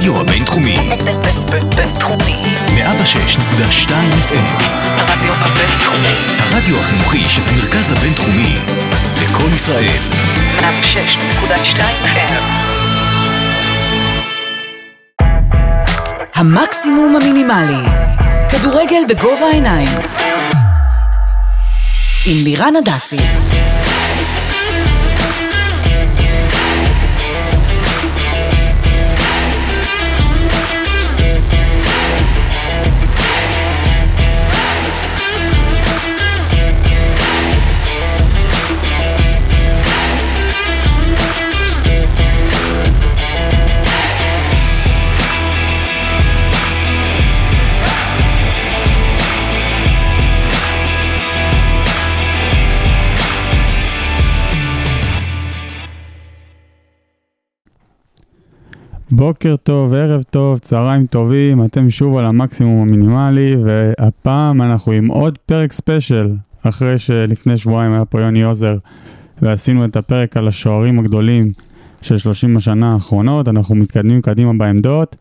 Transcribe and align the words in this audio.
הרדיו 0.00 0.20
הבינתחומי. 0.20 0.76
בינתחומי. 1.76 2.40
106.2 2.66 3.90
FM. 4.28 4.62
הרדיו 4.96 5.32
הבינתחומי. 5.34 6.14
הרדיו 6.38 6.80
החינוכי 6.80 7.28
של 7.28 7.42
המרכז 7.48 7.92
הבינתחומי. 7.92 8.56
לקום 9.22 9.54
ישראל. 9.54 9.98
106.2 10.58 11.80
FM. 12.04 12.32
המקסימום 16.34 17.16
המינימלי. 17.16 17.88
כדורגל 18.48 19.02
בגובה 19.08 19.46
העיניים. 19.46 19.88
עם 22.26 22.44
לירן 22.44 22.76
הדסי. 22.76 23.20
בוקר 59.20 59.56
טוב, 59.56 59.94
ערב 59.94 60.22
טוב, 60.22 60.58
צהריים 60.58 61.06
טובים, 61.06 61.64
אתם 61.64 61.90
שוב 61.90 62.16
על 62.16 62.24
המקסימום 62.24 62.88
המינימלי, 62.88 63.56
והפעם 63.64 64.62
אנחנו 64.62 64.92
עם 64.92 65.08
עוד 65.08 65.38
פרק 65.46 65.72
ספיישל, 65.72 66.34
אחרי 66.62 66.98
שלפני 66.98 67.56
שבועיים 67.56 67.92
היה 67.92 68.04
פה 68.04 68.20
יוני 68.20 68.42
עוזר, 68.42 68.76
ועשינו 69.42 69.84
את 69.84 69.96
הפרק 69.96 70.36
על 70.36 70.48
השוערים 70.48 70.98
הגדולים 70.98 71.48
של 72.02 72.18
30 72.18 72.56
השנה 72.56 72.92
האחרונות, 72.92 73.48
אנחנו 73.48 73.74
מתקדמים 73.74 74.22
קדימה 74.22 74.52
בעמדות, 74.52 75.16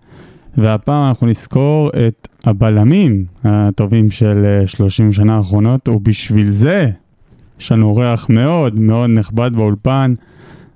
והפעם 0.57 1.07
אנחנו 1.07 1.27
נזכור 1.27 1.89
את 2.07 2.27
הבלמים 2.43 3.25
הטובים 3.43 4.11
של 4.11 4.63
30 4.65 5.11
שנה 5.11 5.37
האחרונות, 5.37 5.89
ובשביל 5.89 6.49
זה 6.49 6.89
יש 7.59 7.71
לנו 7.71 7.87
אורח 7.87 8.25
מאוד 8.29 8.79
מאוד 8.79 9.09
נכבד 9.09 9.51
באולפן. 9.55 10.13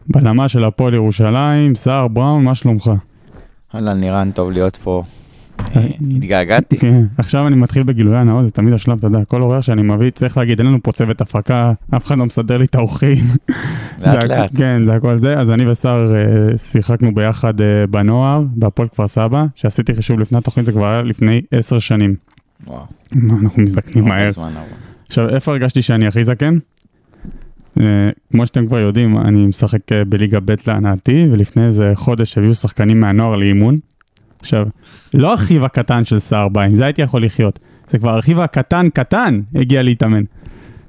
בלמה 0.07 0.47
של 0.47 0.63
הפועל 0.63 0.93
ירושלים, 0.93 1.75
סער 1.75 2.07
בראון, 2.07 2.43
מה 2.43 2.55
שלומך? 2.55 2.91
אהלן, 3.75 3.99
נירן, 3.99 4.31
טוב 4.31 4.51
להיות 4.51 4.75
פה. 4.75 5.03
אה, 5.75 5.87
התגעגעתי. 6.11 6.77
כן, 6.77 7.03
עכשיו 7.17 7.47
אני 7.47 7.55
מתחיל 7.55 7.83
בגילוי 7.83 8.17
הנאות, 8.17 8.45
זה 8.45 8.51
תמיד 8.51 8.73
השלב, 8.73 8.97
אתה 8.97 9.07
יודע, 9.07 9.25
כל 9.25 9.41
אורח 9.41 9.61
שאני 9.61 9.81
מביא, 9.81 10.09
צריך 10.09 10.37
להגיד, 10.37 10.59
אין 10.59 10.67
לנו 10.67 10.77
פה 10.83 10.91
צוות 10.91 11.21
הפקה, 11.21 11.73
אף 11.95 12.05
אחד 12.05 12.17
לא 12.17 12.25
מסדר 12.25 12.57
לי 12.57 12.65
את 12.65 12.75
האורחים. 12.75 13.25
לאט 14.01 14.23
לאט. 14.23 14.51
כן, 14.57 14.81
זה 14.85 14.93
הכל 14.93 15.17
זה, 15.19 15.39
אז 15.39 15.49
אני 15.49 15.71
וסער 15.71 16.15
אה, 16.15 16.57
שיחקנו 16.57 17.15
ביחד 17.15 17.61
אה, 17.61 17.87
בנוער, 17.87 18.43
בהפועל 18.55 18.87
כפר 18.87 19.07
סבא, 19.07 19.45
שעשיתי 19.55 19.95
חישוב 19.95 20.19
לפני 20.19 20.37
התוכנית, 20.37 20.65
זה 20.65 20.71
כבר 20.71 20.85
היה 20.85 21.01
לפני 21.01 21.41
עשר 21.51 21.79
שנים. 21.79 22.15
וואו, 22.67 22.85
אנחנו 23.15 23.63
מזדקנים 23.63 24.05
מהר. 24.05 24.31
זמן 24.31 24.51
עבר. 24.51 24.61
עכשיו, 25.07 25.29
איפה 25.29 25.51
הרגשתי 25.51 25.81
שאני 25.81 26.07
הכי 26.07 26.23
זקן? 26.23 26.57
Uh, 27.77 27.81
כמו 28.31 28.45
שאתם 28.45 28.67
כבר 28.67 28.79
יודעים, 28.79 29.17
אני 29.17 29.45
משחק 29.45 29.79
uh, 29.91 30.05
בליגה 30.09 30.39
ב' 30.39 30.53
להנאתי, 30.67 31.27
ולפני 31.31 31.65
איזה 31.65 31.91
חודש 31.95 32.37
הביאו 32.37 32.55
שחקנים 32.55 32.99
מהנוער 32.99 33.35
לאימון. 33.35 33.77
עכשיו, 34.39 34.67
לא 35.13 35.33
אחיו 35.33 35.65
הקטן 35.65 36.03
של 36.03 36.19
סער 36.19 36.49
בא, 36.49 36.61
עם 36.61 36.75
זה 36.75 36.85
הייתי 36.85 37.01
יכול 37.01 37.23
לחיות. 37.25 37.59
זה 37.89 37.97
כבר 37.97 38.19
אחיו 38.19 38.43
הקטן 38.43 38.89
קטן 38.89 39.41
הגיע 39.55 39.81
להתאמן. 39.83 40.23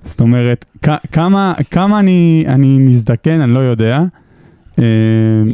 זאת 0.04 0.20
אומרת, 0.20 0.64
כמה, 1.12 1.54
כמה 1.70 1.98
אני, 1.98 2.44
אני 2.48 2.78
מזדקן, 2.78 3.40
אני 3.40 3.52
לא 3.54 3.58
יודע. 3.58 4.02
Uh, 4.76 4.80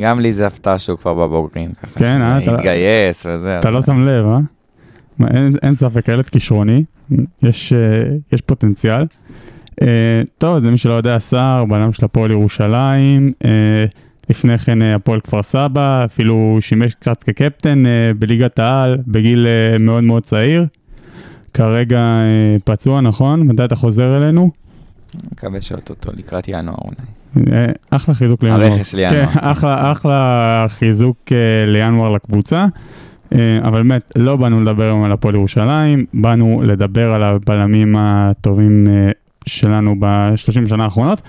גם 0.00 0.20
לי 0.20 0.32
זה 0.32 0.46
הפתעה 0.46 0.78
שהוא 0.78 0.98
כבר 0.98 1.14
בבוגרים, 1.14 1.70
ככה. 1.82 1.98
כן, 1.98 2.20
אה, 2.22 2.38
אתה- 2.38 2.54
התגייס 2.54 3.26
וזה. 3.26 3.58
אתה 3.58 3.70
לא 3.70 3.82
שם 3.82 4.04
לב, 4.06 4.26
אה? 4.26 4.38
אין, 5.34 5.52
אין 5.62 5.74
ספק, 5.74 6.08
ילד 6.08 6.24
כישרוני, 6.28 6.84
יש, 7.42 7.72
אה, 7.72 7.78
יש 8.32 8.40
פוטנציאל. 8.40 9.04
אה, 9.82 10.22
טוב, 10.38 10.56
אז 10.56 10.64
למי 10.64 10.78
שלא 10.78 10.92
יודע, 10.92 11.18
סער, 11.18 11.64
בלם 11.64 11.92
של 11.92 12.04
הפועל 12.04 12.30
ירושלים, 12.30 13.32
אה, 13.44 13.84
לפני 14.30 14.58
כן 14.58 14.82
אה, 14.82 14.94
הפועל 14.94 15.20
כפר 15.20 15.42
סבא, 15.42 16.04
אפילו 16.04 16.58
שימש 16.60 16.94
קצת 16.94 17.22
כקפטן 17.22 17.86
אה, 17.86 18.10
בליגת 18.18 18.58
העל, 18.58 18.98
בגיל 19.06 19.46
אה, 19.46 19.78
מאוד 19.78 20.04
מאוד 20.04 20.22
צעיר. 20.22 20.66
כרגע 21.54 21.98
אה, 21.98 22.56
פצוע, 22.64 23.00
נכון? 23.00 23.40
מתי 23.40 23.64
אתה 23.64 23.76
חוזר 23.76 24.16
אלינו? 24.16 24.50
מקווה 25.32 25.60
שאו-טו-טו 25.60 26.12
לקראת 26.16 26.48
ינואר 26.48 26.76
אולי. 26.84 27.66
אחלה 27.90 28.14
חיזוק 28.14 28.42
לינואר. 28.42 28.62
הרכש 28.62 28.94
לינואר. 28.94 29.26
כן, 29.26 29.38
אחלה, 29.40 29.92
אחלה 29.92 30.66
חיזוק 30.68 31.32
לינואר 31.66 32.08
לקבוצה. 32.08 32.66
אבל 33.62 33.82
באמת, 33.82 34.12
לא 34.16 34.36
באנו 34.36 34.60
לדבר 34.60 34.82
היום 34.84 35.04
על 35.04 35.12
הפועל 35.12 35.34
ירושלים, 35.34 36.06
באנו 36.14 36.62
לדבר 36.64 37.12
על 37.12 37.22
הבלמים 37.22 37.96
הטובים 37.98 38.86
שלנו 39.50 39.96
ב-30 40.00 40.68
שנה 40.68 40.84
האחרונות. 40.84 41.22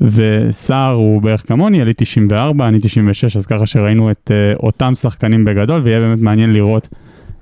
וסער 0.00 0.92
הוא 0.92 1.22
בערך 1.22 1.48
כמוני, 1.48 1.82
אני 1.82 1.92
94, 1.96 2.68
אני 2.68 2.78
96, 2.80 3.36
אז 3.36 3.46
ככה 3.46 3.66
שראינו 3.66 4.10
את 4.10 4.30
אה, 4.34 4.52
אותם 4.62 4.94
שחקנים 4.94 5.44
בגדול, 5.44 5.80
ויהיה 5.80 6.00
באמת 6.00 6.20
מעניין 6.20 6.52
לראות 6.52 6.88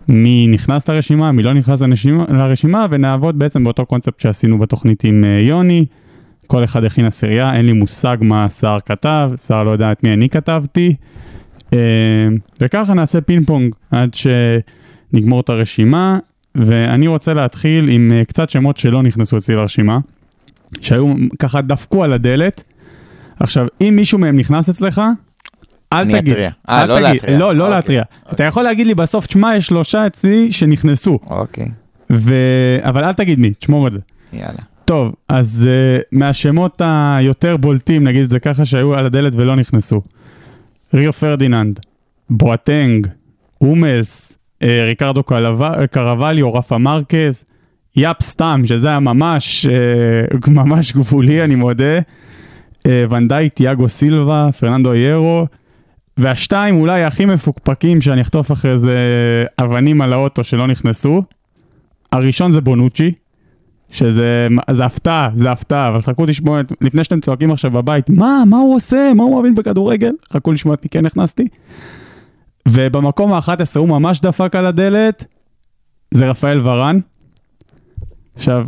מי 0.09 0.47
נכנס 0.47 0.89
לרשימה, 0.89 1.33
מי 1.33 1.43
לא 1.43 1.53
נכנס 1.53 1.83
לרשימה, 1.83 2.25
לרשימה 2.29 2.87
ונעבוד 2.91 3.39
בעצם 3.39 3.65
באותו 3.65 3.87
קונספט 3.87 4.21
שעשינו 4.21 4.59
בתוכנית 4.59 5.05
עם 5.05 5.25
אה, 5.25 5.41
יוני. 5.41 5.87
כל 6.47 6.65
אחד 6.65 6.85
הכין 6.85 7.05
עשירייה, 7.05 7.55
אין 7.55 7.67
לי 7.67 7.73
מושג 7.73 8.17
מה 8.21 8.49
סער 8.49 8.81
כתב, 8.81 9.31
סער 9.37 9.65
לא 9.65 9.71
יודע 9.71 9.93
את 9.93 10.05
מי 10.05 10.13
אני 10.13 10.29
כתבתי. 10.29 10.95
אה, 11.73 11.79
וככה 12.61 12.95
נעשה 12.95 13.21
פינג 13.21 13.47
פונג 13.47 13.75
עד 13.91 14.15
שנגמור 14.15 15.41
את 15.41 15.49
הרשימה, 15.49 16.19
ואני 16.59 17.07
רוצה 17.07 17.35
להתחיל 17.35 17.89
עם 17.89 18.13
אה, 18.13 18.25
קצת 18.25 18.51
שמות 18.51 18.77
שלא 18.77 19.03
נכנסו 19.03 19.37
אצלי 19.37 19.57
לרשימה, 19.57 19.99
שהיו 20.81 21.15
ככה 21.39 21.61
דפקו 21.61 22.05
על 22.05 22.13
הדלת. 22.13 22.63
עכשיו, 23.41 23.67
אם 23.81 23.93
מישהו 23.97 24.19
מהם 24.19 24.37
נכנס 24.37 24.69
אצלך, 24.69 25.03
אל 25.93 25.99
אני 25.99 26.21
תגיד. 26.21 26.33
אתריע. 26.33 26.51
אה, 26.69 26.87
לא 26.87 26.95
תגיד. 26.95 27.07
להתריע. 27.07 27.39
לא, 27.39 27.55
לא 27.55 27.65
אוקיי, 27.65 27.77
להתריע. 27.77 28.03
אתה 28.03 28.31
אוקיי. 28.31 28.47
יכול 28.47 28.63
להגיד 28.63 28.87
לי 28.87 28.95
בסוף, 28.95 29.27
תשמע, 29.27 29.57
יש 29.57 29.67
שלושה 29.67 30.07
אצלי 30.07 30.53
שנכנסו, 30.53 31.19
אוקיי, 31.27 31.69
ו... 32.13 32.35
אבל 32.83 33.05
אל 33.05 33.13
תגיד 33.13 33.39
מי, 33.39 33.51
תשמור 33.51 33.87
את 33.87 33.93
זה. 33.93 33.99
יאללה. 34.33 34.63
טוב, 34.85 35.15
אז 35.29 35.69
uh, 35.69 36.03
מהשמות 36.13 36.83
היותר 36.85 37.57
בולטים, 37.57 38.05
נגיד 38.05 38.23
את 38.23 38.31
זה 38.31 38.41
ככה, 38.41 38.65
שהיו 38.65 38.95
על 38.95 39.07
הדלת 39.07 39.37
ולא 39.37 39.57
נכנסו. 39.57 40.03
ריו 40.95 41.13
פרדיננד, 41.13 41.81
בואטנג, 42.31 43.07
הומלס, 43.61 44.38
ריקרדו 44.63 45.23
קלו- 45.23 45.59
קרווליו, 45.91 46.55
רפה 46.55 46.79
מרקז, 46.79 47.45
יאפ 47.97 48.23
סטאם, 48.23 48.67
שזה 48.67 48.89
היה 48.89 49.01
ממש, 49.01 49.67
אה, 49.67 50.51
ממש 50.61 50.93
גבולי, 50.93 51.45
אני 51.45 51.55
מודה. 51.55 51.99
אה, 52.79 52.91
ונדייק, 53.11 53.49
תיאגו 53.51 53.89
סילבה, 53.89 54.49
פרננדו 54.59 54.95
היירו, 54.95 55.47
והשתיים 56.17 56.81
אולי 56.81 57.05
הכי 57.05 57.25
מפוקפקים 57.25 58.01
שאני 58.01 58.21
אחטוף 58.21 58.53
אחרי 58.53 58.79
זה 58.79 58.97
אבנים 59.59 60.01
על 60.01 60.13
האוטו 60.13 60.45
שלא 60.45 60.67
נכנסו. 60.67 61.23
הראשון 62.13 62.51
זה 62.51 62.61
בונוצ'י, 62.61 63.13
שזה 63.91 64.49
זה 64.71 64.85
הפתעה, 64.85 65.31
זה 65.35 65.51
הפתעה, 65.51 65.89
אבל 65.89 66.01
חכו 66.01 66.27
לשמוע, 66.27 66.61
את, 66.61 66.73
לפני 66.81 67.05
שאתם 67.05 67.21
צועקים 67.21 67.51
עכשיו 67.51 67.71
בבית, 67.71 68.11
מה, 68.11 68.43
מה 68.47 68.57
הוא 68.57 68.77
עושה, 68.77 69.13
מה 69.17 69.23
הוא 69.23 69.41
מבין 69.41 69.55
בכדורגל? 69.55 70.13
חכו 70.33 70.53
לשמוע 70.53 70.75
את 70.75 70.83
מי 70.83 70.89
כן 70.89 71.05
הכנסתי. 71.05 71.49
ובמקום 72.69 73.33
ה-11 73.33 73.79
הוא 73.79 73.89
ממש 73.89 74.21
דפק 74.21 74.57
על 74.57 74.67
הדלת, 74.67 75.25
זה 76.11 76.31
רפאל 76.31 76.61
ורן. 76.67 77.01
עכשיו, 78.37 78.67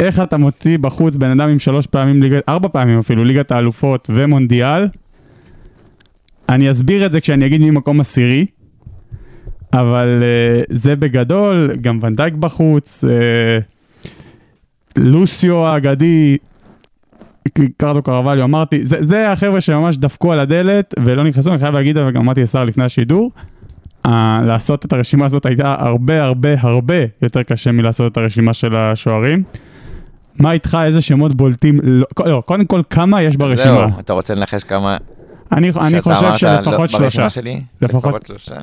איך 0.00 0.20
אתה 0.20 0.36
מוציא 0.36 0.78
בחוץ 0.78 1.16
בן 1.16 1.30
אדם 1.30 1.48
עם 1.48 1.58
שלוש 1.58 1.86
פעמים, 1.86 2.22
ליגת, 2.22 2.48
ארבע 2.48 2.68
פעמים 2.68 2.98
אפילו, 2.98 3.24
ליגת 3.24 3.50
האלופות 3.50 4.10
ומונדיאל? 4.14 4.88
אני 6.48 6.70
אסביר 6.70 7.06
את 7.06 7.12
זה 7.12 7.20
כשאני 7.20 7.46
אגיד 7.46 7.60
מי 7.60 7.70
מקום 7.70 8.00
עשירי, 8.00 8.46
אבל 9.72 10.22
uh, 10.22 10.74
זה 10.74 10.96
בגדול, 10.96 11.76
גם 11.80 11.98
ונדייק 12.02 12.34
בחוץ, 12.34 13.04
uh, 13.04 13.08
לוסיו 14.96 15.66
האגדי, 15.66 16.36
קרדו 17.76 18.02
קרווליו, 18.02 18.44
אמרתי, 18.44 18.84
זה, 18.84 18.96
זה 19.00 19.32
החבר'ה 19.32 19.60
שממש 19.60 19.96
דפקו 19.96 20.32
על 20.32 20.38
הדלת 20.38 20.94
ולא 20.98 21.24
נכנסו, 21.24 21.50
אני 21.50 21.58
חייב 21.58 21.74
להגיד, 21.74 21.96
וגם 21.96 22.20
אמרתי 22.22 22.42
לשר 22.42 22.64
לפני 22.64 22.84
השידור, 22.84 23.30
uh, 24.06 24.10
לעשות 24.46 24.84
את 24.84 24.92
הרשימה 24.92 25.24
הזאת 25.24 25.46
הייתה 25.46 25.76
הרבה 25.78 26.24
הרבה 26.24 26.54
הרבה 26.60 26.94
יותר 27.22 27.42
קשה 27.42 27.72
מלעשות 27.72 28.12
את 28.12 28.16
הרשימה 28.16 28.52
של 28.52 28.76
השוערים. 28.76 29.42
מה 30.38 30.52
איתך, 30.52 30.78
איזה 30.84 31.00
שמות 31.00 31.34
בולטים, 31.34 31.78
לא, 31.82 32.06
לא 32.26 32.42
קודם 32.46 32.64
כל 32.64 32.82
כמה 32.90 33.22
יש 33.22 33.36
ברשימה. 33.36 33.88
זהו, 33.90 34.00
אתה 34.00 34.12
רוצה 34.12 34.34
לנחש 34.34 34.64
כמה... 34.64 34.96
אני, 35.52 35.70
אני 35.80 36.00
חושב 36.00 36.24
אמרת, 36.24 36.38
שלפחות 36.38 36.92
לא, 36.92 36.98
שלושה. 36.98 37.30
שלי? 37.30 37.60
לפחות 37.82 38.26
שלושה? 38.26 38.54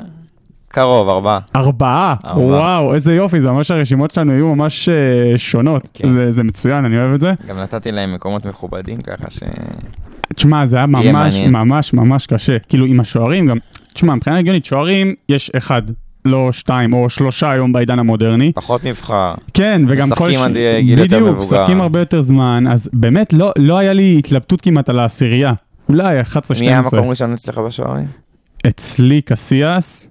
קרוב, 0.75 1.09
ארבעה. 1.09 1.39
ארבעה? 1.55 2.15
ארבעה. 2.25 2.45
וואו, 2.45 2.93
איזה 2.93 3.15
יופי, 3.15 3.39
זה 3.39 3.49
אומר 3.49 3.63
שהרשימות 3.63 4.11
שלנו 4.11 4.33
יהיו 4.33 4.55
ממש 4.55 4.89
אה, 4.89 5.37
שונות. 5.37 5.87
כן. 5.93 6.13
זה, 6.13 6.31
זה 6.31 6.43
מצוין, 6.43 6.85
אני 6.85 6.99
אוהב 6.99 7.13
את 7.13 7.21
זה. 7.21 7.33
גם 7.47 7.59
נתתי 7.59 7.91
להם 7.91 8.13
מקומות 8.13 8.45
מכובדים 8.45 9.01
ככה 9.01 9.29
ש... 9.29 9.39
תשמע, 10.35 10.65
זה 10.65 10.75
היה 10.77 10.85
ממש. 10.85 11.35
ממש 11.35 11.93
ממש 11.93 12.27
קשה. 12.27 12.59
כאילו, 12.59 12.85
עם 12.85 12.99
השוערים 12.99 13.47
גם, 13.47 13.57
תשמע, 13.93 14.15
מבחינה 14.15 14.37
הגיונית, 14.37 14.65
שוערים 14.65 15.13
יש 15.29 15.51
אחד, 15.57 15.81
לא 16.25 16.51
שתיים, 16.51 16.93
או 16.93 17.09
שלושה 17.09 17.51
היום 17.51 17.73
בעידן 17.73 17.99
המודרני. 17.99 18.51
פחות 18.55 18.83
מבחר. 18.83 19.33
כן, 19.53 19.81
וגם 19.87 20.09
כל... 20.09 20.29
משחקים 20.29 20.39
עד 20.39 20.53
גיל 20.79 20.99
יותר 20.99 21.03
בדיוק, 21.03 21.21
מבוגר. 21.21 21.41
משחקים 21.41 21.81
הרבה 21.81 21.99
יותר 21.99 22.21
זמן, 22.21 22.63
אז 22.69 22.89
באמת 22.93 23.33
לא, 23.33 23.51
לא 23.57 23.77
היה 23.77 23.93
לי 23.93 24.15
התלבטות 24.19 24.61
כמעט 24.61 24.89
על 24.89 24.99
העשירייה. 24.99 25.53
אולי 25.89 26.21
11-12. 26.21 26.25
מי 26.59 26.67
היה 26.67 26.81
מקום 26.81 27.09
ראשון 27.09 27.33
אצלך 27.33 27.57
בשוערים? 27.57 28.07
אצלי 28.67 29.21
קסיאס, 29.21 30.07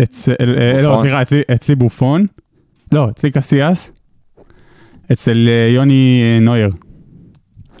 לא, 0.00 0.90
בופון. 0.90 1.00
סליחה, 1.00 1.22
אצלי, 1.54 1.74
בופון, 1.74 2.26
לא, 2.92 3.08
אצלי 3.10 3.30
קסיאס, 3.30 3.92
אצל 5.12 5.48
אה, 5.48 5.68
יוני 5.74 6.22
אה, 6.22 6.40
נויר, 6.40 6.70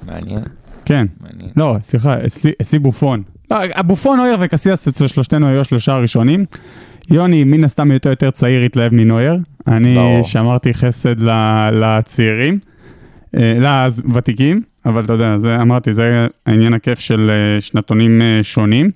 מעניין, 0.06 0.40
כן, 0.84 1.06
מעניין. 1.20 1.50
לא, 1.56 1.76
סליחה, 1.82 2.26
אצלי, 2.26 2.52
אצלי 2.62 2.78
בופון. 2.78 3.22
לא, 3.50 3.56
הבופון, 3.74 4.18
נויר 4.18 4.36
וקסיאס 4.40 4.88
אצל 4.88 5.06
שלושתנו 5.06 5.46
היו 5.46 5.60
השלושה 5.60 5.92
הראשונים. 5.94 6.44
יוני, 7.10 7.44
מן 7.44 7.64
הסתם 7.64 7.90
היותו 7.90 8.08
יותר 8.08 8.30
צעיר, 8.30 8.62
התלהב 8.62 8.94
מנויר. 8.94 9.36
אני 9.66 9.94
ברור. 9.94 10.22
שמרתי 10.22 10.74
חסד 10.74 11.22
ל- 11.22 11.68
לצעירים, 11.72 12.58
אה, 13.36 13.54
לוותיקים, 13.58 14.62
אבל 14.86 15.04
אתה 15.04 15.12
יודע, 15.12 15.38
זה, 15.38 15.56
אמרתי, 15.62 15.92
זה 15.92 16.26
העניין 16.46 16.74
הכיף 16.74 16.98
של 16.98 17.30
שנתונים 17.60 18.22
שונים. 18.42 18.90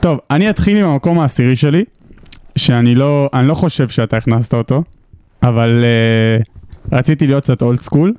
טוב, 0.00 0.18
אני 0.30 0.50
אתחיל 0.50 0.76
עם 0.76 0.84
המקום 0.86 1.18
העשירי 1.20 1.56
שלי, 1.56 1.84
שאני 2.56 2.94
לא, 2.94 3.28
אני 3.34 3.48
לא 3.48 3.54
חושב 3.54 3.88
שאתה 3.88 4.16
הכנסת 4.16 4.54
אותו, 4.54 4.82
אבל 5.42 5.84
אה, 6.40 6.96
רציתי 6.96 7.26
להיות 7.26 7.42
קצת 7.42 7.62
old 7.62 7.80
school. 7.80 8.12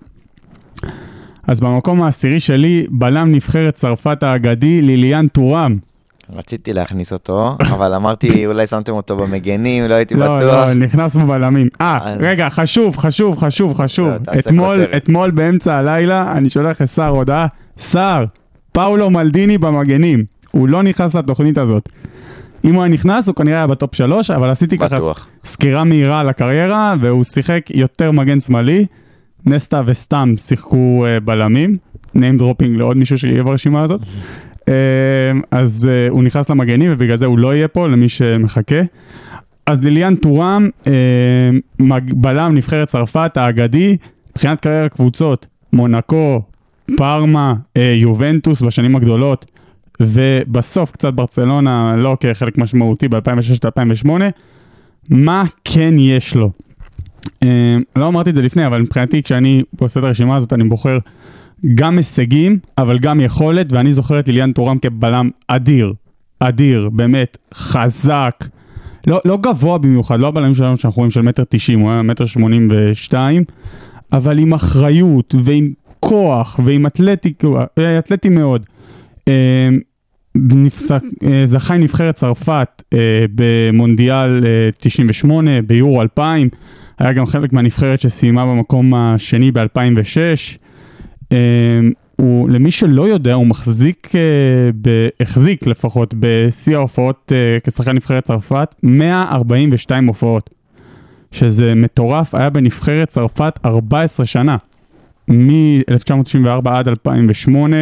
אז 1.47 1.59
במקום 1.59 2.01
העשירי 2.01 2.39
שלי, 2.39 2.85
בלם 2.89 3.31
נבחרת 3.31 3.75
צרפת 3.75 4.23
האגדי, 4.23 4.81
ליליאן 4.81 5.27
טורם. 5.27 5.77
רציתי 6.29 6.73
להכניס 6.73 7.13
אותו, 7.13 7.57
אבל 7.73 7.93
אמרתי, 7.93 8.45
אולי 8.47 8.67
שמתם 8.67 8.93
אותו 8.93 9.17
במגנים, 9.17 9.83
לא 9.83 9.93
הייתי 9.93 10.15
לא, 10.15 10.25
בטוח. 10.37 10.67
לא, 10.67 10.73
נכנס 10.73 11.15
בבלמים. 11.15 11.67
אה, 11.81 12.15
רגע, 12.19 12.49
חשוב, 12.49 12.97
חשוב, 12.97 13.37
חשוב, 13.37 13.73
חשוב. 13.73 14.09
לא, 14.09 14.39
אתמול. 14.39 14.85
אתמול 14.97 15.31
באמצע 15.31 15.75
הלילה, 15.75 16.31
אני 16.31 16.49
שולח 16.49 16.81
לסער 16.81 17.09
הודעה, 17.09 17.47
סער, 17.77 18.25
פאולו 18.71 19.09
מלדיני 19.09 19.57
במגנים. 19.57 20.23
הוא 20.51 20.69
לא 20.69 20.83
נכנס 20.83 21.15
לתוכנית 21.15 21.57
הזאת. 21.57 21.89
אם 22.65 22.73
הוא 22.73 22.83
היה 22.83 22.93
נכנס, 22.93 23.27
הוא 23.27 23.35
כנראה 23.35 23.57
היה 23.57 23.67
ב 23.67 23.74
top 23.74 23.95
שלוש, 23.95 24.31
אבל 24.31 24.49
עשיתי 24.49 24.77
ככה 24.77 24.95
בטוח. 24.95 25.27
סקירה 25.45 25.83
מהירה 25.83 26.19
על 26.19 26.29
הקריירה, 26.29 26.95
והוא 26.99 27.23
שיחק 27.23 27.65
יותר 27.73 28.11
מגן 28.11 28.39
שמאלי. 28.39 28.85
נסטה 29.45 29.81
וסתם 29.85 30.33
שיחקו 30.37 31.05
uh, 31.05 31.23
בלמים, 31.23 31.77
name 32.15 32.39
dropping 32.39 32.77
לעוד 32.77 32.97
מישהו 32.97 33.17
שיהיה 33.17 33.43
ברשימה 33.43 33.81
הזאת. 33.81 34.01
Uh, 34.61 34.65
אז 35.51 35.89
uh, 35.89 36.11
הוא 36.11 36.23
נכנס 36.23 36.49
למגנים 36.49 36.91
ובגלל 36.93 37.15
זה 37.15 37.25
הוא 37.25 37.39
לא 37.39 37.55
יהיה 37.55 37.67
פה 37.67 37.87
למי 37.87 38.09
שמחכה. 38.09 38.81
אז 39.65 39.83
ליליאן 39.83 40.15
טורם, 40.15 40.69
uh, 40.83 40.87
מג... 41.79 42.13
בלם 42.13 42.55
נבחרת 42.55 42.87
צרפת 42.87 43.37
האגדי, 43.37 43.97
מבחינת 44.31 44.59
קריירה 44.59 44.89
קבוצות, 44.89 45.47
מונקו, 45.73 46.41
פארמה, 46.97 47.53
uh, 47.53 47.81
יובנטוס 48.01 48.61
בשנים 48.61 48.95
הגדולות, 48.95 49.51
ובסוף 49.99 50.91
קצת 50.91 51.13
ברצלונה, 51.13 51.95
לא 51.97 52.17
כחלק 52.19 52.57
משמעותי 52.57 53.07
ב-2006-2008. 53.07 54.09
מה 55.09 55.43
כן 55.63 55.93
יש 55.99 56.35
לו? 56.35 56.51
אה, 57.43 57.77
לא 57.95 58.07
אמרתי 58.07 58.29
את 58.29 58.35
זה 58.35 58.41
לפני, 58.41 58.67
אבל 58.67 58.81
מבחינתי 58.81 59.23
כשאני 59.23 59.61
עושה 59.79 59.99
את 59.99 60.05
הרשימה 60.05 60.35
הזאת 60.35 60.53
אני 60.53 60.63
בוחר 60.63 60.97
גם 61.75 61.97
הישגים, 61.97 62.59
אבל 62.77 62.99
גם 62.99 63.19
יכולת, 63.19 63.73
ואני 63.73 63.93
זוכר 63.93 64.19
את 64.19 64.27
ליליאן 64.27 64.51
טורם 64.51 64.77
כבלם 64.77 65.29
אדיר, 65.47 65.93
אדיר, 66.39 66.89
באמת, 66.89 67.37
חזק, 67.53 68.45
לא, 69.07 69.21
לא 69.25 69.37
גבוה 69.37 69.77
במיוחד, 69.77 70.19
לא 70.19 70.27
הבלמים 70.27 70.55
שלנו 70.55 70.77
שאנחנו 70.77 70.99
רואים 70.99 71.11
של 71.11 71.21
מטר 71.21 71.43
תשעים, 71.49 71.79
הוא 71.79 71.91
היה 71.91 72.01
מטר 72.01 72.25
שמונים 72.25 72.67
ושתיים, 72.71 73.43
אבל 74.13 74.39
עם 74.39 74.53
אחריות 74.53 75.35
ועם 75.43 75.73
כוח 75.99 76.59
ועם 76.65 76.85
אתלטי, 76.85 77.33
אה, 77.77 77.99
אתלטי 77.99 78.29
מאוד. 78.29 78.65
אה, 79.27 79.69
נפסק, 80.35 81.01
אה, 81.23 81.41
זכה 81.45 81.77
נבחרת 81.77 82.15
צרפת 82.15 82.83
אה, 82.93 83.25
במונדיאל 83.35 84.45
אה, 84.45 84.69
98, 84.77 85.61
ביורו 85.61 86.01
2000, 86.01 86.49
היה 86.99 87.13
גם 87.13 87.25
חלק 87.25 87.53
מהנבחרת 87.53 87.99
שסיימה 87.99 88.45
במקום 88.45 88.93
השני 88.93 89.51
ב-2006. 89.51 90.57
אה, 91.31 91.37
הוא, 92.15 92.49
למי 92.49 92.71
שלא 92.71 93.07
יודע, 93.07 93.33
הוא 93.33 93.47
מחזיק, 93.47 94.11
אה, 94.15 95.07
החזיק 95.19 95.67
לפחות 95.67 96.13
בשיא 96.19 96.77
ההופעות 96.77 97.31
אה, 97.35 97.57
כשחקן 97.63 97.91
נבחרת 97.91 98.23
צרפת, 98.23 98.75
142 98.83 100.07
הופעות, 100.07 100.49
שזה 101.31 101.75
מטורף, 101.75 102.35
היה 102.35 102.49
בנבחרת 102.49 103.07
צרפת 103.07 103.59
14 103.65 104.25
שנה, 104.25 104.57
מ-1994 105.27 106.69
עד 106.69 106.87
2008. 106.87 107.77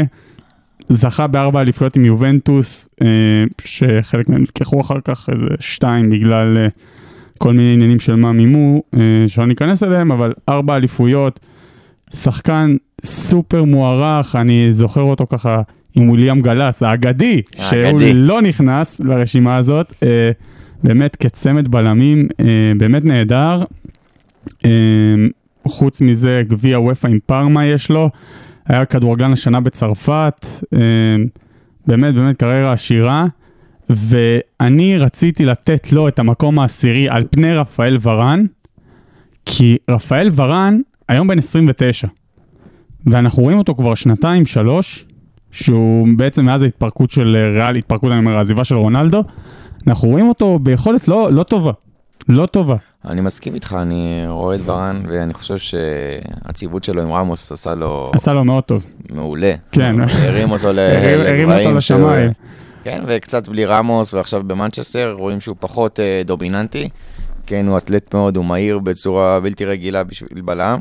זכה 0.89 1.27
בארבע 1.27 1.61
אליפויות 1.61 1.95
עם 1.95 2.05
יובנטוס, 2.05 2.89
אה, 3.01 3.07
שחלק 3.65 4.29
מהם 4.29 4.39
נלקחו 4.39 4.81
אחר 4.81 4.99
כך 5.03 5.29
איזה 5.31 5.47
שתיים 5.59 6.09
בגלל 6.09 6.57
אה, 6.57 6.67
כל 7.37 7.53
מיני 7.53 7.73
עניינים 7.73 7.99
של 7.99 8.15
מה 8.15 8.31
מימו, 8.31 8.83
אה, 8.93 8.99
שלא 9.27 9.45
ניכנס 9.45 9.83
אליהם, 9.83 10.11
אבל 10.11 10.33
ארבע 10.49 10.75
אליפויות, 10.75 11.39
שחקן 12.13 12.75
סופר 13.03 13.63
מוערך, 13.63 14.35
אני 14.35 14.67
זוכר 14.73 15.01
אותו 15.01 15.27
ככה 15.27 15.61
עם 15.95 16.09
וויליאם 16.09 16.41
גלס, 16.41 16.83
האגדי, 16.83 17.41
שהוא. 17.55 18.01
לא 18.13 18.41
נכנס 18.41 18.99
לרשימה 18.99 19.57
הזאת, 19.57 19.93
באמת 20.83 21.15
כצמד 21.15 21.67
בלמים, 21.67 22.27
באמת 22.77 23.05
נהדר. 23.05 23.63
חוץ 25.67 26.01
מזה, 26.01 26.43
גביע 26.47 26.79
וופא 26.79 27.07
עם 27.07 27.19
פארמה 27.25 27.65
יש 27.65 27.91
לו. 27.91 28.09
היה 28.65 28.85
כדורגלן 28.85 29.33
השנה 29.33 29.59
בצרפת, 29.59 30.45
אה, 30.73 30.79
באמת 31.87 32.13
באמת 32.13 32.37
קריירה 32.37 32.73
עשירה, 32.73 33.25
ואני 33.89 34.97
רציתי 34.97 35.45
לתת 35.45 35.91
לו 35.91 36.07
את 36.07 36.19
המקום 36.19 36.59
העשירי 36.59 37.09
על 37.09 37.23
פני 37.31 37.53
רפאל 37.53 37.97
ורן, 38.01 38.45
כי 39.45 39.77
רפאל 39.89 40.29
ורן 40.35 40.79
היום 41.09 41.27
בן 41.27 41.37
29, 41.37 42.07
ואנחנו 43.05 43.43
רואים 43.43 43.57
אותו 43.57 43.75
כבר 43.75 43.95
שנתיים, 43.95 44.45
שלוש, 44.45 45.05
שהוא 45.51 46.07
בעצם 46.17 46.45
מאז 46.45 46.63
ההתפרקות 46.63 47.11
של 47.11 47.37
ריאל, 47.53 47.75
התפרקות, 47.75 48.11
אני 48.11 48.19
אומר, 48.19 48.37
העזיבה 48.37 48.63
של 48.63 48.75
רונלדו, 48.75 49.23
אנחנו 49.87 50.07
רואים 50.07 50.27
אותו 50.27 50.59
ביכולת 50.59 51.07
לא, 51.07 51.29
לא 51.31 51.43
טובה, 51.43 51.71
לא 52.29 52.45
טובה. 52.45 52.75
אני 53.05 53.21
מסכים 53.21 53.55
איתך, 53.55 53.75
אני 53.81 54.23
רואה 54.27 54.55
את 54.55 54.59
ורן, 54.65 55.03
ואני 55.09 55.33
חושב 55.33 55.57
שהציוות 55.57 56.83
שלו 56.83 57.01
עם 57.01 57.11
רמוס 57.11 57.51
עשה 57.51 57.75
לו 57.75 58.11
עשה 58.15 58.33
לו 58.33 58.43
מאוד 58.45 58.63
טוב. 58.63 58.85
מעולה. 59.09 59.53
כן. 59.71 59.95
הרים 60.09 60.51
אותו 60.51 60.67
הרים- 60.67 60.79
הרים 61.19 61.19
לגבהים 61.49 61.67
אותו 61.69 61.81
שהוא- 61.81 61.99
לשמיים. 61.99 62.31
כן, 62.83 63.01
וקצת 63.07 63.47
בלי 63.49 63.65
רמוס, 63.65 64.13
ועכשיו 64.13 64.43
במנצ'סטר, 64.47 65.15
רואים 65.19 65.39
שהוא 65.39 65.55
פחות 65.59 65.99
אה, 65.99 66.21
דומיננטי. 66.25 66.89
כן, 67.45 67.67
הוא 67.67 67.77
אתלט 67.77 68.13
מאוד, 68.13 68.37
הוא 68.37 68.45
מהיר 68.45 68.79
בצורה 68.79 69.39
בלתי 69.39 69.65
רגילה 69.65 70.03
בשביל 70.03 70.41
בלם. 70.41 70.79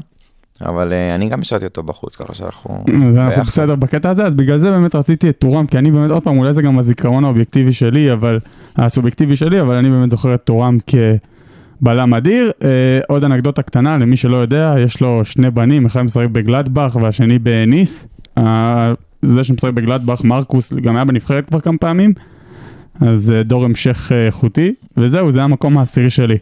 אבל 0.66 0.92
אה, 0.92 1.14
אני 1.14 1.28
גם 1.28 1.40
השארתי 1.40 1.64
אותו 1.64 1.82
בחוץ, 1.82 2.16
ככה 2.16 2.34
שאנחנו... 2.34 2.84
אנחנו. 3.16 3.44
בסדר 3.44 3.74
בקטע 3.76 4.10
הזה, 4.10 4.24
אז 4.26 4.34
בגלל 4.34 4.58
זה 4.58 4.70
באמת 4.70 4.94
רציתי 4.94 5.28
את 5.30 5.38
טורם, 5.38 5.66
כי 5.66 5.78
אני 5.78 5.90
באמת, 5.90 6.10
עוד 6.10 6.22
פעם, 6.22 6.38
אולי 6.38 6.52
זה 6.52 6.62
גם 6.62 6.78
הזיכרון 6.78 7.24
האובייקטיבי 7.24 7.72
שלי, 7.72 8.12
אבל, 8.12 8.38
הסובייקטיבי 8.76 9.36
שלי, 9.36 9.60
אבל 9.60 9.76
אני 9.76 9.90
באמת 9.90 10.10
זוכר 10.10 10.34
את 10.34 10.44
טורם 10.44 10.78
כבלם 11.80 12.14
אדיר. 12.14 12.50
אה, 12.64 12.68
עוד 13.08 13.24
אנקדוטה 13.24 13.62
קטנה, 13.62 13.98
למי 13.98 14.16
שלא 14.16 14.36
יודע, 14.36 14.74
יש 14.78 15.00
לו 15.00 15.24
שני 15.24 15.50
בנים, 15.50 15.86
אחד 15.86 16.02
משחק 16.02 16.26
בגלדבך 16.32 16.96
והשני 17.02 17.38
בניס. 17.38 18.06
אה, 18.38 18.92
זה 19.22 19.44
שמשחק 19.44 19.70
בגלדבך, 19.72 20.24
מרקוס, 20.24 20.72
גם 20.72 20.96
היה 20.96 21.04
בנבחרת 21.04 21.48
כבר 21.48 21.60
כמה 21.60 21.78
פעמים, 21.78 22.12
אז 23.00 23.30
אה, 23.30 23.42
דור 23.42 23.64
המשך 23.64 24.12
אה, 24.12 24.26
איכותי, 24.26 24.74
וזהו, 24.96 25.32
זה 25.32 25.42
המקום 25.42 25.78
העשירי 25.78 26.10
שלי. 26.10 26.38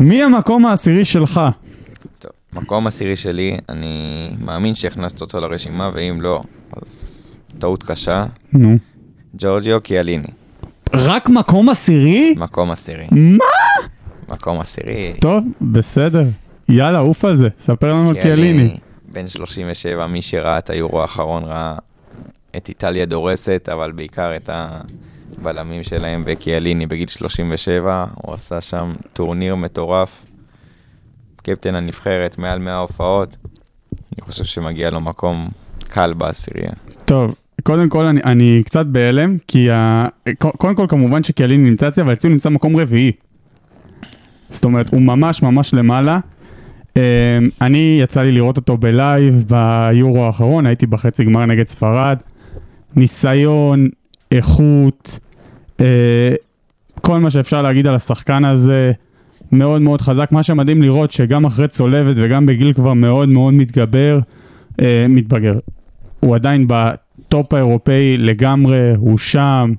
מי 0.00 0.22
המקום 0.22 0.66
העשירי 0.66 1.04
שלך? 1.04 1.40
טוב, 2.18 2.30
מקום 2.52 2.86
עשירי 2.86 3.16
שלי, 3.16 3.56
אני 3.68 4.28
מאמין 4.40 4.74
שהכנסת 4.74 5.20
אותו 5.20 5.40
לרשימה, 5.40 5.90
ואם 5.94 6.20
לא, 6.20 6.42
אז 6.82 7.38
טעות 7.58 7.82
קשה. 7.82 8.26
נו. 8.52 8.78
ג'ורג'יו 9.38 9.80
קיאליני, 9.80 10.26
רק 10.94 11.28
מקום 11.28 11.68
עשירי? 11.68 12.34
מקום 12.38 12.70
עשירי. 12.70 13.06
מה? 13.10 13.44
מקום 14.28 14.60
עשירי. 14.60 15.12
טוב, 15.20 15.44
בסדר. 15.60 16.24
יאללה, 16.68 16.98
עוף 16.98 17.24
על 17.24 17.36
זה. 17.36 17.48
ספר 17.60 17.94
לנו 17.94 18.10
על 18.10 18.22
קיאליני. 18.22 18.76
בן 19.12 19.28
37, 19.28 20.06
מי 20.06 20.22
שראה 20.22 20.58
את 20.58 20.70
היורו 20.70 21.02
האחרון 21.02 21.44
ראה 21.44 21.76
את 22.56 22.68
איטליה 22.68 23.06
דורסת, 23.06 23.68
אבל 23.72 23.92
בעיקר 23.92 24.36
את 24.36 24.50
הבלמים 24.52 25.82
שלהם, 25.82 26.22
וקיאליני 26.26 26.86
בגיל 26.86 27.08
37, 27.08 28.06
הוא 28.14 28.34
עשה 28.34 28.60
שם 28.60 28.92
טורניר 29.12 29.54
מטורף. 29.54 30.24
קפטן 31.42 31.74
הנבחרת, 31.74 32.38
מעל 32.38 32.58
100 32.58 32.76
הופעות. 32.76 33.36
אני 33.92 34.20
חושב 34.20 34.44
שמגיע 34.44 34.90
לו 34.90 35.00
מקום 35.00 35.48
קל 35.88 36.12
בעשירייה. 36.14 36.72
טוב, 37.04 37.34
קודם 37.62 37.88
כל 37.88 38.06
אני, 38.06 38.20
אני 38.24 38.62
קצת 38.64 38.86
בהלם, 38.86 39.36
כי 39.46 39.70
ה... 39.70 40.06
קודם 40.38 40.74
כל 40.74 40.86
כמובן 40.88 41.24
שקיאליני 41.24 41.70
נמצא 41.70 41.88
אצלי, 41.88 42.02
אבל 42.02 42.12
אצלי 42.12 42.30
נמצא 42.30 42.50
מקום 42.50 42.76
רביעי. 42.76 43.12
זאת 44.54 44.64
אומרת, 44.64 44.88
הוא 44.92 45.02
ממש 45.02 45.42
ממש 45.42 45.74
למעלה. 45.74 46.18
אמ, 46.96 47.02
אני, 47.60 47.98
יצא 48.02 48.22
לי 48.22 48.32
לראות 48.32 48.56
אותו 48.56 48.76
ב 48.76 48.90
live 48.90 49.44
ביורו 49.48 50.24
האחרון, 50.24 50.66
הייתי 50.66 50.86
בחצי 50.86 51.24
גמר 51.24 51.46
נגד 51.46 51.68
ספרד. 51.68 52.16
ניסיון, 52.96 53.88
איכות, 54.32 55.18
אה, 55.80 56.34
כל 57.00 57.18
מה 57.18 57.30
שאפשר 57.30 57.62
להגיד 57.62 57.86
על 57.86 57.94
השחקן 57.94 58.44
הזה, 58.44 58.92
מאוד 59.52 59.82
מאוד 59.82 60.00
חזק. 60.00 60.32
מה 60.32 60.42
שמדהים 60.42 60.82
לראות 60.82 61.10
שגם 61.10 61.44
אחרי 61.44 61.68
צולבת 61.68 62.16
וגם 62.18 62.46
בגיל 62.46 62.72
כבר 62.72 62.92
מאוד 62.92 63.28
מאוד 63.28 63.54
מתגבר, 63.54 64.18
אה, 64.80 65.06
מתבגר. 65.08 65.58
הוא 66.20 66.34
עדיין 66.34 66.66
ב 66.68 66.89
top 66.89 67.54
האירופאי 67.54 68.16
לגמרי, 68.18 68.92
הוא 68.96 69.18
שם. 69.18 69.72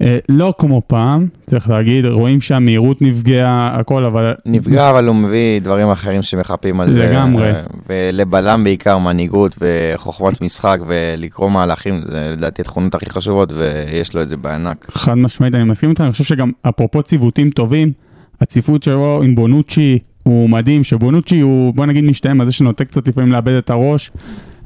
אה, 0.00 0.18
לא 0.28 0.54
כמו 0.58 0.82
פעם, 0.86 1.26
צריך 1.46 1.70
להגיד, 1.70 2.06
רואים 2.06 2.40
שהמהירות 2.40 3.02
נפגעה, 3.02 3.70
הכל, 3.80 4.04
אבל... 4.04 4.34
נפגע, 4.46 4.90
אבל 4.90 5.06
הוא 5.06 5.16
מביא 5.16 5.60
דברים 5.60 5.90
אחרים 5.90 6.22
שמחפים 6.22 6.80
על 6.80 6.94
זה. 6.94 7.10
לגמרי. 7.10 7.50
אה, 7.50 7.62
ולבלם 7.88 8.64
בעיקר 8.64 8.98
מנהיגות 8.98 9.56
וחוכמת 9.60 10.40
משחק 10.40 10.78
ולקרוא 10.86 11.50
מהלכים, 11.50 12.00
זה 12.04 12.30
לדעתי 12.32 12.62
התכונות 12.62 12.94
הכי 12.94 13.10
חשובות, 13.10 13.52
ויש 13.52 14.14
לו 14.14 14.22
את 14.22 14.28
זה 14.28 14.36
בענק. 14.36 14.86
חד 14.90 15.14
משמעית, 15.14 15.54
אני 15.54 15.64
מסכים 15.64 15.90
איתך, 15.90 16.00
אני 16.00 16.12
חושב 16.12 16.24
שגם 16.24 16.50
אפרופו 16.68 17.02
ציוותים 17.02 17.50
טובים, 17.50 17.92
הציוות 18.40 18.82
שלו 18.82 19.20
עם 19.24 19.34
בונוצ'י 19.34 19.98
הוא 20.22 20.50
מדהים, 20.50 20.84
שבונוצ'י 20.84 21.40
הוא, 21.40 21.74
בוא 21.74 21.86
נגיד, 21.86 22.04
משתהם 22.04 22.40
על 22.40 22.46
זה 22.46 22.52
שנוטה 22.52 22.84
קצת 22.84 23.08
לפעמים 23.08 23.32
לאבד 23.32 23.52
את 23.52 23.70
הראש, 23.70 24.10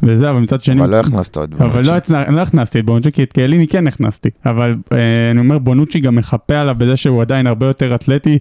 וזה, 0.02 0.30
אבל 0.30 0.40
מצד 0.40 0.62
שני... 0.62 0.80
אבל 0.80 0.90
לא 0.90 0.96
הכנסת 1.00 1.36
עוד 1.36 1.54
אבל 1.58 1.82
לא. 1.86 1.92
לא 2.34 2.40
הכנסתי 2.40 2.78
את 2.78 2.84
בונוצ'י, 2.84 3.12
כי 3.12 3.22
את 3.22 3.32
קהליני 3.32 3.66
כן 3.66 3.86
הכנסתי. 3.86 4.28
אבל 4.46 4.76
אה, 4.92 4.98
אני 5.30 5.40
אומר, 5.40 5.58
בונוצ'י 5.58 6.00
גם 6.00 6.14
מחפה 6.14 6.56
עליו 6.58 6.74
בזה 6.78 6.96
שהוא 6.96 7.22
עדיין 7.22 7.46
הרבה 7.46 7.66
יותר 7.66 7.94
אתלטי 7.94 8.38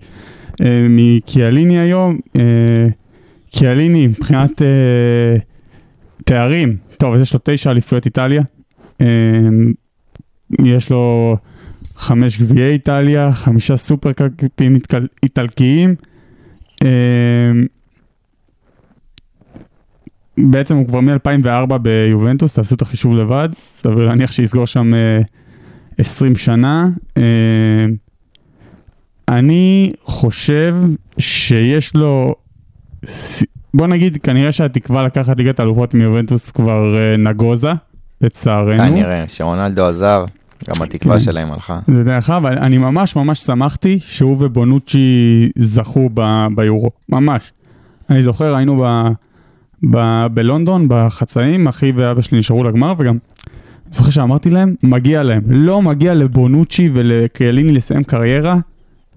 אה, 0.62 0.88
מקיאליני 0.90 1.80
היום. 1.80 2.20
אה, 2.36 2.42
קיאליני, 3.52 4.08
מבחינת 4.08 4.62
תארים, 6.26 6.78
טוב, 6.98 7.14
אז 7.14 7.22
יש 7.22 7.34
לו 7.34 7.40
תשע 7.44 7.72
אליפויות 7.72 8.06
איטליה. 8.06 8.42
יש 10.64 10.90
לו 10.90 11.36
חמש 11.96 12.40
גביעי 12.40 12.72
איטליה, 12.72 13.32
חמישה 13.32 13.78
סופרקאפים 13.78 14.76
איטל- 14.76 15.08
איטלקיים. 15.24 15.96
בעצם 20.44 20.76
הוא 20.76 20.88
כבר 20.88 21.00
מ-2004 21.02 21.78
ביובנטוס, 21.78 22.54
תעשו 22.54 22.76
את 22.76 22.82
החישוב 22.82 23.16
לבד, 23.16 23.50
סביר 23.74 24.08
להניח 24.08 24.32
שיסגור 24.32 24.66
שם 24.66 24.94
אה, 24.94 25.22
20 25.98 26.36
שנה. 26.36 26.88
אה, 27.18 27.24
אני 29.30 29.94
חושב 30.04 30.76
שיש 31.20 31.96
לו, 31.96 32.36
בוא 33.74 33.88
נגיד, 33.88 34.18
כנראה 34.24 34.52
שהתקווה 34.52 35.04
לקחת 35.04 35.38
ליגת 35.38 35.60
האלופות 35.60 35.94
מיובנטוס 35.94 36.52
כבר 36.52 36.96
אה, 36.98 37.18
נגוזה, 37.18 37.72
לצערנו. 38.22 38.78
כנראה, 38.78 39.24
שרונלדו 39.28 39.86
עזב, 39.86 40.26
גם 40.68 40.84
התקווה 40.84 41.14
כן. 41.14 41.20
שלהם 41.20 41.52
הלכה. 41.52 41.80
זה 41.88 42.04
דרך 42.04 42.30
אגב, 42.30 42.46
אבל 42.46 42.58
אני 42.58 42.78
ממש 42.78 43.16
ממש 43.16 43.40
שמחתי 43.40 44.00
שהוא 44.02 44.38
ובונוצ'י 44.40 45.50
זכו 45.56 46.10
ב- 46.14 46.48
ביורו, 46.56 46.92
ממש. 47.10 47.54
אני 48.10 48.22
זוכר, 48.22 48.56
היינו 48.56 48.84
ב, 48.84 49.08
ב, 49.84 50.26
בלונדון, 50.34 50.86
בחצאים, 50.90 51.68
אחי 51.68 51.92
ואבא 51.96 52.22
שלי 52.22 52.40
נשארו 52.40 52.64
לגמר, 52.64 52.94
וגם, 52.98 53.18
זוכר 53.92 54.10
שאמרתי 54.10 54.50
להם, 54.50 54.76
מגיע 54.84 55.24
להם. 55.24 55.42
לא 55.48 55.82
מגיע 55.82 56.14
לבונוצ'י 56.14 56.90
ולקריאליני 56.94 57.72
לסיים 57.72 58.04
קריירה 58.04 58.58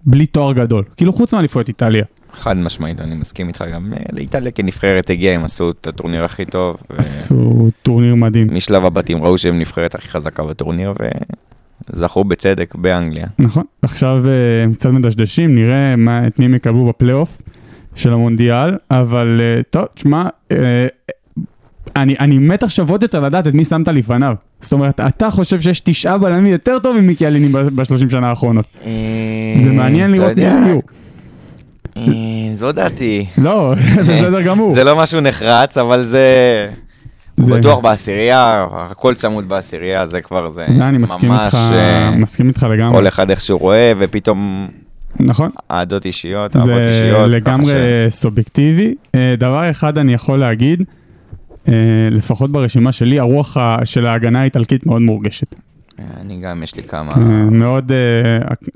בלי 0.07 0.27
תואר 0.27 0.53
גדול. 0.53 0.85
כאילו, 0.97 1.13
חוץ 1.13 1.35
מאליפויות 1.35 1.69
איטליה. 1.69 2.05
חד 2.35 2.57
משמעית, 2.57 3.01
אני 3.01 3.15
מסכים 3.15 3.49
איתך 3.49 3.65
גם. 3.73 3.93
אה, 3.93 3.99
לאיטליה 4.13 4.51
כנבחרת 4.51 5.11
הגיע, 5.11 5.33
הם 5.33 5.45
עשו 5.45 5.71
את 5.71 5.87
הטורניר 5.87 6.25
הכי 6.25 6.45
טוב. 6.45 6.77
עשו 6.89 7.69
טורניר 7.83 8.15
מדהים. 8.15 8.47
משלב 8.51 8.85
הבתים 8.85 9.25
ראו 9.25 9.39
שהם 9.39 9.59
נבחרת 9.59 9.95
הכי 9.95 10.09
חזקה 10.09 10.43
בטורניר, 10.43 10.95
וזכו 11.91 12.25
בצדק 12.25 12.75
באנגליה. 12.75 13.27
נכון, 13.39 13.65
עכשיו 13.83 14.25
אה, 14.27 14.65
הם 14.65 14.75
קצת 14.75 14.91
מדשדשים, 14.91 15.55
נראה 15.55 15.97
מה, 15.97 16.27
את 16.27 16.39
מי 16.39 16.45
הם 16.45 16.55
יקבלו 16.55 16.87
בפלייאוף 16.87 17.43
של 17.95 18.13
המונדיאל, 18.13 18.77
אבל 18.91 19.41
אה, 19.41 19.63
טוב, 19.71 19.85
תשמע, 19.95 20.27
אה, 20.53 20.87
אני, 21.97 22.15
אני 22.21 22.39
מת 22.39 22.63
עכשיו 22.63 22.91
עוד 22.91 23.03
יותר 23.03 23.21
לדעת 23.21 23.47
את 23.47 23.55
מי 23.55 23.65
שמת 23.65 23.89
לפניו. 23.89 24.35
זאת 24.61 24.73
אומרת, 24.73 25.01
אתה 25.01 25.31
חושב 25.31 25.61
שיש 25.61 25.81
תשעה 25.81 26.19
בלמים 26.19 26.47
יותר 26.47 26.79
טובים 26.79 27.07
מקיאליני 27.07 27.49
בשלושים 27.49 28.11
שנה 28.11 28.29
האחרונות. 28.29 28.67
זה 29.65 29.71
מעניין 29.73 30.11
לראות 30.11 30.37
מי 30.37 30.43
יהיו. 30.43 30.79
אה, 31.97 32.03
זו 32.55 32.73
דעתי. 32.73 33.27
לא, 33.39 33.75
בסדר 34.09 34.43
גמור. 34.43 34.75
זה 34.75 34.85
לא 34.85 34.97
משהו 34.97 35.21
נחרץ, 35.21 35.79
אבל 35.79 36.05
זה... 36.05 36.27
הוא 37.39 37.47
זה- 37.47 37.53
בטוח 37.53 37.79
בעשירייה, 37.79 38.67
הכל 38.73 39.15
צמוד 39.15 39.49
בעשירייה, 39.49 40.07
זה 40.07 40.21
כבר, 40.21 40.49
זה 40.49 40.65
זה 40.77 40.89
אני 40.89 40.99
מסכים 40.99 41.29
ממש... 41.29 41.43
איתך, 41.45 41.73
אה, 41.75 42.11
מסכים 42.11 42.49
איתך 42.49 42.67
לגמרי. 42.71 42.97
כל 42.99 43.09
אחד 43.09 43.31
איך 43.31 43.41
שהוא 43.41 43.61
רואה, 43.61 43.93
ופתאום 43.99 44.69
נכון. 45.21 45.51
אהדות 45.71 46.07
אישיות, 46.07 46.57
אהבות 46.57 46.71
זה 46.83 46.89
אישיות. 46.89 47.17
ככה 47.17 47.27
לגמרי 47.27 47.73
ש- 47.73 48.15
סובייקטיבי. 48.15 48.95
אה, 49.15 49.35
דבר 49.39 49.71
אחד 49.71 49.99
אני 49.99 50.13
יכול 50.15 50.39
להגיד, 50.39 50.83
אה, 51.69 51.73
לפחות 52.11 52.53
ברשימה 52.53 52.93
שלי, 52.93 53.19
הרוח 53.19 53.57
של 53.85 54.07
ההגנה 54.07 54.41
האיטלקית 54.41 54.87
מאוד 54.87 55.03
מורגשת. 55.03 55.55
אני 56.21 56.41
גם, 56.41 56.63
יש 56.63 56.75
לי 56.77 56.83
כמה... 56.83 57.13
אה, 57.13 57.19
מאוד... 57.51 57.93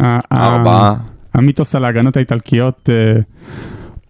אה, 0.00 0.18
ארבעה. 0.32 0.94
המיתוס 1.34 1.74
על 1.74 1.84
ההגנות 1.84 2.16
האיטלקיות 2.16 2.90
אה, 2.92 3.20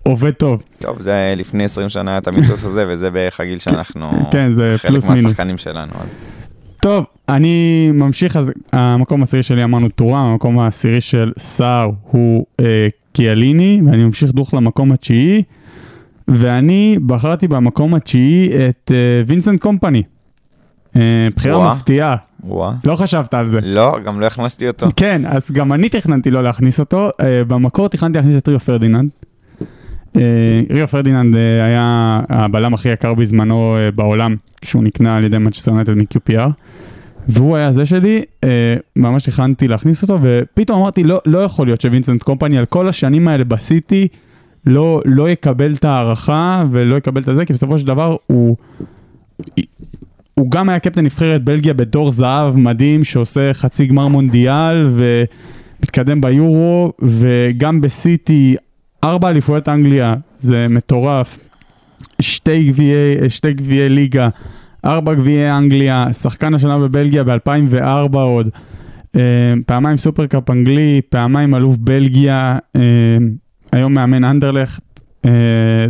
עובד 0.03 0.31
טוב. 0.31 0.63
טוב, 0.79 1.01
זה 1.01 1.35
לפני 1.37 1.65
20 1.65 1.89
שנה 1.89 2.11
היה 2.11 2.19
את 2.19 2.29
המיתוס 2.29 2.65
הזה, 2.65 2.85
וזה 2.89 3.11
בערך 3.11 3.41
הגיל 3.41 3.59
שאנחנו... 3.59 4.29
כן, 4.31 4.53
זה 4.55 4.77
פלוס 4.83 5.05
חלק 5.05 5.11
מינוס. 5.11 5.25
מהשחקנים 5.25 5.59
שלנו, 5.59 5.93
אז... 6.05 6.17
טוב, 6.87 7.07
אני 7.29 7.91
ממשיך, 7.95 8.37
אז 8.37 8.53
המקום 8.73 9.21
העשירי 9.21 9.43
שלי 9.43 9.65
אמרנו 9.65 9.89
טורם, 9.89 10.15
המקום 10.15 10.59
העשירי 10.59 11.01
של 11.01 11.33
סער 11.39 11.91
הוא 12.03 12.47
אה, 12.61 12.89
קיאליני, 13.13 13.81
ואני 13.87 14.05
ממשיך 14.05 14.31
דוך 14.33 14.55
למקום 14.55 14.93
התשיעי, 14.93 15.43
ואני 16.29 16.99
בחרתי 17.07 17.49
במקום 17.49 17.95
התשיעי 17.95 18.49
את 18.69 18.93
אה, 18.95 19.23
וינסנט 19.27 19.61
קומפני. 19.61 20.03
אה, 20.97 21.29
בחירה 21.37 21.59
וואה. 21.59 21.75
מפתיעה, 21.75 22.17
וואה. 22.45 22.73
לא 22.85 22.95
חשבת 22.95 23.35
על 23.35 23.49
זה. 23.49 23.59
לא, 23.63 23.99
גם 24.05 24.21
לא 24.21 24.27
הכנסתי 24.27 24.69
אותו. 24.69 24.87
כן, 24.97 25.23
אז 25.27 25.51
גם 25.51 25.73
אני 25.73 25.89
תכננתי 25.89 26.31
לא 26.31 26.43
להכניס 26.43 26.81
אותו, 26.81 27.11
אה, 27.21 27.45
במקור 27.45 27.89
תכננתי 27.89 28.19
להכניס 28.19 28.37
את 28.37 28.49
ריו 28.49 28.61
פרדיננד. 28.61 29.09
אה, 30.17 30.63
ריו 30.71 30.89
פרדיננד 30.89 31.37
אה, 31.37 31.65
היה 31.65 32.21
הבלם 32.29 32.75
הכי 32.75 32.89
יקר 32.89 33.15
בזמנו 33.15 33.77
אה, 33.77 33.91
בעולם, 33.91 34.37
כשהוא 34.61 34.83
נקנה 34.83 35.17
על 35.17 35.25
ידי 35.25 35.39
מנצ'סטר 35.39 35.71
יונייטד 35.71 35.95
מ-QPR. 35.95 36.51
והוא 37.29 37.57
היה 37.57 37.73
זה 37.73 37.87
שלי, 37.87 38.23
ממש 38.97 39.25
תכננתי 39.25 39.69
להכניס 39.69 40.03
אותו, 40.03 40.19
ופתאום 40.23 40.81
אמרתי, 40.81 41.05
לא, 41.05 41.21
לא 41.27 41.39
יכול 41.39 41.67
להיות 41.67 41.81
שווינסנט 41.81 42.23
קומפני 42.23 42.59
על 42.59 42.65
כל 42.65 42.89
השנים 42.89 43.29
האלה 43.29 43.45
בסיטי, 43.45 44.09
לא, 44.67 45.01
לא 45.05 45.31
יקבל 45.31 45.75
את 45.75 45.85
הערכה 45.85 46.63
ולא 46.71 46.95
יקבל 46.95 47.21
את 47.21 47.37
זה, 47.37 47.45
כי 47.45 47.53
בסופו 47.53 47.79
של 47.79 47.87
דבר 47.87 48.17
הוא... 48.27 48.57
הוא 50.35 50.51
גם 50.51 50.69
היה 50.69 50.79
קפטן 50.79 51.05
נבחרת 51.05 51.45
בלגיה 51.45 51.75
בדור 51.75 52.11
זהב 52.11 52.57
מדהים, 52.57 53.05
שעושה 53.05 53.53
חצי 53.53 53.87
גמר 53.87 54.09
מונדיאל 54.09 54.91
ומתקדם 55.81 56.21
ביורו, 56.21 56.93
וגם 57.03 57.81
בסיטי, 57.81 58.57
ארבע 59.07 59.29
אליפויות 59.29 59.69
אנגליה, 59.69 60.15
זה 60.37 60.67
מטורף. 60.71 61.39
שתי 62.21 62.69
גביעי, 62.69 63.31
שתי 63.31 63.53
גביעי 63.53 63.89
ליגה, 63.89 64.29
ארבע 64.85 65.15
גביעי 65.15 65.51
אנגליה, 65.51 66.13
שחקן 66.13 66.55
השנה 66.55 66.79
בבלגיה 66.79 67.25
ב-2004 67.25 68.17
עוד, 68.17 68.49
אה, 69.17 69.55
פעמיים 69.67 69.97
סופרקאפ 69.97 70.51
אנגלי, 70.51 71.01
פעמיים 71.09 71.55
אלוף 71.55 71.77
בלגיה, 71.77 72.59
אה, 72.77 72.81
היום 73.73 73.95
מאמן 73.95 74.25
אנדרלכט, 74.25 75.01
אה, 75.25 75.31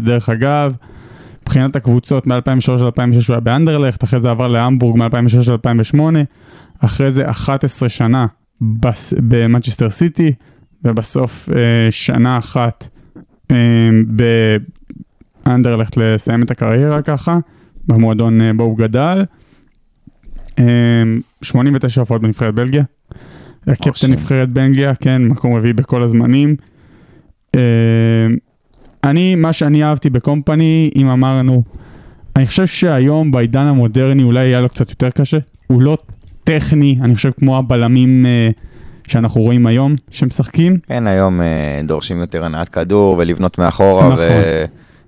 דרך 0.02 0.28
אגב. 0.28 0.74
מבחינת 1.42 1.76
הקבוצות 1.76 2.26
מ-2003 2.26 2.82
ל-2006 2.82 3.28
הוא 3.28 3.34
היה 3.34 3.40
באנדרלכט, 3.40 4.04
אחרי 4.04 4.20
זה 4.20 4.30
עבר 4.30 4.48
להמבורג 4.48 4.96
מ-2006 4.96 5.50
ל-2008, 5.50 6.00
אחרי 6.80 7.10
זה 7.10 7.30
11 7.30 7.88
שנה 7.88 8.26
במנצ'סטר 9.18 9.90
סיטי, 9.90 10.32
ובסוף 10.84 11.48
שנה 11.90 12.38
אחת 12.38 12.88
באנדרלכט 15.46 15.96
לסיים 15.96 16.42
את 16.42 16.50
הקריירה 16.50 17.02
ככה, 17.02 17.38
במועדון 17.86 18.40
אה, 18.40 18.52
בו 18.52 18.64
הוא 18.64 18.78
גדל. 18.78 19.24
אה, 20.58 20.64
89 21.42 22.00
הופעות 22.00 22.22
בנבחרת 22.22 22.54
בלגיה. 22.54 22.82
קפטן 23.74 23.88
מרשים. 23.88 24.12
נבחרת 24.12 24.48
בלגיה, 24.48 24.94
כן, 24.94 25.24
מקום 25.24 25.54
רביעי 25.54 25.72
בכל 25.72 26.02
הזמנים. 26.02 26.56
אה, 27.54 27.60
אני, 29.04 29.34
מה 29.34 29.52
שאני 29.52 29.84
אהבתי 29.84 30.10
בקומפני, 30.10 30.90
אם 30.96 31.08
אמרנו, 31.08 31.62
אני 32.36 32.46
חושב 32.46 32.66
שהיום 32.66 33.30
בעידן 33.30 33.66
המודרני 33.66 34.22
אולי 34.22 34.40
היה 34.40 34.60
לו 34.60 34.68
קצת 34.68 34.90
יותר 34.90 35.10
קשה. 35.10 35.38
הוא 35.66 35.82
לא 35.82 35.98
טכני, 36.44 36.98
אני 37.02 37.14
חושב 37.14 37.30
כמו 37.38 37.58
הבלמים 37.58 38.26
אה, 38.26 38.50
שאנחנו 39.08 39.40
רואים 39.40 39.66
היום, 39.66 39.94
שמשחקים. 40.10 40.78
כן, 40.88 41.06
היום 41.06 41.40
אה, 41.40 41.80
דורשים 41.84 42.20
יותר 42.20 42.44
הנעת 42.44 42.68
כדור 42.68 43.16
ולבנות 43.18 43.58
מאחורה, 43.58 44.08
נכון. 44.08 44.18
ו... 44.18 44.64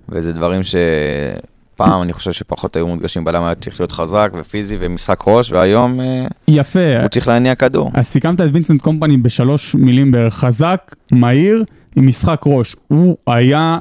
וזה 0.09 0.33
דברים 0.33 0.61
שפעם 0.63 2.01
אני 2.01 2.13
חושב 2.13 2.31
שפחות 2.31 2.75
היו 2.75 2.87
מודגשים 2.87 3.23
בלם, 3.23 3.43
היה 3.43 3.55
צריך 3.55 3.79
להיות 3.79 3.91
חזק 3.91 4.31
ופיזי 4.39 4.77
ומשחק 4.79 5.23
ראש, 5.27 5.51
והיום 5.51 5.99
אה, 5.99 6.25
יפה, 6.47 6.99
הוא 7.01 7.07
צריך 7.07 7.27
להניע 7.27 7.55
כדור. 7.55 7.91
אז 7.93 8.05
סיכמת 8.05 8.41
את 8.41 8.49
וינסנט 8.53 8.81
קומפני 8.81 9.17
בשלוש 9.17 9.75
מילים 9.75 10.11
בערך, 10.11 10.33
חזק, 10.33 10.95
מהיר, 11.11 11.63
עם 11.95 12.07
משחק 12.07 12.41
ראש. 12.45 12.75
הוא 12.87 13.17
היה 13.27 13.77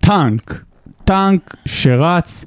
טנק, 0.00 0.64
טנק 1.04 1.54
שרץ, 1.66 2.44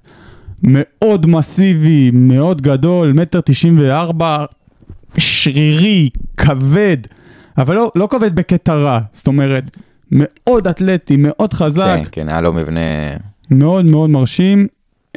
מאוד 0.64 1.28
מסיבי, 1.28 2.12
מאוד 2.14 2.62
גדול, 2.62 3.14
מטר 3.14 3.42
תשעים 3.46 3.80
וארבע, 3.80 4.46
שרירי, 5.18 6.10
כבד, 6.38 6.98
אבל 7.58 7.76
לא, 7.76 7.92
לא 7.96 8.08
כבד 8.12 8.36
בקטע 8.36 8.74
רע, 8.74 9.00
זאת 9.12 9.28
אומרת, 9.28 9.78
מאוד 10.12 10.68
אתלטי, 10.68 11.16
מאוד 11.18 11.54
חזק, 11.54 12.00
כן, 12.04 12.10
כן, 12.12 12.30
היה 12.30 12.42
לו 12.42 12.54
מבנה 12.54 12.80
מאוד 13.52 13.86
מאוד 13.86 14.10
מרשים. 14.10 14.68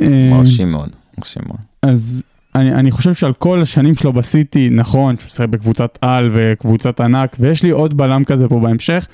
אה, 0.00 0.30
מרשים 0.30 0.70
מאוד, 0.70 0.90
מרשים 1.18 1.42
מאוד. 1.46 1.60
אז 1.82 2.22
אני, 2.54 2.72
אני 2.74 2.90
חושב 2.90 3.14
שעל 3.14 3.32
כל 3.32 3.62
השנים 3.62 3.94
שלו 3.94 4.12
בסיטי, 4.12 4.68
נכון, 4.70 5.16
שהוא 5.16 5.28
שיחק 5.28 5.48
בקבוצת 5.48 5.98
על 6.00 6.30
וקבוצת 6.32 7.00
ענק, 7.00 7.36
ויש 7.40 7.62
לי 7.62 7.70
עוד 7.70 7.96
בלם 7.96 8.24
כזה 8.24 8.48
פה 8.48 8.60
בהמשך, 8.60 9.06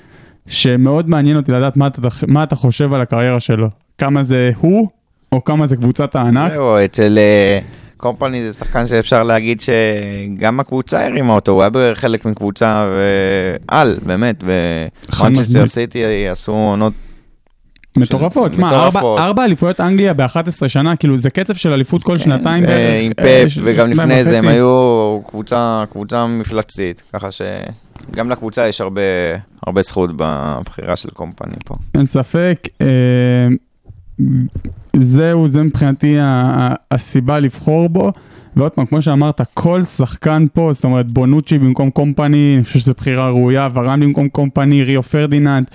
שמאוד 0.47 1.09
מעניין 1.09 1.37
אותי 1.37 1.51
לדעת 1.51 1.77
מה 1.77 1.87
אתה, 1.87 2.01
מה 2.27 2.43
אתה 2.43 2.55
חושב 2.55 2.93
על 2.93 3.01
הקריירה 3.01 3.39
שלו. 3.39 3.69
כמה 3.97 4.23
זה 4.23 4.51
הוא, 4.59 4.87
או 5.31 5.43
כמה 5.43 5.67
זה 5.67 5.75
קבוצת 5.75 6.15
הענק. 6.15 6.51
זהו, 6.51 6.85
אצל 6.85 7.17
אה, 7.17 7.59
קומפני 7.99 8.51
זה 8.51 8.59
שחקן 8.59 8.87
שאפשר 8.87 9.23
להגיד 9.23 9.61
שגם 9.61 10.59
הקבוצה 10.59 11.05
הרימה 11.05 11.33
אותו, 11.33 11.51
הוא 11.51 11.61
היה 11.61 11.69
בחלק 11.73 12.25
מקבוצה 12.25 12.89
ועל, 13.69 13.97
באמת, 14.05 14.43
ומנצ'סטר. 14.43 15.65
סיטי 15.65 16.27
עשו 16.27 16.51
עונות 16.51 16.93
מטורפות, 17.97 18.57
מה. 18.57 18.89
ארבע, 19.03 19.45
אליפויות 19.45 19.81
אנגליה 19.81 20.13
ב-11 20.13 20.67
שנה, 20.67 20.95
כאילו 20.95 21.17
זה 21.17 21.29
קצב 21.29 21.53
של 21.55 21.71
אליפות 21.73 22.03
כל 22.03 22.17
שנתיים 22.17 22.63
אה, 22.63 22.67
בערך. 22.67 23.03
עם 23.19 23.25
אה, 23.25 23.43
ש- 23.49 23.59
וגם 23.63 23.89
לפני 23.91 24.23
זה 24.23 24.37
הם. 24.39 24.47
היו 24.47 25.19
קבוצה, 25.27 25.83
מפלצתית, 26.39 27.03
ככה 27.13 27.27
שגם 27.31 28.29
לקבוצה 28.29 28.67
יש 28.67 28.81
הרבה, 28.81 29.01
הרבה 29.67 29.81
זכות 29.81 30.09
בבחירה 30.15 30.95
של 30.95 31.09
קומפני 31.09 31.55
פה. 31.65 31.75
אין 31.95 32.05
ספק. 32.05 32.59
זהו, 34.95 35.47
זה 35.47 35.63
מבחינתי 35.63 36.17
הסיבה 36.91 37.39
לבחור 37.39 37.89
בו. 37.89 38.11
ועוד 38.55 38.71
פעם, 38.71 38.85
כמו 38.85 39.01
שאמרת, 39.01 39.41
כל 39.53 39.83
שחקן 39.83 40.45
פה, 40.53 40.69
זאת 40.73 40.83
אומרת, 40.83 41.11
בונוצ'י 41.11 41.57
במקום 41.57 41.89
קומפני, 41.89 42.55
אני 42.55 42.63
חושב 42.63 42.79
שזו 42.79 42.93
בחירה 42.97 43.29
ראויה, 43.29 43.69
ורן 43.73 43.99
במקום 43.99 44.29
קומפני, 44.29 44.83
ריו 44.83 45.03
פרדיננד. 45.03 45.71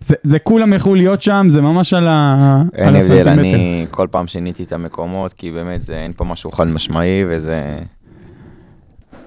זה, 0.00 0.14
זה 0.22 0.38
כולם 0.38 0.72
יכלו 0.72 0.94
להיות 0.94 1.22
שם, 1.22 1.46
זה 1.48 1.60
ממש 1.60 1.94
על, 1.94 2.08
ה, 2.08 2.62
אין 2.74 2.96
הבדל. 2.96 3.28
אני 3.28 3.86
כל 3.90 4.06
פעם 4.10 4.26
שיניתי 4.26 4.62
את 4.62 4.72
המקומות, 4.72 5.32
כי 5.32 5.50
באמת 5.50 5.82
זה, 5.82 5.94
אין 5.94 6.12
פה 6.16 6.24
משהו 6.24 6.50
חד 6.50 6.68
משמעי, 6.68 7.24
וזה 7.28 7.78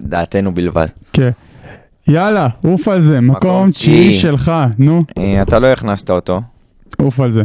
דעתנו 0.01 0.53
בלבד. 0.53 0.87
כן. 1.13 1.29
יאללה, 2.07 2.47
עוף 2.63 2.87
על 2.87 3.01
זה, 3.01 3.21
מקום 3.21 3.35
מקום 3.35 3.71
תשיעי 3.71 3.97
תשיעי. 3.97 4.13
שלך, 4.13 4.51
נו, 4.77 5.03
אה, 5.17 5.41
אתה 5.41 5.59
לא 5.59 5.67
הכנסת 5.67 6.09
אותו. 6.11 6.41
עוף 6.97 7.19
על 7.19 7.31
זה. 7.31 7.43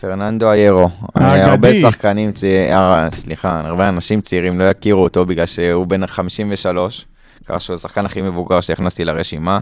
פרננדו 0.00 0.52
איירו. 0.52 0.88
אה, 1.16 1.50
הרבה 1.50 1.74
שחקנים 1.74 2.32
צעירים, 2.32 2.76
סליחה, 3.12 3.60
הרבה 3.64 3.88
אנשים 3.88 4.20
צעירים 4.20 4.58
לא 4.58 4.64
יכירו 4.64 5.02
אותו 5.02 5.26
בגלל 5.26 5.46
שהוא 5.46 5.86
בן 5.86 6.06
53, 6.06 7.06
ככה 7.46 7.60
שהוא 7.60 7.74
השחקן 7.74 8.06
הכי 8.06 8.22
מבוגר 8.22 8.60
שהכנסתי 8.60 9.04
לרשימה. 9.04 9.58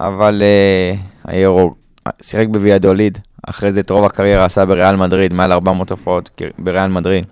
אבל 0.00 0.42
אה, 0.42 0.94
איירו 1.34 1.74
שיחק 2.22 2.46
בוויאדוליד, 2.50 3.18
אחרי 3.46 3.72
זה 3.72 3.80
את 3.80 3.90
רוב 3.90 4.04
הקריירה 4.04 4.44
עשה 4.44 4.64
בריאל 4.64 4.96
מדריד, 4.96 5.32
מעל 5.32 5.52
400 5.52 5.90
הופעות 5.90 6.40
בריאל 6.58 6.88
מדריד. 6.88 7.24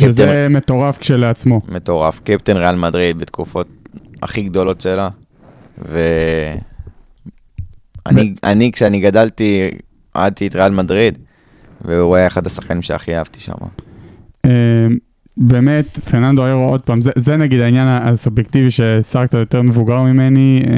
שזה 0.00 0.46
מטורף 0.50 0.98
כשלעצמו. 0.98 1.60
מטורף, 1.68 2.20
קפטן 2.24 2.56
ריאל 2.56 2.76
מדריד 2.76 3.18
בתקופות 3.18 3.66
הכי 4.22 4.42
גדולות 4.42 4.80
שלה. 4.80 5.08
ואני, 5.78 6.54
אני, 8.44 8.72
כשאני 8.72 9.00
גדלתי, 9.00 9.70
אהדתי 10.24 10.46
את 10.46 10.56
ריאל 10.56 10.72
מדריד, 10.72 11.18
והוא 11.84 12.16
היה 12.16 12.26
אחד 12.26 12.46
השחקנים 12.46 12.82
שהכי 12.82 13.16
אהבתי 13.16 13.40
שם. 13.40 13.52
אה, 14.44 14.50
באמת, 15.40 15.98
פרננדו 15.98 16.44
איירו, 16.44 16.64
עוד 16.64 16.80
פעם, 16.80 17.00
זה, 17.00 17.10
זה 17.16 17.36
נגיד 17.36 17.60
העניין 17.60 17.88
הסובייקטיבי 17.88 18.70
ששר 18.70 19.26
קצת 19.26 19.38
יותר 19.38 19.62
מבוגר 19.62 20.02
ממני, 20.02 20.62
אה, 20.66 20.76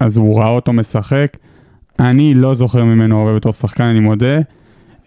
אז 0.00 0.16
הוא 0.16 0.38
ראה 0.38 0.48
אותו 0.48 0.72
משחק. 0.72 1.36
אני 2.00 2.34
לא 2.34 2.54
זוכר 2.54 2.84
ממנו 2.84 3.20
הרבה 3.20 3.36
בתור 3.36 3.52
שחקן, 3.52 3.84
אני 3.84 4.00
מודה. 4.00 4.38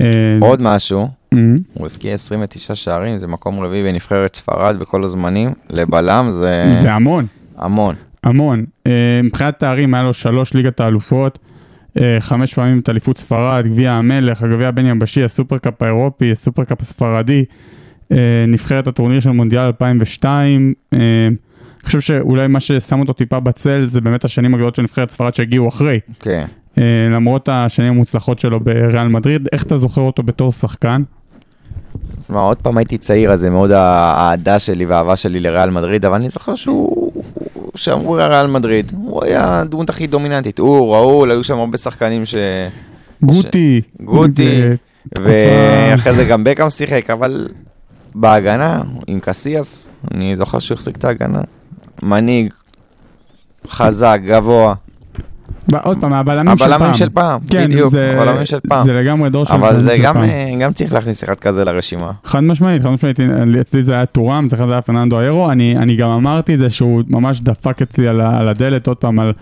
אה, 0.01 0.07
עוד 0.39 0.61
משהו, 0.61 1.07
אה, 1.33 1.39
הוא 1.73 1.87
הבקיע 1.87 2.13
29 2.13 2.75
שערים, 2.75 3.17
זה 3.17 3.27
מקום 3.27 3.59
רביעי 3.59 3.83
בנבחרת 3.83 4.35
ספרד 4.35 4.79
בכל 4.79 5.03
הזמנים, 5.03 5.51
לבלם 5.69 6.27
זה, 6.31 6.71
זה 6.81 6.93
המון, 6.93 7.25
המון. 7.57 7.95
המון. 8.23 8.65
מבחינת 9.23 9.59
תארים 9.59 9.93
היה 9.93 10.03
לו 10.03 10.13
שלוש 10.13 10.53
ליגת 10.53 10.79
האלופות, 10.79 11.39
חמש 12.19 12.53
פעמים 12.53 12.79
את 12.79 12.89
אליפות 12.89 13.17
ספרד, 13.17 13.67
גביע 13.67 13.91
המלך, 13.91 14.43
הגביע 14.43 14.67
הבין-יבשי, 14.67 15.23
הסופרקאפ 15.23 15.81
האירופי, 15.81 16.31
הסופרקאפ 16.31 16.81
הספרדי, 16.81 17.45
אה, 18.11 18.45
נבחרת 18.47 18.87
הטורניר 18.87 19.19
של 19.19 19.31
מונדיאל 19.31 19.61
2002. 19.61 20.73
אה, 20.93 20.97
אני 20.97 21.85
חושב 21.85 21.99
שאולי 21.99 22.47
מה 22.47 22.59
ששם 22.59 22.99
אותו 22.99 23.13
טיפה 23.13 23.39
בצל 23.39 23.85
זה 23.85 24.01
באמת 24.01 24.25
השנים 24.25 24.53
הגדולות 24.53 24.75
של 24.75 24.81
נבחרת 24.81 25.11
ספרד 25.11 25.33
שהגיעו 25.33 25.67
אחרי. 25.67 25.99
כן. 26.19 26.45
אה, 26.77 27.07
למרות 27.11 27.49
השנים 27.51 27.93
המוצלחות 27.93 28.39
שלו 28.39 28.59
בריאל 28.59 29.07
מדריד, 29.07 29.47
איך 29.51 29.63
אתה 29.63 29.77
זוכר 29.77 30.01
אותו 30.01 30.23
בתור 30.23 30.51
שחקן? 30.51 31.03
תשמע, 32.23 32.39
עוד 32.39 32.57
פעם 32.57 32.77
הייתי 32.77 32.97
צעיר, 32.97 33.31
אז 33.31 33.39
זה 33.39 33.49
מאוד 33.49 33.71
האהדה 33.71 34.59
שלי 34.59 34.85
והאהבה 34.85 35.15
שלי 35.15 35.39
לריאל 35.39 35.69
מדריד, 35.69 36.05
אבל 36.05 36.15
אני 36.15 36.29
זוכר 36.29 36.55
שהוא... 36.55 37.00
שאמרו 37.75 38.13
ריאל 38.13 38.47
מדריד, 38.47 38.91
הוא 38.95 39.25
היה 39.25 39.59
הדמות 39.59 39.89
הכי 39.89 40.07
דומיננטית. 40.07 40.59
הוא, 40.59 40.95
ראול, 40.95 41.31
היו 41.31 41.43
שם 41.43 41.57
הרבה 41.57 41.77
שחקנים 41.77 42.25
ש... 42.25 42.35
גוטי. 43.23 43.81
גוטי, 44.01 44.61
זה 44.61 44.75
תקופה- 45.15 45.27
ואחרי 45.91 46.15
זה 46.15 46.25
גם 46.25 46.43
בקאם 46.43 46.69
שיחק, 46.69 47.09
אבל 47.09 47.47
בהגנה, 48.15 48.81
עם 49.07 49.19
קסיאס, 49.19 49.89
אני 50.13 50.35
זוכר 50.35 50.59
שהוא 50.59 50.75
החזיק 50.75 50.97
את 50.97 51.05
ההגנה. 51.05 51.41
מנהיג, 52.03 52.53
חזק, 53.69 54.19
גבוה, 54.25 54.73
עוד 55.83 55.97
פעם, 56.01 56.13
הבלמים 56.13 56.57
של 56.57 56.65
פעם. 56.65 56.73
הבלמים 56.73 56.93
של 56.93 57.09
פעם, 57.09 57.39
כן, 57.49 57.67
בדיוק, 57.67 57.93
הבלמים 57.93 58.45
של 58.45 58.59
פעם. 58.69 58.85
זה 58.85 58.93
לגמרי 58.93 59.29
דור 59.29 59.45
של 59.45 59.53
אבל 59.53 59.67
בלמים 59.67 59.81
זה 59.81 59.97
גם, 60.03 60.13
פעם. 60.13 60.23
אה, 60.23 60.51
גם 60.59 60.73
צריך 60.73 60.93
להכניס 60.93 61.23
אחד 61.23 61.35
כזה 61.35 61.63
לרשימה. 61.65 62.11
חד 62.23 62.39
משמעית, 62.39 62.83
חד 62.83 62.89
משמעית, 62.89 63.19
אצלי 63.61 63.83
זה 63.83 63.93
היה 63.93 64.05
טורם, 64.05 64.45
אצלך 64.45 64.65
זה 64.65 64.71
היה 64.71 64.81
פרננדו 64.81 65.19
איירו, 65.19 65.51
אני, 65.51 65.77
אני 65.77 65.95
גם 65.95 66.09
אמרתי 66.09 66.53
את 66.53 66.59
זה 66.59 66.69
שהוא 66.69 67.03
ממש 67.07 67.41
דפק 67.41 67.81
אצלי 67.81 68.07
על, 68.07 68.21
הדלת, 68.21 68.87
עוד 68.87 68.97
פעם, 68.97 69.19
על... 69.19 69.33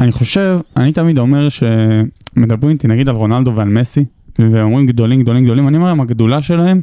אני 0.00 0.12
חושב, 0.12 0.58
אני 0.76 0.92
תמיד 0.92 1.18
אומר 1.18 1.48
שמדברים 1.48 2.72
איתי 2.72 2.88
נגיד 2.88 3.08
על 3.08 3.14
רונלדו 3.14 3.54
ועל 3.54 3.68
מסי, 3.68 4.04
ואומרים 4.38 4.86
גדולים, 4.86 5.22
גדולים, 5.22 5.44
גדולים, 5.44 5.68
אני 5.68 5.76
אומר 5.76 5.88
להם, 5.88 6.00
הגדולה 6.00 6.40
שלהם 6.40 6.80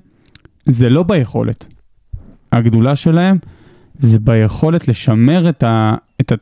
זה 0.66 0.90
לא 0.90 1.04
ביכולת. 1.04 1.68
הגדולה 2.52 2.96
שלהם 2.96 3.38
זה 3.98 4.20
ביכולת 4.20 4.88
לשמר 4.88 5.50
את, 5.50 5.64
ה, 5.64 5.96
את, 6.26 6.32
ה, 6.32 6.36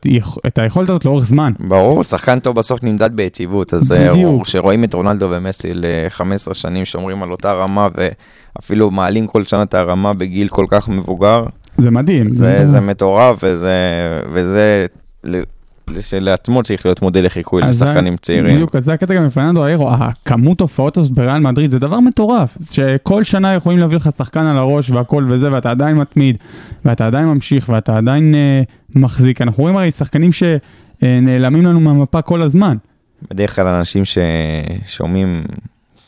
את 0.46 0.58
היכולת 0.58 0.88
הזאת 0.88 1.04
לאורך 1.04 1.26
זמן. 1.26 1.52
ברור, 1.60 2.04
שחקן 2.04 2.38
טוב 2.38 2.56
בסוף 2.56 2.82
נמדד 2.82 3.16
ביציבות, 3.16 3.74
אז 3.74 3.92
אה, 3.92 4.12
בדיוק. 4.12 4.42
כשרואים 4.42 4.84
את 4.84 4.94
רונלדו 4.94 5.28
ומסי 5.30 5.74
ל-15 5.74 6.54
שנים 6.54 6.84
שומרים 6.84 7.22
על 7.22 7.30
אותה 7.30 7.52
רמה 7.52 7.88
ואפילו 7.94 8.90
מעלים 8.90 9.26
כל 9.26 9.44
שנה 9.44 9.62
את 9.62 9.74
הרמה 9.74 10.12
בגיל 10.12 10.48
כל 10.48 10.66
כך 10.68 10.88
מבוגר, 10.88 11.44
זה 11.78 11.90
מדהים. 11.90 12.28
זה, 12.28 12.66
זה 12.66 12.80
מטורף 12.80 13.38
וזה, 13.42 13.70
וזה 14.32 14.86
שלעצמו 16.00 16.62
צריך 16.62 16.86
להיות 16.86 17.02
מודל 17.02 17.24
לחיקוי 17.24 17.62
לשחקנים 17.62 18.16
צעירים. 18.16 18.54
בדיוק, 18.54 18.76
אז 18.76 18.84
זה 18.84 18.92
הקטע 18.92 19.14
גם 19.14 19.22
עם 19.22 19.30
פרננדו 19.30 19.66
איירו, 19.66 19.90
הכמות 19.90 20.60
הופעות 20.60 20.96
הזאת 20.96 21.12
בריאל 21.12 21.38
מדריד 21.38 21.70
זה 21.70 21.78
דבר 21.78 22.00
מטורף, 22.00 22.58
שכל 22.72 23.22
שנה 23.22 23.54
יכולים 23.54 23.78
להביא 23.78 23.96
לך 23.96 24.08
שחקן 24.18 24.46
על 24.46 24.58
הראש 24.58 24.90
והכל 24.90 25.26
וזה, 25.28 25.52
ואתה 25.52 25.70
עדיין 25.70 25.96
מתמיד, 25.96 26.36
ואתה 26.84 27.06
עדיין 27.06 27.26
ממשיך, 27.26 27.68
ואתה 27.68 27.96
עדיין 27.96 28.34
אה, 28.34 28.62
מחזיק. 28.94 29.42
אנחנו 29.42 29.62
רואים 29.62 29.76
הרי 29.76 29.90
שחקנים 29.90 30.30
שנעלמים 30.32 31.66
לנו 31.66 31.80
מהמפה 31.80 32.22
כל 32.22 32.42
הזמן. 32.42 32.76
בדרך 33.30 33.56
כלל 33.56 33.66
אנשים 33.66 34.02
ששומעים 34.04 35.42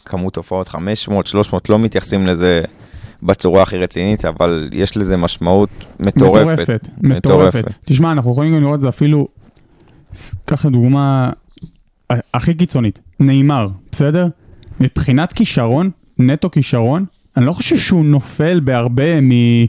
כמות 0.05 0.37
הופעות 0.37 0.69
500, 0.69 1.27
300, 1.27 1.69
לא 1.69 1.79
מתייחסים 1.79 2.27
לזה 2.27 2.63
בצורה 3.23 3.63
הכי 3.63 3.77
רצינית, 3.77 4.25
אבל 4.25 4.69
יש 4.73 4.97
לזה 4.97 5.17
משמעות 5.17 5.69
מטורפת. 6.01 6.59
מטורפת, 6.59 6.89
מטורפת. 7.03 7.65
תשמע, 7.85 8.13
אנחנו 8.13 8.33
יכולים 8.33 8.55
גם 8.55 8.61
לראות 8.61 8.75
את 8.75 8.81
זה 8.81 8.89
אפילו, 8.89 9.29
קח 10.45 10.67
לדוגמה 10.67 11.31
ה- 12.13 12.15
הכי 12.35 12.55
קיצונית, 12.55 12.99
נאמר, 13.21 13.67
בסדר? 13.93 14.27
מבחינת 14.81 15.33
כישרון, 15.33 15.91
נטו 16.19 16.51
כישרון, 16.51 17.05
אני 17.37 17.47
לא 17.47 17.53
חושב 17.53 17.77
שהוא 17.77 18.05
נופל 18.05 18.61
בהרבה 18.61 19.21
מ- 19.21 19.65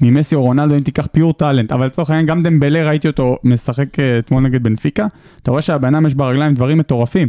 ממסי 0.00 0.34
או 0.34 0.42
רונלדו 0.42 0.74
אם 0.74 0.80
תיקח 0.80 1.06
פיור 1.12 1.32
טאלנט, 1.32 1.72
אבל 1.72 1.86
לצורך 1.86 2.10
העניין 2.10 2.26
גם 2.26 2.40
דמבלה 2.40 2.88
ראיתי 2.88 3.08
אותו 3.08 3.36
משחק 3.44 4.00
אה, 4.00 4.18
אתמול 4.18 4.42
נגד 4.42 4.62
בנפיקה, 4.62 5.06
אתה 5.42 5.50
רואה 5.50 5.62
שהבן 5.62 5.94
אדם 5.94 6.06
יש 6.06 6.14
ברגליים 6.14 6.54
דברים 6.54 6.78
מטורפים, 6.78 7.28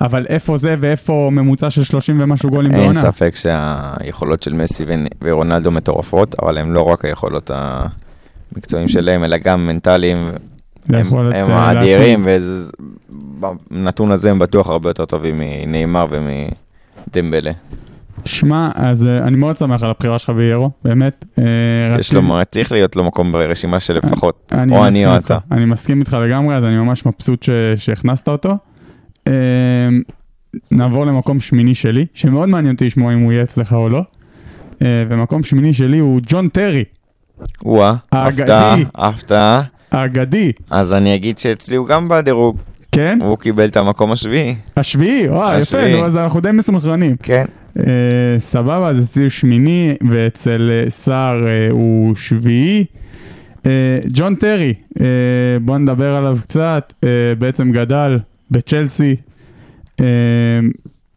אבל 0.00 0.26
איפה 0.28 0.56
זה 0.58 0.76
ואיפה 0.80 1.28
ממוצע 1.32 1.70
של 1.70 1.84
30 1.84 2.20
ומשהו 2.20 2.50
גולים 2.50 2.72
אין 2.72 2.80
בעונה? 2.80 2.94
ספק 3.00 3.36
שהיכולות 3.36 4.42
של 4.42 4.52
מסי 4.52 4.84
ונ- 4.84 5.08
ורונלדו 5.22 5.70
מטורפות, 5.70 6.34
אבל 6.42 6.58
הם 6.58 6.72
לא 6.72 6.82
רק 6.82 7.04
היכולות 7.04 7.50
המקצועיים 7.54 8.88
שלהם, 8.88 9.24
אלא 9.24 9.36
גם 9.44 9.66
מנטליים. 9.66 10.18
הם, 10.94 11.50
אה, 11.50 11.72
אדירים, 11.72 12.26
ובנתון 13.08 14.10
הזה 14.10 14.30
הם 14.30 14.38
בטוח 14.38 14.68
הרבה 14.68 14.90
יותר 14.90 15.04
טובים 15.04 15.34
מנאמר 15.38 16.06
ומדמבלה. 16.10 17.52
שמע, 18.24 18.70
אז 18.74 19.06
אה, 19.06 19.18
אני 19.18 19.36
מאוד 19.36 19.56
שמח 19.56 19.82
על 19.82 19.90
הבחירה 19.90 20.18
שלך 20.18 20.30
ביירו, 20.30 20.70
באמת. 20.84 21.24
אה, 21.38 21.44
יש 21.98 22.14
לו, 22.14 22.22
צריך 22.50 22.72
להיות 22.72 22.96
לו 22.96 23.04
מקום 23.04 23.32
ברשימה 23.32 23.80
של 23.80 23.96
לפחות, 23.96 24.52
אני 24.52 24.76
או 24.76 24.86
אני 24.86 25.06
או 25.06 25.14
איתך, 25.14 25.26
אתה. 25.26 25.38
אני 25.52 25.64
מסכים 25.64 26.00
איתך 26.00 26.16
לגמרי, 26.22 26.56
אז 26.56 26.64
אני 26.64 26.76
ממש 26.76 27.06
מבסוט 27.06 27.42
ש... 27.42 27.50
שהכנסת 27.76 28.28
אותו. 28.28 28.56
נעבור 30.70 31.06
למקום 31.06 31.40
שמיני 31.40 31.74
שלי, 31.74 32.06
שמאוד 32.14 32.48
מעניין 32.48 32.74
אותי 32.74 32.86
לשמוע 32.86 33.12
אם 33.12 33.18
הוא 33.18 33.32
יהיה 33.32 33.42
אצלך 33.42 33.72
או 33.72 33.88
לא. 33.88 34.02
ומקום 34.80 35.42
שמיני 35.42 35.72
שלי 35.72 35.98
הוא 35.98 36.20
ג'ון 36.26 36.48
טרי, 36.48 36.84
וואה. 37.62 37.94
הפתעה, 38.12 38.76
הפתעה. 38.94 39.62
האגדי, 39.90 40.52
אז 40.70 40.92
אני 40.92 41.14
אגיד 41.14 41.38
שאצלי 41.38 41.76
הוא 41.76 41.86
גם 41.86 42.08
בדירוג, 42.08 42.58
כן? 42.92 43.18
הוא 43.22 43.38
קיבל 43.38 43.64
את 43.64 43.76
המקום 43.76 44.12
השביעי. 44.12 44.54
השביעי, 44.76 45.28
וואי, 45.28 45.58
יפה. 45.60 45.88
נו, 45.88 46.04
אז 46.04 46.16
אנחנו 46.16 46.40
די 46.40 46.52
מסונכרנים. 46.52 47.16
כן. 47.22 47.44
אה, 47.78 48.40
סבבה, 48.40 48.88
אז 48.88 49.04
אצלי 49.04 49.22
הוא 49.22 49.30
שמיני, 49.30 49.94
ואצל 50.10 50.70
אה, 50.70 50.90
סער 50.90 51.46
אה, 51.46 51.68
הוא 51.70 52.14
שביעי. 52.16 52.84
ג'ון 54.12 54.34
טרי, 54.34 54.74
בוא 55.60 55.78
נדבר 55.78 56.14
עליו 56.14 56.38
קצת, 56.42 56.92
בעצם 57.38 57.72
גדל 57.72 58.18
בצ'לסי, 58.50 59.16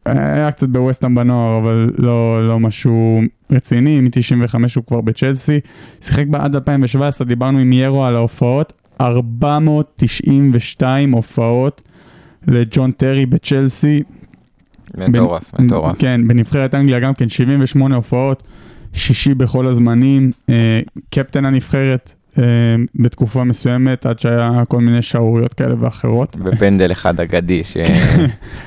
היה 0.05 0.51
קצת 0.51 0.69
בווסטהאם 0.69 1.15
בנוער, 1.15 1.57
אבל 1.57 1.89
לא, 1.97 2.47
לא 2.47 2.59
משהו 2.59 3.21
רציני, 3.51 4.01
מ-95 4.01 4.55
הוא 4.75 4.83
כבר 4.87 5.01
בצ'לסי, 5.01 5.59
שיחק 6.01 6.27
בה 6.27 6.43
עד 6.43 6.55
2017, 6.55 7.27
דיברנו 7.27 7.59
עם 7.59 7.73
ירו 7.73 8.05
על 8.05 8.15
ההופעות, 8.15 8.73
492 9.01 11.11
הופעות 11.11 11.81
לג'ון 12.47 12.91
טרי 12.91 13.25
בצ'לסי, 13.25 14.03
מטורף, 14.97 15.59
מטורף. 15.59 15.95
כן, 15.99 16.27
בנבחרת 16.27 16.75
אנגליה 16.75 16.99
גם 16.99 17.13
כן 17.13 17.29
78 17.29 17.95
הופעות, 17.95 18.43
שישי 18.93 19.33
בכל 19.33 19.67
הזמנים, 19.67 20.31
אה, 20.49 20.81
קפטן 21.09 21.45
הנבחרת 21.45 22.13
בתקופה 22.95 23.43
מסוימת, 23.43 24.05
עד 24.05 24.19
שהיה 24.19 24.63
כל 24.67 24.81
מיני 24.81 25.01
שערוריות 25.01 25.53
כאלה 25.53 25.75
ואחרות. 25.79 26.37
בפנדל 26.37 26.91
אחד 26.91 27.19
אגדי, 27.19 27.63
ש... 27.63 27.77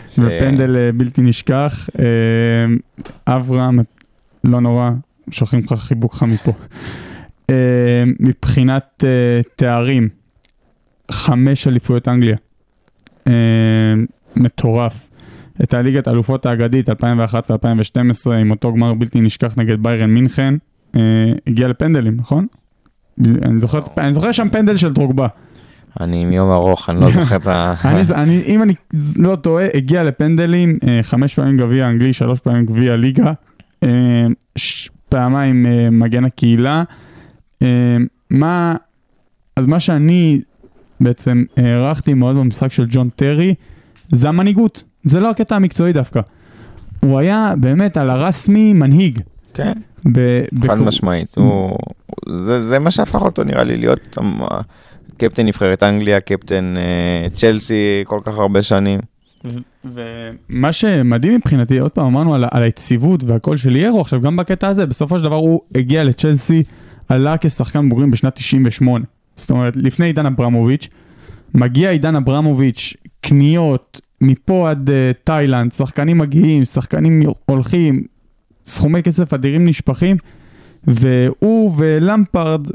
ש- 0.08 0.18
ופנדל 0.18 0.76
אה, 0.76 0.90
בלתי 0.92 1.22
נשכח. 1.22 1.88
אה, 1.98 2.04
אברהם, 3.36 3.78
לא 4.44 4.60
נורא, 4.60 4.90
שולחים 5.30 5.60
לך 5.64 5.72
חיבוק 5.72 6.14
חם 6.14 6.30
מפה. 6.30 6.52
אה, 7.50 8.04
מבחינת 8.20 9.04
אה, 9.04 9.40
תארים, 9.56 10.08
חמש 11.10 11.68
אליפויות 11.68 12.08
אנגליה. 12.08 12.36
אה, 13.26 13.32
מטורף. 14.36 15.08
את 15.62 15.74
הליגת 15.74 16.06
האלופות 16.06 16.46
האגדית 16.46 16.88
2011-2012 16.88 16.92
עם 18.40 18.50
אותו 18.50 18.72
גמר 18.72 18.94
בלתי 18.94 19.20
נשכח 19.20 19.54
נגד 19.56 19.82
ביירן 19.82 20.10
מינכן, 20.10 20.54
אה, 20.96 21.00
הגיע 21.46 21.68
לפנדלים, 21.68 22.16
נכון? 22.16 22.46
אני 23.20 23.60
זוכר, 23.60 23.80
אני 23.98 24.12
זוכר 24.12 24.32
שם 24.32 24.48
פנדל 24.48 24.76
של 24.76 24.92
דרוגבה. 24.92 25.26
אני 26.00 26.24
מיום 26.24 26.50
ארוך, 26.50 26.90
אני 26.90 27.00
לא 27.00 27.10
זוכר 27.10 27.36
את 27.36 27.46
ה... 27.46 27.74
אני, 27.84 28.00
אני, 28.14 28.42
אם 28.46 28.62
אני 28.62 28.74
לא 29.16 29.36
טועה, 29.36 29.66
הגיע 29.74 30.04
לפנדלים, 30.04 30.78
אה, 30.88 30.98
חמש 31.02 31.34
פעמים 31.34 31.56
גביע 31.56 31.88
אנגלי, 31.88 32.12
שלוש 32.12 32.40
פעמים 32.40 32.66
גביע 32.66 32.96
ליגה, 32.96 33.32
אה, 33.82 34.26
פעמיים 35.08 35.66
אה, 35.66 35.90
מגן 35.90 36.24
הקהילה. 36.24 36.82
מה, 38.30 38.76
אז 39.56 39.66
מה 39.66 39.80
שאני 39.80 40.40
בעצם 41.00 41.44
הערכתי 41.56 42.14
מאוד 42.14 42.36
במשחק 42.36 42.72
של 42.72 42.86
ג'ון 42.88 43.08
טרי, 43.16 43.54
זה 44.08 44.28
המנהיגות, 44.28 44.84
זה 45.04 45.20
לא 45.20 45.30
הקטע 45.30 45.56
המקצועי 45.56 45.92
דווקא. 45.92 46.20
הוא 47.00 47.18
היה 47.18 47.54
באמת 47.60 47.96
על 47.96 48.10
הרסמי 48.10 48.72
מנהיג. 48.72 49.20
כן, 49.54 49.72
ב- 50.12 50.44
חד 50.60 50.78
בקו- 50.78 50.84
משמעית. 50.84 51.34
הוא- 51.36 51.78
זה 52.44 52.60
זה 52.60 52.78
מה 52.78 52.90
שהפך 52.90 53.22
אותו 53.22 53.44
נראה 53.44 53.64
לי 53.64 53.76
להיות 53.76 54.18
המ- 54.18 54.40
קפטן 55.16 55.46
נבחרת 55.46 55.82
אנגליה, 55.82 56.20
קפטן 56.20 56.74
אה, 56.76 57.28
צ'לסי 57.34 57.74
כל 58.06 58.20
כך 58.24 58.32
הרבה 58.38 58.62
שנים. 58.62 59.00
ומה 59.84 60.72
שמדהים 60.72 61.34
מבחינתי, 61.34 61.78
עוד 61.78 61.90
פעם 61.90 62.06
אמרנו 62.06 62.34
על, 62.34 62.44
על 62.50 62.62
היציבות 62.62 63.24
והקול 63.24 63.56
של 63.56 63.76
ירו, 63.76 64.00
עכשיו 64.00 64.20
גם 64.20 64.36
בקטע 64.36 64.68
הזה, 64.68 64.86
בסופו 64.86 65.18
של 65.18 65.24
דבר 65.24 65.36
הוא 65.36 65.60
הגיע 65.74 66.04
לצ'לסי, 66.04 66.62
עלה 67.08 67.36
כשחקן 67.40 67.88
בוגרים 67.88 68.10
בשנת 68.10 68.34
98. 68.34 69.04
זאת 69.36 69.50
אומרת, 69.50 69.76
לפני 69.76 70.06
עידן 70.06 70.26
אברמוביץ', 70.26 70.88
מגיע 71.54 71.90
עידן 71.90 72.16
אברמוביץ', 72.16 72.94
קניות, 73.20 74.00
מפה 74.20 74.70
עד 74.70 74.88
uh, 74.90 74.92
תאילנד, 75.24 75.72
שחקנים 75.72 76.18
מגיעים, 76.18 76.64
שחקנים 76.64 77.22
הולכים, 77.46 78.02
סכומי 78.64 79.02
כסף 79.02 79.34
אדירים 79.34 79.64
נשפכים, 79.64 80.16
והוא 80.86 81.72
ולמפרד, 81.76 82.66
uh, 82.66 82.72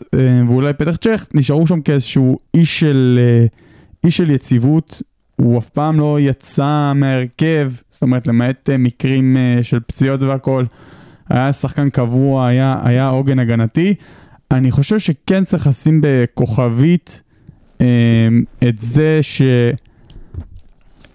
ואולי 0.47 0.73
פתח 0.73 0.95
צ'ך, 0.95 1.25
נשארו 1.33 1.67
שם 1.67 1.81
כאיזשהו 1.81 2.39
איש 2.53 2.79
של, 2.79 3.19
uh, 3.47 3.49
איש 4.03 4.17
של 4.17 4.31
יציבות. 4.31 5.01
הוא 5.35 5.57
אף 5.57 5.69
פעם 5.69 5.99
לא 5.99 6.19
יצא 6.19 6.91
מהרכב, 6.95 7.71
זאת 7.89 8.01
אומרת, 8.01 8.27
למעט 8.27 8.69
uh, 8.69 8.77
מקרים 8.77 9.37
של 9.61 9.79
פציעות 9.79 10.23
והכל. 10.23 10.65
היה 11.29 11.53
שחקן 11.53 11.89
קבוע, 11.89 12.47
היה, 12.47 12.79
היה 12.83 13.07
עוגן 13.07 13.39
הגנתי. 13.39 13.95
אני 14.51 14.71
חושב 14.71 14.99
שכן 14.99 15.45
צריך 15.45 15.67
לשים 15.67 16.01
בכוכבית 16.03 17.21
את 18.63 18.79
זה 18.79 19.19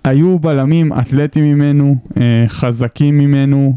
שהיו 0.07 0.39
בלמים 0.39 0.93
אתלטים 0.93 1.45
ממנו, 1.45 1.97
חזקים 2.49 3.19
ממנו. 3.19 3.77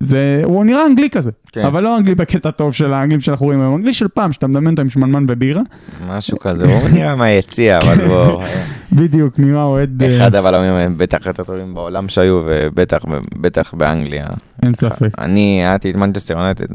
זה, 0.00 0.40
הוא 0.44 0.64
נראה 0.64 0.86
אנגלי 0.86 1.10
כזה, 1.10 1.30
כן. 1.52 1.60
כן. 1.60 1.66
אבל 1.66 1.82
לא 1.82 1.98
אנגלי 1.98 2.14
בקטע 2.14 2.50
טוב 2.50 2.74
של 2.74 2.92
האנגלים 2.92 3.20
שאנחנו 3.20 3.46
רואים 3.46 3.60
היום, 3.60 3.76
אנגלי 3.76 3.92
של 3.92 4.08
פעם, 4.08 4.32
שאתה 4.32 4.46
מדמיין 4.46 4.70
אותו 4.70 4.82
עם 4.82 4.90
שמנמן 4.90 5.26
ובירה, 5.28 5.62
משהו 6.08 6.38
כזה, 6.38 6.64
הוא 6.64 6.88
נראה 6.92 7.16
מהיציע, 7.16 7.78
אבל 7.78 8.04
הוא 8.04 8.42
בדיוק, 8.92 9.38
נראה 9.38 9.62
אוהד, 9.62 10.02
אה, 10.02 10.16
אחד 10.16 10.34
הבלמים 10.34 10.72
הם 10.72 10.94
בטח 10.98 11.26
יותר 11.26 11.42
טובים 11.42 11.74
בעולם 11.74 12.08
שהיו, 12.08 12.42
ובטח 12.46 13.04
בטח 13.36 13.74
באנגליה. 13.74 14.26
אין 14.62 14.74
ספק. 14.74 15.08
אני 15.18 15.62
אהבתי 15.66 15.90
את 15.90 15.96
מנצ'סטר 15.96 16.34
יונייטד, 16.34 16.66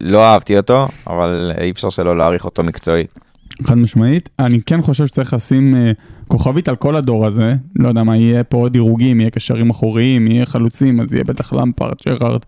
לא 0.00 0.24
אהבתי 0.24 0.56
אותו, 0.56 0.88
אבל 1.06 1.52
אי 1.60 1.70
אפשר 1.70 1.90
שלא 1.90 2.18
להעריך 2.18 2.44
אותו 2.44 2.62
מקצועית. 2.62 3.29
חד 3.64 3.78
משמעית. 3.78 4.28
אני 4.38 4.60
כן 4.62 4.82
חושב 4.82 5.06
שצריך 5.06 5.34
לשים 5.34 5.74
אה, 5.74 5.92
כוכבית 6.28 6.68
על 6.68 6.76
כל 6.76 6.96
הדור 6.96 7.26
הזה. 7.26 7.54
לא 7.76 7.88
יודע 7.88 8.02
מה, 8.02 8.16
יהיה 8.16 8.44
פה 8.44 8.56
עוד 8.56 8.72
דירוגים, 8.72 9.20
יהיה 9.20 9.30
קשרים 9.30 9.70
אחוריים, 9.70 10.26
יהיה 10.26 10.46
חלוצים, 10.46 11.00
אז 11.00 11.14
יהיה 11.14 11.24
בטח 11.24 11.52
למפרד, 11.52 11.94
ג'רארד, 12.06 12.40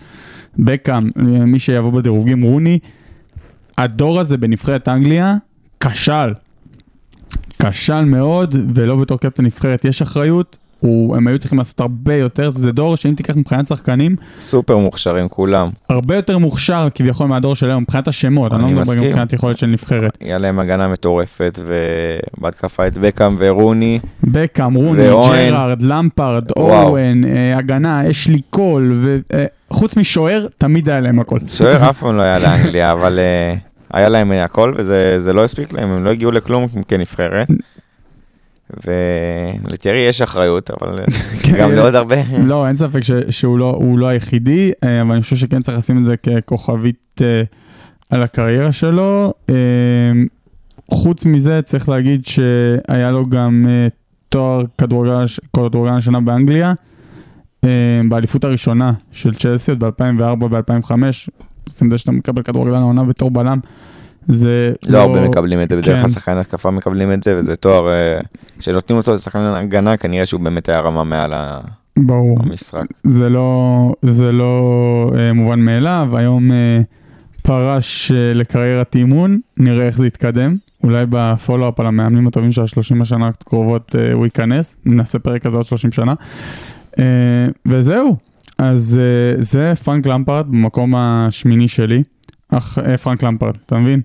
בקאם, 0.59 1.11
אה, 1.19 1.23
מי 1.47 1.59
שיבוא 1.59 1.91
בדירוגים, 1.93 2.43
רוני. 2.43 2.79
הדור 3.79 4.21
הזה 4.21 4.37
בנבחרת 4.37 4.89
אנגליה 4.89 5.37
כשל. 5.81 6.33
כשל 7.59 8.05
מאוד, 8.05 8.57
ולא 8.75 8.97
בתור 8.97 9.19
קפטן 9.19 9.45
נבחרת 9.45 9.85
יש 9.85 10.03
אחריות. 10.03 10.59
הוא, 10.83 11.17
הם 11.17 11.27
היו 11.27 11.39
צריכים 11.39 11.59
לעשות 11.59 11.81
הרבה 11.81 12.15
יותר, 12.15 12.51
זה 12.51 12.73
דור 12.73 12.97
שאם 12.97 13.15
תיקח 13.15 13.37
מבחינת 13.37 13.67
שחקנים, 13.67 14.17
סופר 14.39 14.77
מוכשרים 14.77 15.29
כולם. 15.29 15.71
הרבה 15.89 16.17
יותר 16.17 16.39
מוכשר 16.39 16.89
כביכול 16.95 17.27
מהדור 17.27 17.55
של 17.57 17.71
היום, 17.71 17.83
מבחינת 17.83 18.09
השמות, 18.09 18.53
אני 18.53 18.61
לא 18.61 18.67
אני 18.67 18.75
מדבר 18.75 18.85
גם 18.85 18.97
מסכים. 18.97 19.09
מבחינת 19.09 19.33
יכולת 19.33 19.59
של 19.59 19.67
נבחרת. 19.67 20.19
היה 20.21 20.39
להם 20.39 20.59
הגנה 20.59 20.89
מטורפת, 20.89 21.59
ובהתקפה 22.39 22.87
את 22.87 22.97
בקאם 22.97 23.37
ורוני. 23.39 23.99
בקאם, 24.25 24.75
רוני. 24.75 25.03
ג'רארד, 25.03 25.83
למפרד, 25.83 26.45
וואו. 26.57 26.89
אורן, 26.89 27.25
אה, 27.25 27.59
הגנה, 27.59 28.11
אשלי 28.11 28.41
קול, 28.51 29.05
וחוץ 29.71 29.97
משוער, 29.97 30.47
תמיד 30.59 30.89
היה 30.89 31.01
להם 31.01 31.21
הכל. 31.21 31.39
שוער 31.47 31.85
אף 31.91 31.99
פעם 31.99 32.17
לא 32.17 32.23
היה 32.23 32.39
לאנגליה, 32.39 32.93
אבל 32.93 33.19
אה, 33.19 33.55
היה 33.93 34.09
להם 34.09 34.33
הכל, 34.33 34.75
וזה 34.77 35.15
זה 35.19 35.33
לא 35.33 35.45
הספיק 35.45 35.73
להם, 35.73 35.91
הם 35.91 36.05
לא 36.05 36.11
הגיעו 36.11 36.31
לכלום 36.31 36.67
כנבחרת. 36.89 37.49
ולטיירי 38.87 39.99
יש 39.99 40.23
אחריות, 40.23 40.71
אבל 40.71 41.01
כן. 41.43 41.59
גם 41.59 41.73
לעוד 41.73 41.95
הרבה. 41.95 42.17
לא, 42.45 42.69
אין 42.69 42.77
ספק 42.77 43.01
שהוא 43.31 43.59
לא, 43.59 43.81
לא 43.97 44.07
היחידי, 44.07 44.73
אה, 44.85 45.03
אבל 45.03 45.13
אני 45.13 45.23
חושב 45.23 45.37
שכן 45.37 45.63
צריך 45.63 45.79
לשים 45.79 45.99
את 45.99 46.05
זה 46.05 46.15
ככוכבית 46.17 47.21
אה, 47.23 47.43
על 48.11 48.23
הקריירה 48.23 48.73
שלו. 48.73 49.33
אה, 49.51 49.55
חוץ 50.91 51.27
מזה, 51.27 51.63
צריך 51.63 51.89
להגיד 51.89 52.27
שהיה 52.27 53.11
לו 53.11 53.27
גם 53.27 53.67
תואר 54.29 54.65
כדורגל 54.79 55.25
כדורגלן 55.57 55.97
השנה 55.97 56.21
באנגליה, 56.21 56.73
באליפות 58.09 58.45
הראשונה 58.45 58.93
של 59.13 59.35
צ'לסי, 59.35 59.71
עוד 59.71 59.85
ב-2004 59.85 60.49
ב-2005. 60.49 60.93
בעצם 61.67 61.91
זה 61.91 61.99
שאתה 61.99 62.13
מקבל 62.13 62.43
כדורגלן 62.43 62.81
העונה 62.81 63.05
בתור 63.05 63.31
בלם, 63.31 63.59
זה 64.29 64.73
לא 64.89 64.99
הרבה 64.99 65.29
מקבלים 65.29 65.63
את 65.63 65.69
זה, 65.69 65.77
בדרך 65.77 65.97
כן. 65.97 66.01
כלל 66.03 66.09
שחקן 66.09 66.37
התקפה 66.37 66.71
מקבלים 66.71 67.13
את 67.13 67.23
זה, 67.23 67.37
וזה 67.39 67.57
תואר 67.57 67.89
אה, 67.89 68.21
שנותנים 68.61 68.99
אותו 68.99 69.13
לשחקן 69.15 69.39
הגנה, 69.39 69.97
כנראה 69.97 70.27
שהוא 70.27 70.41
באמת 70.41 70.69
היה 70.69 70.81
רמה 70.81 71.05
מעל 71.05 71.33
ה- 71.33 71.61
ברור. 71.97 72.39
המשחק. 72.43 72.85
זה 73.05 73.29
לא, 73.29 73.93
זה 74.03 74.33
לא 74.33 74.73
אה, 75.19 75.33
מובן 75.33 75.61
מאליו, 75.61 76.09
היום 76.17 76.53
אה, 76.53 76.81
פרש 77.43 78.13
אה, 78.13 78.35
לקריירת 78.35 78.95
אימון, 78.97 79.41
נראה 79.57 79.87
איך 79.87 79.97
זה 79.99 80.07
יתקדם. 80.07 80.57
אולי 80.85 81.05
ב 81.09 81.16
follow-up 81.16 81.81
על 81.81 81.87
המאמנים 81.87 82.27
הטובים 82.27 82.53
של 82.53 82.61
ה-30 82.63 83.03
השנה 83.03 83.29
הקרובות 83.29 83.97
אה, 83.99 84.13
הוא 84.13 84.25
ייכנס, 84.25 84.77
נעשה 84.87 85.19
פרק 85.19 85.43
כזה 85.43 85.57
עוד 85.57 85.67
30 85.67 85.93
שנה. 85.93 86.15
אה, 86.99 87.05
וזהו, 87.67 88.17
אז 88.59 88.99
אה, 89.01 89.43
זה 89.43 89.73
פרנק 89.85 90.07
למפרד 90.07 90.47
במקום 90.49 90.95
השמיני 90.97 91.69
שלי. 91.69 92.03
אך, 92.53 92.79
אה, 92.79 92.99
פרנק 92.99 93.25
למפרד, 93.25 93.57
אתה 93.67 93.79
מבין? 93.79 94.01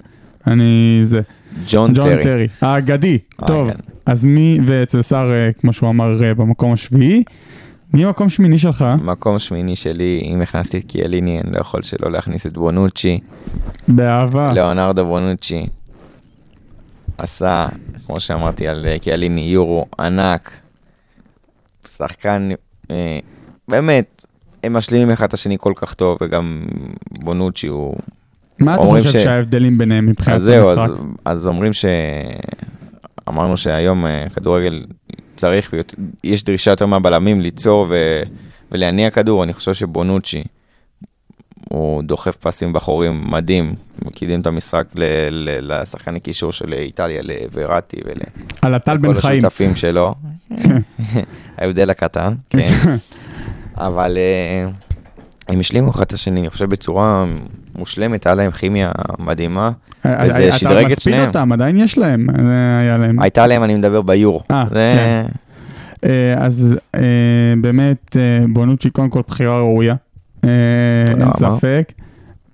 אני 0.47 0.99
זה. 1.03 1.21
ג'ון 1.69 1.93
טרי. 1.93 2.23
טרי, 2.23 2.47
האגדי. 2.61 3.17
טוב, 3.47 3.67
האגדי. 3.67 3.81
אז 4.05 4.23
מי, 4.23 4.59
ואצל 4.65 5.01
סער, 5.01 5.31
אה, 5.31 5.49
כמו 5.59 5.73
שהוא 5.73 5.89
אמר, 5.89 6.23
אה, 6.23 6.33
במקום 6.33 6.73
השביעי. 6.73 7.23
מי 7.93 8.05
המקום 8.05 8.29
שמיני 8.29 8.57
שלך? 8.57 8.85
מקום 9.03 9.39
שמיני 9.39 9.75
שלי, 9.75 10.21
אם 10.25 10.41
הכנסתי 10.41 10.77
את 10.77 10.83
קיאליני, 10.83 11.41
אני 11.41 11.51
לא 11.51 11.59
יכול 11.59 11.83
שלא 11.83 12.11
להכניס 12.11 12.47
את 12.47 12.53
בונוצ'י. 12.53 13.19
באהבה. 13.87 14.53
ליאונרדו 14.53 15.05
בונוצ'י 15.05 15.67
עשה, 17.17 17.67
כמו 18.05 18.19
שאמרתי 18.19 18.67
על 18.67 18.85
אה, 18.85 18.99
קיאליני, 18.99 19.41
יורו 19.41 19.85
ענק. 19.99 20.51
שחקן, 21.87 22.49
אה, 22.91 23.19
באמת, 23.67 24.25
הם 24.63 24.73
משלימים 24.73 25.11
אחד 25.11 25.27
את 25.27 25.33
השני 25.33 25.57
כל 25.59 25.73
כך 25.75 25.93
טוב, 25.93 26.17
וגם 26.21 26.65
בונוצ'י 27.11 27.67
הוא... 27.67 27.95
מה 28.59 28.75
אתה 28.75 28.83
חושב 28.83 29.09
ש- 29.09 29.23
שההבדלים 29.23 29.77
ביניהם 29.77 30.05
מבחינת 30.05 30.35
אז 30.35 30.43
זהו, 30.43 30.69
אז, 30.71 30.77
המשחק? 30.77 31.03
אז 31.25 31.47
אומרים 31.47 31.73
ש... 31.73 31.85
אמרנו 33.29 33.57
שהיום 33.57 34.05
אה, 34.05 34.25
כדורגל 34.35 34.85
צריך, 35.35 35.73
יש 36.23 36.43
דרישה 36.43 36.71
יותר 36.71 36.85
מהבלמים 36.85 37.41
ליצור 37.41 37.85
ו... 37.89 38.21
ולהניע 38.71 39.09
כדור, 39.09 39.43
אני 39.43 39.53
חושב 39.53 39.73
שבונוצ'י, 39.73 40.43
הוא 41.69 42.03
דוחף 42.03 42.35
פסים 42.35 42.73
בחורים 42.73 43.23
מדהים, 43.31 43.75
קידם 44.13 44.41
את 44.41 44.47
המשחק 44.47 44.85
ל... 44.95 45.03
ל... 45.31 45.73
לשחקני 45.73 46.19
קישור 46.19 46.51
של 46.51 46.73
איטליה, 46.73 47.21
לווראטי 47.23 47.97
על 48.61 48.73
הטל 48.73 48.97
בן 48.97 49.13
חיים. 49.13 49.39
השותפים 49.39 49.75
שלו. 49.75 50.13
ההבדל 51.57 51.89
הקטן, 51.89 52.33
כן. 52.49 52.71
אבל 53.77 54.17
אה, 54.17 54.69
הם 55.47 55.59
השלימו 55.59 55.91
אחד 55.91 56.01
את 56.01 56.13
השני, 56.13 56.39
אני 56.39 56.49
חושב 56.49 56.69
בצורה 56.69 57.25
מושלמת, 57.77 58.25
היה 58.25 58.35
להם 58.35 58.51
כימיה 58.51 58.91
מדהימה. 59.19 59.71
אה, 60.05 60.25
וזה 60.27 60.47
אתה 60.47 60.57
שדרג 60.57 60.85
את 60.85 60.91
מספיד 60.91 61.13
שניהם. 61.13 61.27
אותם, 61.27 61.51
עדיין 61.51 61.77
יש 61.77 61.97
להם, 61.97 62.29
אה, 62.29 62.79
היה 62.79 62.97
להם. 62.97 63.19
הייתה 63.19 63.47
להם, 63.47 63.63
אני 63.63 63.75
מדבר 63.75 64.01
ביורו. 64.01 64.41
אה, 64.51 64.65
זה... 64.69 64.91
כן. 64.95 65.25
אה, 66.09 66.33
אז 66.37 66.75
אה, 66.95 67.01
באמת, 67.61 68.17
אה, 68.17 68.45
בונוצ'י 68.49 68.89
קודם 68.89 69.09
כל 69.09 69.21
בחירה 69.27 69.59
ראויה, 69.59 69.95
אה, 70.43 70.49
אין. 71.07 71.33
ספק. 71.33 71.91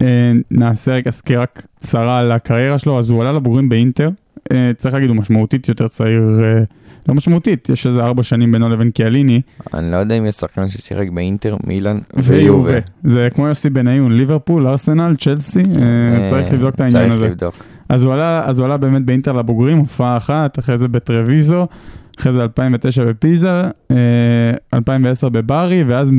אה, 0.01 0.31
נעשה 0.51 0.91
רגע 0.93 1.11
סקירה 1.11 1.45
קצרה 1.45 2.17
על 2.19 2.31
הקריירה 2.31 2.79
שלו, 2.79 2.99
אז 2.99 3.09
הוא 3.09 3.21
עלה 3.21 3.31
לבוגרים 3.31 3.69
באינטר, 3.69 4.09
אה, 4.51 4.71
צריך 4.77 4.93
להגיד, 4.93 5.09
הוא 5.09 5.17
משמעותית 5.17 5.69
יותר 5.69 5.87
צעיר, 5.87 6.41
אה, 6.43 6.63
לא 7.09 7.15
משמעותית, 7.15 7.69
יש 7.69 7.87
איזה 7.87 8.03
ארבע 8.03 8.23
שנים 8.23 8.51
בינו 8.51 8.69
לבין 8.69 8.91
קיאליני, 8.91 9.41
אני 9.73 9.91
לא 9.91 9.97
יודע 9.97 10.17
אם 10.17 10.25
יש 10.25 10.35
שחקן 10.35 10.69
ששיחק 10.69 11.09
באינטר, 11.09 11.55
מילאן 11.67 11.99
ויובה. 12.17 12.79
זה 13.03 13.27
כמו 13.35 13.47
יוסי 13.47 13.69
בניון, 13.69 14.11
ליברפול, 14.17 14.67
ארסנל, 14.67 15.15
צ'לסי, 15.19 15.59
אה, 15.59 16.29
צריך 16.29 16.53
לבדוק 16.53 16.75
את 16.75 16.81
העניין 16.81 17.03
צריך 17.03 17.13
הזה. 17.15 17.27
לבדוק. 17.29 17.55
אז 17.89 18.03
הוא 18.03 18.13
עלה, 18.13 18.45
אז 18.45 18.59
הוא 18.59 18.65
עלה 18.65 18.77
באמת 18.77 19.01
באינטר 19.05 19.31
לבוגרים, 19.31 19.77
הופעה 19.77 20.17
אחת, 20.17 20.59
אחרי 20.59 20.77
זה 20.77 20.87
בטרוויזו, 20.87 21.67
אחרי 22.19 22.33
זה 22.33 22.43
2009 22.43 23.05
בפיזה, 23.05 23.61
אה, 23.91 23.97
2010 24.73 25.29
בברי, 25.29 25.83
ואז 25.87 26.11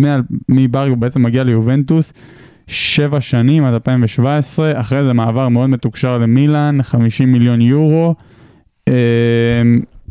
מברי 0.48 0.88
הוא 0.88 0.98
בעצם 0.98 1.22
מגיע 1.22 1.44
ליובנטוס, 1.44 2.12
שבע 2.66 3.20
שנים 3.20 3.64
עד 3.64 3.74
2017, 3.74 4.80
אחרי 4.80 5.04
זה 5.04 5.12
מעבר 5.12 5.48
מאוד 5.48 5.70
מתוקשר 5.70 6.18
למילאן, 6.18 6.82
50 6.82 7.32
מיליון 7.32 7.60
יורו. 7.60 8.14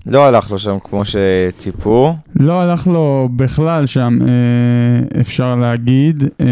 לא 0.06 0.26
הלך 0.26 0.52
לו 0.52 0.60
שם 0.60 0.78
כמו 0.84 1.02
שציפו. 1.06 2.16
לא 2.36 2.62
הלך 2.62 2.88
לו 2.88 3.30
בכלל 3.36 3.86
שם, 3.86 4.20
אה, 4.22 5.22
אפשר 5.22 5.56
להגיד. 5.56 6.24
אה, 6.42 6.48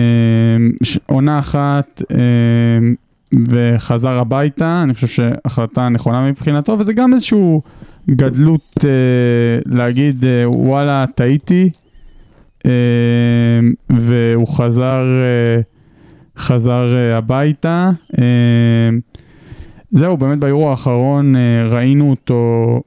עונה 1.05 1.39
אחת 1.39 2.01
אה, 2.11 2.17
וחזר 3.49 4.09
הביתה, 4.09 4.81
אני 4.83 4.93
חושב 4.93 5.07
שהחלטה 5.07 5.89
נכונה 5.89 6.29
מבחינתו, 6.29 6.75
וזה 6.79 6.93
גם 6.93 7.13
איזשהו 7.13 7.61
גדלות 8.09 8.85
להגיד, 9.65 10.25
וואלה, 10.45 11.05
טעיתי, 11.15 11.69
והוא 13.89 14.47
חזר, 14.47 15.05
חזר 16.37 16.87
הביתה. 17.15 17.91
זהו, 19.91 20.17
באמת 20.17 20.39
ביורו 20.39 20.69
האחרון 20.69 21.35
ראינו 21.69 22.09
אותו 22.09 22.81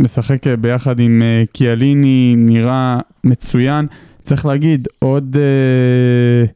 משחק 0.00 0.46
אה, 0.46 0.56
ביחד 0.56 1.00
עם 1.00 1.22
אה, 1.22 1.44
קיאליני, 1.52 2.34
נראה 2.38 2.98
מצוין. 3.24 3.86
צריך 4.22 4.46
להגיד, 4.46 4.88
עוד, 4.98 5.36
אה, 5.36 6.46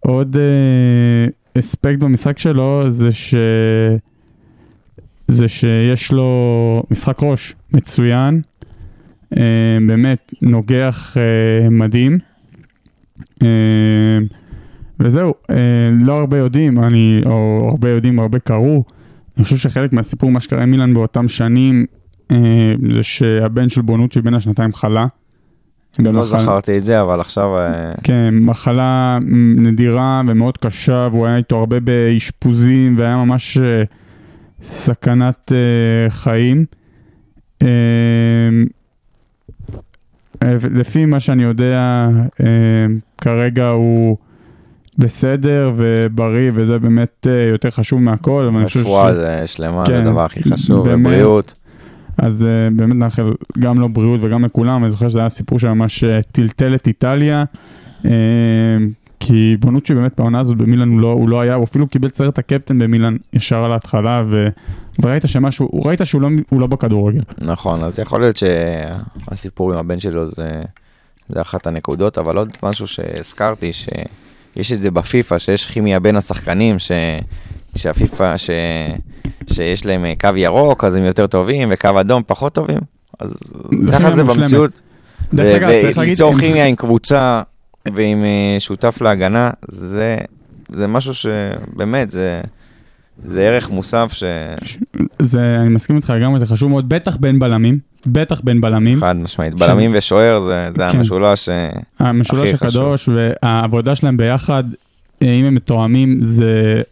עוד 0.00 0.36
אספקט 1.58 1.98
במשחק 1.98 2.38
שלו 2.38 2.84
זה, 2.88 3.12
ש, 3.12 3.34
זה 5.28 5.48
שיש 5.48 6.12
לו 6.12 6.82
משחק 6.90 7.22
ראש 7.22 7.54
מצוין, 7.72 8.42
אה, 9.36 9.78
באמת 9.86 10.32
נוגח 10.42 11.16
מדהים. 11.70 12.18
אה, 13.42 14.18
וזהו, 15.00 15.34
לא 15.92 16.20
הרבה 16.20 16.38
יודעים, 16.38 16.78
אני, 16.84 17.20
או 17.26 17.68
הרבה 17.70 17.90
יודעים, 17.90 18.18
הרבה 18.18 18.38
קראו. 18.38 18.84
אני 19.36 19.44
חושב 19.44 19.56
שחלק 19.56 19.92
מהסיפור, 19.92 20.30
מה 20.30 20.40
שקרה 20.40 20.62
עם 20.62 20.70
מילאן 20.70 20.94
באותם 20.94 21.28
שנים, 21.28 21.86
אה, 22.30 22.36
זה 22.94 23.02
שהבן 23.02 23.68
של 23.68 23.82
בונוצ'י 23.82 24.20
בן 24.20 24.34
השנתיים 24.34 24.72
חלה. 24.72 25.06
לא 25.98 26.24
זכרתי 26.24 26.78
את 26.78 26.84
זה, 26.84 27.02
אבל 27.02 27.20
עכשיו... 27.20 27.56
אה, 27.56 27.92
כן, 28.02 28.34
מחלה 28.40 29.18
נדירה 29.56 30.22
ומאוד 30.26 30.58
קשה, 30.58 31.08
והוא 31.10 31.26
היה 31.26 31.36
איתו 31.36 31.58
הרבה 31.58 31.80
באשפוזים, 31.80 32.98
והיה 32.98 33.16
ממש 33.16 33.58
אה, 33.58 33.82
סכנת 34.62 35.52
אה, 35.52 36.10
חיים. 36.10 36.64
אה, 37.62 37.68
לפי 40.70 41.06
מה 41.06 41.20
שאני 41.20 41.42
יודע, 41.42 42.08
אה, 42.40 42.86
כרגע 43.18 43.68
הוא 43.68 44.16
בסדר 44.98 45.72
ובריא, 45.76 46.50
וזה 46.54 46.78
באמת 46.78 47.26
אה, 47.30 47.48
יותר 47.52 47.70
חשוב 47.70 48.00
מהכל, 48.00 48.50
רפואה 48.64 49.14
זה 49.14 49.42
שלמה, 49.46 49.84
זה 49.86 49.92
כן, 49.92 50.06
הדבר 50.06 50.24
הכי 50.24 50.42
חשוב, 50.42 50.88
באמת. 50.88 51.06
ובריאות. 51.06 51.54
אז 52.18 52.42
uh, 52.42 52.74
באמת 52.76 52.94
נאחל 52.94 53.32
גם 53.58 53.78
לו 53.78 53.88
בריאות 53.88 54.20
וגם 54.22 54.44
לכולם, 54.44 54.84
אני 54.84 54.90
זוכר 54.90 55.08
שזה 55.08 55.18
היה 55.20 55.28
סיפור 55.28 55.58
שממש 55.58 56.04
uh, 56.04 56.06
טלטל 56.32 56.74
את 56.74 56.86
איטליה, 56.86 57.44
כי 59.20 59.56
בונוצ'י 59.60 59.94
באמת 59.94 60.12
בעונה 60.20 60.40
הזאת 60.40 60.56
במילאן 60.56 60.88
הוא 60.88 61.00
לא, 61.00 61.12
הוא 61.12 61.28
לא 61.28 61.40
היה, 61.40 61.54
הוא 61.54 61.64
אפילו 61.64 61.86
קיבל 61.86 62.08
סרט 62.08 62.38
הקפטן 62.38 62.78
במילאן 62.78 63.16
ישר 63.32 63.64
על 63.64 63.72
ההתחלה, 63.72 64.22
ו... 64.26 64.48
וראית 65.02 65.22
שמשהו, 65.26 65.70
ראית 65.84 66.00
שהוא 66.04 66.22
לא, 66.22 66.28
לא 66.52 66.66
בכדורגל. 66.66 67.20
נכון, 67.38 67.84
אז 67.84 67.98
יכול 67.98 68.20
להיות 68.20 68.36
שהסיפור 68.36 69.72
עם 69.72 69.78
הבן 69.78 70.00
שלו 70.00 70.26
זה, 70.26 70.62
זה 71.28 71.40
אחת 71.40 71.66
הנקודות, 71.66 72.18
אבל 72.18 72.38
עוד 72.38 72.50
משהו 72.62 72.86
שהזכרתי, 72.86 73.70
שיש 74.54 74.72
את 74.72 74.80
זה 74.80 74.90
בפיפא, 74.90 75.38
שיש 75.38 75.66
כימיה 75.66 76.00
בין 76.00 76.16
השחקנים, 76.16 76.78
ש, 76.78 76.92
שהפיפא, 77.76 78.36
ש, 78.36 78.50
שיש 79.52 79.86
להם 79.86 80.04
אה, 80.04 80.12
קו 80.20 80.28
ירוק, 80.36 80.84
אז 80.84 80.94
הם 80.94 81.04
יותר 81.04 81.26
טובים, 81.26 81.68
וקו 81.72 81.90
אדום 82.00 82.22
פחות 82.26 82.54
טובים. 82.54 82.78
אז 83.18 83.34
זה 83.82 83.92
ככה 83.92 84.14
זה. 84.16 84.24
במציאות. 84.24 84.80
ו- 85.32 85.56
וליצור 85.96 86.32
הם- 86.32 86.40
כימיה 86.40 86.66
עם 86.66 86.76
קבוצה 86.76 87.42
ועם 87.94 88.24
אה, 88.24 88.56
שותף 88.58 88.98
להגנה, 89.00 89.50
זה, 89.68 90.16
זה 90.68 90.86
משהו 90.86 91.14
שבאמת, 91.14 92.10
זה, 92.10 92.40
זה 93.24 93.42
ערך 93.48 93.70
מוסף 93.70 94.10
ש... 94.12 94.24
זה, 95.18 95.56
אני 95.60 95.68
מסכים 95.68 95.96
איתך 95.96 96.12
לגמרי, 96.16 96.38
זה 96.38 96.46
חשוב 96.46 96.70
מאוד, 96.70 96.88
בטח 96.88 97.16
בין 97.16 97.38
בלמים, 97.38 97.78
בטח 98.06 98.40
בין 98.40 98.60
בלמים. 98.60 99.00
חד 99.00 99.16
משמעית. 99.16 99.54
בלמים 99.54 99.90
ושוער 99.94 100.40
זה 100.40 100.68
זה 100.72 100.88
כן. 100.90 100.98
המשולש. 100.98 101.48
אה, 101.48 101.70
המשולש 101.98 102.48
הכי 102.48 102.66
חשוב. 102.66 102.82
הקדוש 102.82 103.08
והעבודה 103.08 103.94
שלהם 103.94 104.16
ביחד, 104.16 104.64
אה, 105.22 105.32
אם 105.32 105.44
הם 105.44 105.54
מתואמים, 105.54 106.20
זה... 106.20 106.82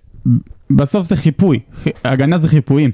בסוף 0.70 1.06
זה 1.06 1.16
חיפוי, 1.16 1.58
הגנה 2.04 2.38
זה 2.38 2.48
חיפויים, 2.48 2.90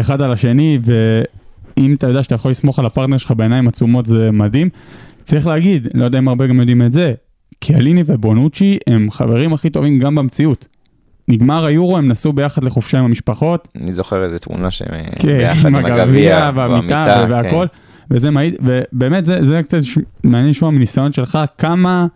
אחד 0.00 0.22
על 0.22 0.32
השני, 0.32 0.78
ואם 0.84 1.94
אתה 1.94 2.06
יודע 2.06 2.22
שאתה 2.22 2.34
יכול 2.34 2.50
לסמוך 2.50 2.78
על 2.78 2.86
הפרטנר 2.86 3.16
שלך 3.16 3.30
בעיניים 3.36 3.68
עצומות 3.68 4.06
זה 4.06 4.30
מדהים. 4.32 4.68
צריך 5.22 5.46
להגיד, 5.46 5.88
לא 5.94 6.04
יודע 6.04 6.18
אם 6.18 6.28
הרבה 6.28 6.46
גם 6.46 6.60
יודעים 6.60 6.82
את 6.82 6.92
זה, 6.92 7.14
קיאליני 7.58 8.02
ובונוצ'י 8.06 8.78
הם 8.86 9.10
חברים 9.10 9.52
הכי 9.52 9.70
טובים 9.70 9.98
גם 9.98 10.14
במציאות. 10.14 10.68
נגמר 11.28 11.64
היורו, 11.64 11.98
הם 11.98 12.08
נסעו 12.08 12.32
ביחד 12.32 12.64
לחופשה 12.64 12.98
עם 12.98 13.04
המשפחות, 13.04 13.68
אני 13.76 13.92
זוכר 13.92 14.24
איזה 14.24 14.38
תמונה 14.38 14.70
שהם 14.70 15.04
כן, 15.18 15.28
ביחד 15.28 15.68
עם 15.68 15.74
הגביע 15.74 16.50
והמיטה 16.54 17.26
והכל, 17.30 17.66
וזה 18.10 18.30
מעיד, 18.30 18.54
ובאמת 18.60 19.24
זה, 19.24 19.44
זה 19.44 19.62
קצת 19.62 19.82
ש- 19.82 19.98
מעניין 20.24 20.50
לשמוע 20.50 20.70
מניסיון 20.70 21.12
שלך, 21.12 21.38
כמה 21.58 22.06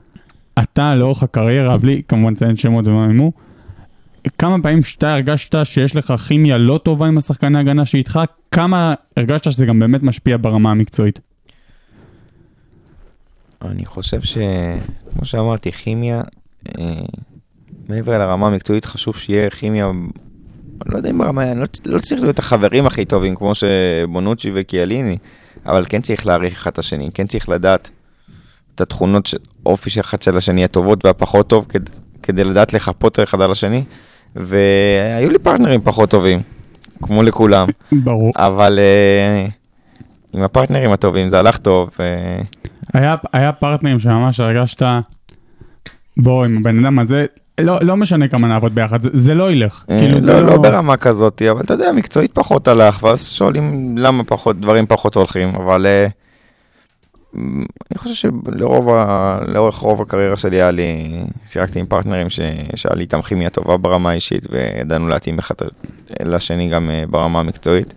אתה 0.59 0.94
לאורך 0.94 1.23
הקריירה, 1.23 1.79
בלי 1.79 2.03
כמובן 2.09 2.33
לציין 2.33 2.57
שמות 2.57 2.88
ומה 2.88 3.07
מימו, 3.07 3.33
כמה 4.38 4.62
פעמים 4.62 4.83
שאתה 4.83 5.14
הרגשת 5.14 5.66
שיש 5.66 5.97
לך 5.97 6.14
כימיה 6.29 6.59
לא 6.59 6.81
טובה 6.83 7.07
עם 7.07 7.18
השחקני 7.18 7.59
הגנה 7.59 7.85
שאיתך, 7.85 8.21
כמה 8.51 8.94
הרגשת 9.16 9.53
שזה 9.53 9.66
גם 9.66 9.79
באמת 9.79 10.03
משפיע 10.03 10.37
ברמה 10.40 10.71
המקצועית? 10.71 11.21
אני 13.62 13.85
חושב 13.87 14.23
ש... 14.23 14.38
כמו 15.12 15.25
שאמרתי, 15.25 15.73
כימיה, 15.73 16.23
אה, 16.79 16.85
מעבר 17.88 18.18
לרמה 18.18 18.46
המקצועית, 18.46 18.85
חשוב 18.85 19.16
שיהיה 19.16 19.51
כימיה, 19.51 19.90
אני 19.90 20.92
לא 20.92 20.96
יודע 20.96 21.11
אם 21.11 21.18
ברמה, 21.18 21.55
לא, 21.55 21.66
לא 21.87 22.01
צריך 22.01 22.20
להיות 22.20 22.38
החברים 22.38 22.87
הכי 22.87 23.05
טובים, 23.05 23.35
כמו 23.35 23.53
שבונוצ'י 23.55 24.51
וקיאליני, 24.55 25.18
אבל 25.66 25.85
כן 25.88 26.01
צריך 26.01 26.27
להעריך 26.27 26.55
אחד 26.55 26.70
את 26.70 26.79
השני, 26.79 27.11
כן 27.14 27.27
צריך 27.27 27.48
לדעת 27.48 27.90
את 28.74 28.81
התכונות, 28.81 29.27
ש... 29.27 29.35
אופי 29.66 29.90
של 29.90 30.01
אחד 30.01 30.22
של 30.22 30.37
השני, 30.37 30.64
הטובות 30.64 31.05
והפחות 31.05 31.48
טוב, 31.48 31.66
כד... 31.68 31.81
כדי 32.22 32.44
לדעת 32.44 32.72
לחפות 32.72 33.20
אחד 33.20 33.40
על 33.40 33.51
השני, 33.51 33.85
והיו 34.37 35.31
לי 35.31 35.38
פרטנרים 35.38 35.81
פחות 35.81 36.11
טובים, 36.11 36.42
כמו 37.03 37.22
לכולם, 37.22 37.68
ברור. 38.05 38.33
אבל 38.37 38.79
אה, 38.79 39.46
עם 40.33 40.42
הפרטנרים 40.42 40.92
הטובים 40.92 41.29
זה 41.29 41.38
הלך 41.38 41.57
טוב. 41.57 41.90
אה, 42.01 42.40
היה, 42.94 43.16
היה 43.33 43.53
פרטנרים 43.53 44.01
שממש 44.01 44.40
הרגשת, 44.40 44.83
בוא, 46.16 46.44
עם 46.44 46.57
הבן 46.57 46.85
אדם 46.85 46.98
הזה, 46.98 47.27
לא, 47.62 47.79
לא 47.83 47.97
משנה 47.97 48.29
כמה 48.29 48.49
נעבוד 48.49 48.75
ביחד, 48.75 49.03
זה, 49.03 49.09
זה 49.12 49.35
לא 49.35 49.53
ילך. 49.53 49.85
אה, 49.90 49.99
כאילו, 50.01 50.21
זה 50.21 50.33
לא, 50.33 50.40
לא 50.47 50.57
ברמה 50.62 50.97
כזאת, 50.97 51.42
אבל 51.51 51.61
אתה 51.61 51.75
יודע, 51.75 51.92
מקצועית 51.92 52.33
פחות 52.35 52.68
הלך, 52.68 53.03
ואז 53.03 53.29
שואלים 53.29 53.94
למה 53.99 54.25
פחות, 54.25 54.61
דברים 54.61 54.87
פחות 54.87 55.14
הולכים, 55.14 55.49
אבל 55.49 55.87
אה, 55.87 56.07
אני 57.37 57.64
חושב 57.99 58.14
שלאורך 58.14 58.87
ה- 58.88 59.38
לאורך 59.49 59.75
רוב 59.77 60.03
הקריירה 60.03 60.37
שלי 60.37 60.57
היה 60.57 60.71
לי, 60.71 61.05
שיחקתי 61.49 61.81
עם 61.81 61.87
פרטנרים 61.87 62.31
ש- 62.31 62.40
שהיה 62.77 62.94
לי 62.94 63.01
איתם 63.03 63.23
כימיה 63.23 63.51
טובה 63.51 63.77
ברמה 63.77 64.11
האישית, 64.11 64.47
וידענו 64.51 65.09
להתאים 65.09 65.38
אחד 65.38 65.55
לשני 66.25 66.68
גם 66.68 66.90
אה, 66.90 67.05
ברמה 67.11 67.40
המקצועית, 67.40 67.94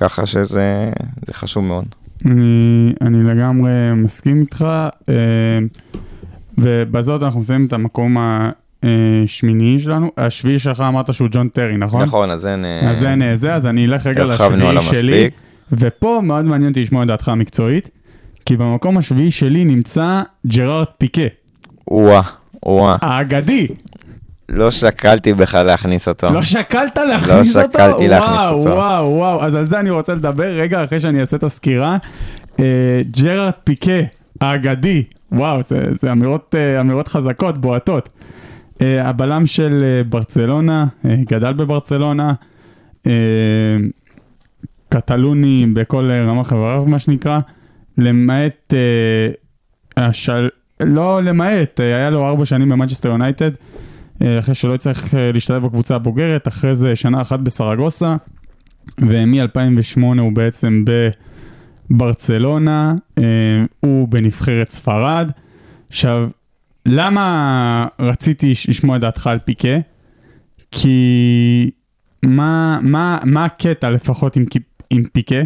ככה 0.00 0.26
שזה 0.26 0.90
זה 1.26 1.34
חשוב 1.34 1.64
מאוד. 1.64 1.84
אני, 2.26 2.92
אני 3.00 3.22
לגמרי 3.24 3.70
מסכים 3.94 4.40
איתך, 4.40 4.66
ובזאת 6.58 7.22
אנחנו 7.22 7.40
מסיימים 7.40 7.66
את 7.66 7.72
המקום 7.72 8.16
השמיני 8.82 9.78
שלנו. 9.78 10.10
השביעי 10.16 10.58
שלך 10.58 10.80
אמרת 10.80 11.14
שהוא 11.14 11.28
ג'ון 11.30 11.48
טרי, 11.48 11.76
נכון? 11.76 12.02
נכון, 12.02 12.30
אז 12.30 12.46
אין... 12.46 12.64
אה, 12.64 12.90
אז 12.90 13.04
אין 13.04 13.22
אה, 13.22 13.36
זה, 13.36 13.54
אז 13.54 13.66
אני 13.66 13.86
אלך 13.86 14.06
רגע 14.06 14.24
לשביעי 14.24 14.82
שלי. 14.82 15.30
ופה 15.72 16.20
מאוד 16.22 16.44
מעניין 16.44 16.70
אותי 16.70 16.82
לשמוע 16.82 17.02
את 17.02 17.08
דעתך 17.08 17.28
המקצועית, 17.28 17.90
כי 18.46 18.56
במקום 18.56 18.98
השביעי 18.98 19.30
שלי 19.30 19.64
נמצא 19.64 20.22
ג'רארד 20.46 20.86
פיקה, 20.98 21.22
וואה, 21.90 22.22
וואה, 22.66 22.96
האגדי. 23.02 23.66
לא 24.48 24.70
שקלתי 24.70 25.34
בכלל 25.34 25.66
להכניס 25.66 26.08
אותו. 26.08 26.26
לא 26.32 26.42
שקלת 26.42 26.98
להכניס 26.98 27.56
אותו? 27.56 27.68
שקלתי 27.72 28.08
להכניס 28.08 28.40
וואו, 28.40 28.54
אותו. 28.54 28.70
וואו, 28.70 29.04
וואו, 29.06 29.44
אז 29.44 29.54
על 29.54 29.64
זה 29.64 29.80
אני 29.80 29.90
רוצה 29.90 30.14
לדבר 30.14 30.46
רגע 30.46 30.84
אחרי 30.84 31.00
שאני 31.00 31.20
אעשה 31.20 31.36
את 31.36 31.42
הסקירה. 31.42 31.96
אה, 32.60 33.02
ג'רארד 33.10 33.52
פיקה, 33.64 33.92
האגדי, 34.40 35.04
וואו, 35.32 35.62
זה, 35.62 35.88
זה 36.00 36.12
אמירות, 36.12 36.54
אה, 36.58 36.80
אמירות 36.80 37.08
חזקות, 37.08 37.58
בועטות. 37.58 38.08
אה, 38.82 39.08
הבלם 39.08 39.46
של 39.46 39.82
אה, 39.82 40.04
ברצלונה, 40.04 40.86
אה, 41.04 41.16
גדל 41.30 41.52
בברצלונה, 41.52 42.32
אה, 43.06 43.12
קטלוני 44.88 45.66
בכל 45.72 46.10
אה, 46.10 46.22
רמה 46.22 46.44
חברה, 46.44 46.84
מה 46.84 46.98
שנקרא, 46.98 47.40
למעט, 47.98 48.74
אה, 48.74 49.28
השל... 50.04 50.48
לא 50.80 51.22
למעט, 51.22 51.80
אה, 51.80 51.96
היה 51.96 52.10
לו 52.10 52.26
ארבע 52.26 52.44
שנים 52.44 52.68
במנצ'סטר 52.68 53.08
יונייטד, 53.08 53.50
אה, 54.22 54.38
אחרי 54.38 54.54
שלא 54.54 54.74
הצליח 54.74 55.14
אה, 55.14 55.32
להשתלב 55.32 55.66
בקבוצה 55.66 55.94
הבוגרת, 55.94 56.48
אחרי 56.48 56.74
זה 56.74 56.96
שנה 56.96 57.20
אחת 57.20 57.40
בסרגוסה, 57.40 58.16
ומ-2008 58.98 60.00
הוא 60.20 60.32
בעצם 60.32 60.84
בברצלונה, 61.90 62.94
אה, 63.18 63.24
הוא 63.80 64.08
בנבחרת 64.08 64.70
ספרד. 64.70 65.30
עכשיו, 65.88 66.28
למה 66.86 67.86
רציתי 67.98 68.52
לשמוע 68.68 68.96
את 68.96 69.00
דעתך 69.00 69.26
על 69.26 69.38
פיקה? 69.38 69.78
כי 70.70 71.70
מה, 72.22 72.78
מה, 72.82 73.18
מה 73.24 73.44
הקטע 73.44 73.90
לפחות 73.90 74.36
עם, 74.36 74.44
עם 74.90 75.04
פיקה? 75.12 75.40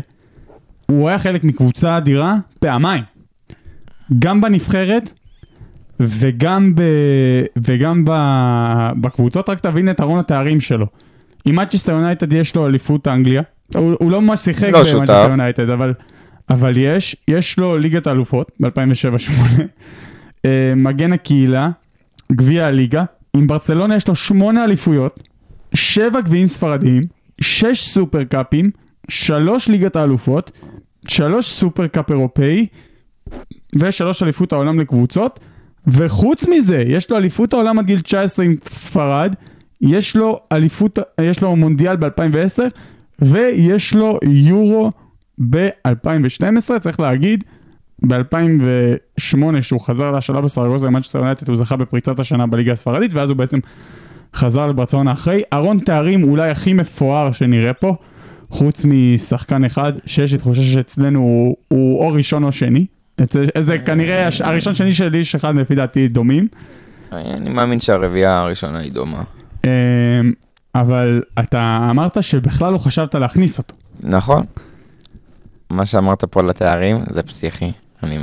הוא 0.86 1.08
היה 1.08 1.18
חלק 1.18 1.44
מקבוצה 1.44 1.96
אדירה 1.96 2.36
פעמיים. 2.58 3.02
גם 4.18 4.40
בנבחרת 4.40 5.12
וגם, 6.00 6.74
ב, 6.74 6.82
וגם 7.56 8.04
ב, 8.04 8.10
בקבוצות, 9.00 9.48
רק 9.48 9.60
תבין 9.60 9.90
את 9.90 10.00
ארון 10.00 10.18
התארים 10.18 10.60
שלו. 10.60 10.86
עם 11.44 11.56
מצ'סטר 11.56 11.92
יונייטד 11.92 12.32
יש 12.32 12.56
לו 12.56 12.66
אליפות 12.66 13.08
אנגליה, 13.08 13.42
הוא, 13.74 13.94
הוא 14.00 14.10
לא 14.10 14.20
ממש 14.20 14.40
שיחק 14.40 14.68
לא. 14.68 14.82
במצ'סטר 14.82 15.30
יונייטד, 15.30 15.70
אבל, 15.70 15.94
אבל 16.50 16.76
יש, 16.76 17.16
יש 17.28 17.58
לו 17.58 17.78
ליגת 17.78 18.06
האלופות 18.06 18.50
ב-2007-2008, 18.60 18.70
אה, 19.60 19.64
מגן 20.76 21.12
הקהילה, 21.12 21.70
גביע 22.32 22.66
הליגה, 22.66 23.04
עם 23.36 23.46
ברצלונה 23.46 23.96
יש 23.96 24.08
לו 24.08 24.14
שמונה 24.16 24.64
אליפויות, 24.64 25.28
שבע 25.74 26.20
גביעים 26.20 26.46
ספרדיים, 26.46 27.02
שש 27.40 27.80
סופר 27.80 28.24
קאפים, 28.24 28.70
שלוש 29.08 29.68
ליגת 29.68 29.96
האלופות, 29.96 30.50
שלוש 31.08 31.46
Super 31.46 31.86
Cup 31.86 32.10
אירופאי, 32.10 32.66
ושלוש 33.78 34.22
אליפות 34.22 34.52
העולם 34.52 34.80
לקבוצות, 34.80 35.40
וחוץ 35.86 36.46
מזה, 36.46 36.84
יש 36.86 37.10
לו 37.10 37.16
אליפות 37.16 37.52
העולם 37.52 37.78
עד 37.78 37.86
גיל 37.86 38.00
19 38.00 38.44
עם 38.44 38.56
ספרד, 38.68 39.34
יש 39.80 40.16
לו 40.16 40.40
אליפות, 40.52 40.98
יש 41.20 41.42
לו 41.42 41.56
מונדיאל 41.56 41.96
ב-2010, 41.96 42.62
ויש 43.18 43.94
לו 43.94 44.18
יורו 44.22 44.90
ב-2012, 45.50 46.78
צריך 46.80 47.00
להגיד, 47.00 47.44
ב-2008 48.08 49.18
שהוא 49.60 49.80
חזר 49.80 50.10
לשלב 50.12 50.44
בסרגוזה 50.44 50.86
עם 50.86 50.92
מנצ'סטר 50.92 51.18
יונייטד, 51.18 51.48
הוא 51.48 51.56
זכה 51.56 51.76
בפריצת 51.76 52.18
השנה 52.18 52.46
בליגה 52.46 52.72
הספרדית, 52.72 53.14
ואז 53.14 53.28
הוא 53.30 53.36
בעצם 53.36 53.58
חזר 54.34 54.66
לברצלונה 54.66 55.12
אחרי. 55.12 55.42
ארון 55.52 55.78
תארים 55.78 56.24
אולי 56.24 56.50
הכי 56.50 56.72
מפואר 56.72 57.32
שנראה 57.32 57.72
פה, 57.72 57.94
חוץ 58.50 58.84
משחקן 58.84 59.64
אחד, 59.64 59.92
שיש 60.06 60.32
לי 60.32 60.38
תחושה 60.38 60.62
שאצלנו 60.62 61.18
הוא, 61.18 61.56
הוא 61.68 62.00
או 62.06 62.12
ראשון 62.12 62.44
או 62.44 62.52
שני. 62.52 62.86
זה 63.60 63.78
כנראה 63.78 64.26
הש- 64.26 64.40
הראשון 64.42 64.74
שני 64.74 64.92
שלי 64.92 65.18
יש 65.18 65.34
אחד 65.34 65.54
לפי 65.54 65.74
דעתי 65.74 66.08
דומים. 66.08 66.48
אני 67.12 67.50
מאמין 67.50 67.80
שהרביעייה 67.80 68.38
הראשונה 68.38 68.78
היא 68.78 68.92
דומה. 68.92 69.22
אמ, 69.64 69.70
אבל 70.74 71.22
אתה 71.40 71.86
אמרת 71.90 72.22
שבכלל 72.22 72.72
לא 72.72 72.78
חשבת 72.78 73.14
להכניס 73.14 73.58
אותו. 73.58 73.74
נכון. 74.00 74.44
מה 75.70 75.86
שאמרת 75.86 76.24
פה 76.24 76.40
על 76.40 76.50
התארים 76.50 76.96
זה 77.10 77.22
פסיכי. 77.22 77.72
אני 78.02 78.18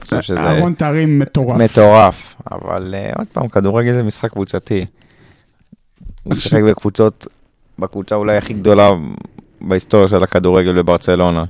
חושב 0.00 0.22
שזה 0.22 0.50
ארון 0.50 0.74
תארים 0.74 1.18
מטורף. 1.18 1.56
מטורף. 1.60 2.36
אבל 2.52 2.94
אה, 2.94 3.12
עוד 3.18 3.26
פעם, 3.32 3.48
כדורגל 3.48 3.92
זה 3.92 4.02
משחק 4.02 4.30
קבוצתי. 4.30 4.86
הוא 6.22 6.34
שיחק 6.40 6.62
בקבוצות, 6.62 7.26
בקבוצה 7.78 8.14
אולי 8.14 8.36
הכי 8.36 8.54
גדולה 8.54 8.90
בהיסטוריה 9.60 10.08
של 10.08 10.22
הכדורגל 10.22 10.72
בברצלונה. 10.72 11.44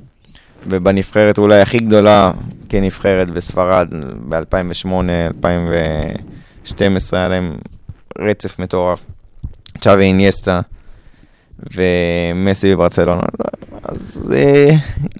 ובנבחרת 0.67 1.37
אולי 1.37 1.61
הכי 1.61 1.77
גדולה 1.77 2.31
כנבחרת 2.69 3.29
בספרד 3.29 3.87
ב-2008, 4.29 4.87
2012, 5.37 7.19
היה 7.19 7.27
להם 7.27 7.55
רצף 8.19 8.59
מטורף. 8.59 9.01
צ'אבי 9.81 10.03
אינייסטה 10.03 10.61
ומסי 11.75 12.75
בברצלונה. 12.75 13.21
אז 13.83 14.33
אה, 14.35 14.69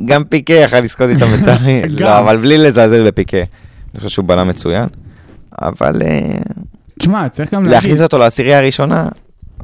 גם 0.05 0.23
פיקה 0.23 0.53
יכל 0.53 0.79
לזכות 0.79 1.09
איתם. 1.09 1.25
גם. 1.45 2.05
לא, 2.05 2.19
אבל 2.19 2.37
בלי 2.37 2.57
לזלזל 2.57 3.07
בפיקה. 3.07 3.37
אני 3.37 3.97
חושב 3.97 4.09
שהוא 4.09 4.25
בלם 4.25 4.47
מצוין. 4.47 4.87
אבל 5.61 6.01
אה, 6.01 6.37
תשמע, 6.99 7.29
צריך 7.29 7.53
גם 7.53 7.63
להגיד, 7.63 7.75
להכניס 7.75 8.01
אותו 8.01 8.17
לעשירייה 8.17 8.57
הראשונה, 8.57 9.09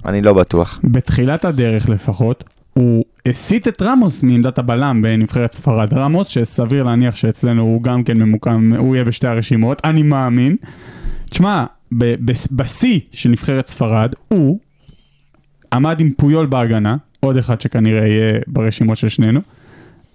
אני 0.05 0.21
לא 0.21 0.33
בטוח. 0.33 0.79
בתחילת 0.83 1.45
הדרך 1.45 1.89
לפחות, 1.89 2.43
הוא 2.73 3.03
הסיט 3.25 3.67
את 3.67 3.81
רמוס 3.81 4.23
מעמדת 4.23 4.57
הבלם 4.57 5.01
בנבחרת 5.01 5.53
ספרד. 5.53 5.93
רמוס, 5.93 6.27
שסביר 6.27 6.83
להניח 6.83 7.15
שאצלנו 7.15 7.61
הוא 7.61 7.83
גם 7.83 8.03
כן 8.03 8.17
ממוקם, 8.17 8.73
הוא 8.77 8.95
יהיה 8.95 9.05
בשתי 9.05 9.27
הרשימות, 9.27 9.81
אני 9.83 10.03
מאמין. 10.03 10.55
תשמע, 11.29 11.65
בשיא 12.51 12.99
של 13.11 13.29
נבחרת 13.29 13.67
ספרד, 13.67 14.13
הוא 14.27 14.59
עמד 15.73 15.99
עם 15.99 16.09
פויול 16.17 16.45
בהגנה, 16.45 16.95
עוד 17.19 17.37
אחד 17.37 17.61
שכנראה 17.61 18.07
יהיה 18.07 18.39
ברשימות 18.47 18.97
של 18.97 19.09
שנינו, 19.09 19.39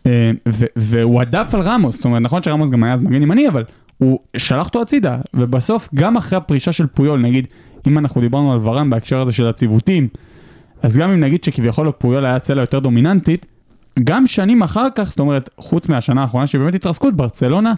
אה, 0.06 0.30
והוא 0.76 1.20
הדף 1.20 1.54
על 1.54 1.60
רמוס, 1.60 1.96
זאת 1.96 2.04
אומרת, 2.04 2.22
נכון 2.22 2.42
שרמוס 2.42 2.70
גם 2.70 2.84
היה 2.84 2.92
אז 2.92 3.02
מגן 3.02 3.22
ימני, 3.22 3.48
אבל 3.48 3.64
הוא 3.98 4.18
שלח 4.36 4.66
אותו 4.66 4.82
הצידה, 4.82 5.18
ובסוף, 5.34 5.88
גם 5.94 6.16
אחרי 6.16 6.36
הפרישה 6.36 6.72
של 6.72 6.86
פויול, 6.86 7.20
נגיד, 7.20 7.46
אם 7.86 7.98
אנחנו 7.98 8.20
דיברנו 8.20 8.52
על 8.52 8.58
ורן 8.62 8.90
בהקשר 8.90 9.20
הזה 9.20 9.32
של 9.32 9.46
הציוותים, 9.46 10.08
אז 10.82 10.96
גם 10.96 11.10
אם 11.10 11.20
נגיד 11.20 11.44
שכביכול 11.44 11.90
פויול 11.98 12.24
היה 12.24 12.38
צלע 12.38 12.62
יותר 12.62 12.78
דומיננטית, 12.78 13.46
גם 14.04 14.26
שנים 14.26 14.62
אחר 14.62 14.86
כך, 14.94 15.04
זאת 15.04 15.18
אומרת, 15.18 15.50
חוץ 15.58 15.88
מהשנה 15.88 16.22
האחרונה 16.22 16.46
שבאמת 16.46 16.74
התרסקות, 16.74 17.14
ברצלונה 17.14 17.74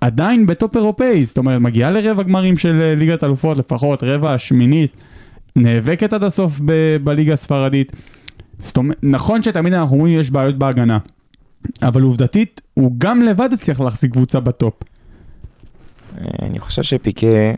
עדיין 0.00 0.46
בטופ 0.46 0.76
אירופאי, 0.76 1.24
זאת 1.24 1.38
אומרת, 1.38 1.60
מגיעה 1.60 1.90
לרבע 1.90 2.22
גמרים 2.22 2.58
של 2.58 2.80
אה, 2.82 2.94
ליגת 2.94 3.24
אלופות, 3.24 3.58
לפחות 3.58 4.02
רבע 4.02 4.34
השמינית, 4.34 4.96
נאבקת 5.56 6.12
עד 6.12 6.24
הסוף 6.24 6.60
ב- 6.64 6.96
בליגה 7.04 7.32
הספרדית. 7.32 7.92
זאת 8.58 8.76
אומרת, 8.76 8.96
נכון 9.02 9.42
שתמיד 9.42 9.72
אנחנו 9.72 9.96
אומרים 9.96 10.20
יש 10.20 10.30
בעיות 10.30 10.58
בהגנה, 10.58 10.98
אבל 11.82 12.02
עובדתית, 12.02 12.60
הוא 12.74 12.92
גם 12.98 13.22
לבד 13.22 13.48
הצליח 13.52 13.80
להחזיק 13.80 14.12
קבוצה 14.12 14.40
בטופ. 14.40 14.74
אה, 16.20 16.24
אני 16.42 16.58
חושב 16.58 16.82
שפיקה 16.82 17.26
אה, 17.26 17.54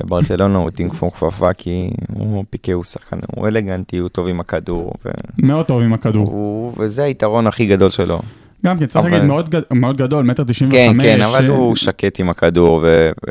לברצלונה 0.00 0.58
הוא 0.58 0.68
התאים 0.68 0.90
כמו 0.90 1.10
כפפה, 1.12 1.52
כי 1.52 1.90
הוא, 2.12 2.44
פיקה 2.50 2.72
הוא 2.72 2.84
שחקן, 2.84 3.18
הוא 3.36 3.48
אלגנטי, 3.48 3.98
הוא 3.98 4.08
טוב 4.08 4.28
עם 4.28 4.40
הכדור, 4.40 4.92
ו... 5.04 5.10
מאוד 5.38 5.66
טוב 5.66 5.82
עם 5.82 5.92
הכדור. 5.92 6.26
הוא, 6.28 6.72
וזה 6.78 7.04
היתרון 7.04 7.46
הכי 7.46 7.66
גדול 7.66 7.90
שלו. 7.90 8.20
גם 8.66 8.78
כן, 8.78 8.86
צריך 8.86 9.04
אבל- 9.04 9.12
להגיד, 9.14 9.28
מאוד, 9.28 9.48
גד- 9.48 9.62
מאוד 9.70 9.96
גדול, 9.96 10.24
מטר 10.24 10.44
תשעים 10.44 10.70
וחמש. 10.70 11.02
כן, 11.06 11.16
כן, 11.16 11.22
אבל 11.22 11.44
אה, 11.50 11.56
הוא 11.56 11.76
שקט 11.76 12.20
עם 12.20 12.30
הכדור 12.30 12.80
ו... 12.82 13.10
ו... 13.26 13.30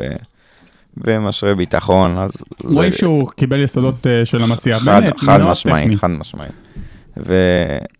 ומשרה 0.96 1.54
ביטחון, 1.54 2.18
אז... 2.18 2.30
רואים 2.64 2.92
זה- 2.92 2.98
שהוא 2.98 3.30
קיבל 3.30 3.60
יסודות 3.60 4.06
אה, 4.06 4.24
של 4.24 4.42
המסיעה. 4.42 4.80
חד, 4.80 5.02
באמת, 5.02 5.20
חד 5.20 5.40
משמעית, 5.42 5.86
טכני. 5.86 5.96
חד 6.00 6.10
משמעית. 6.10 6.52
ו... 7.26 7.34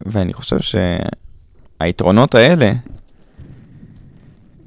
ואני 0.06 0.32
חושב 0.32 0.56
שהיתרונות 1.80 2.34
האלה, 2.34 2.72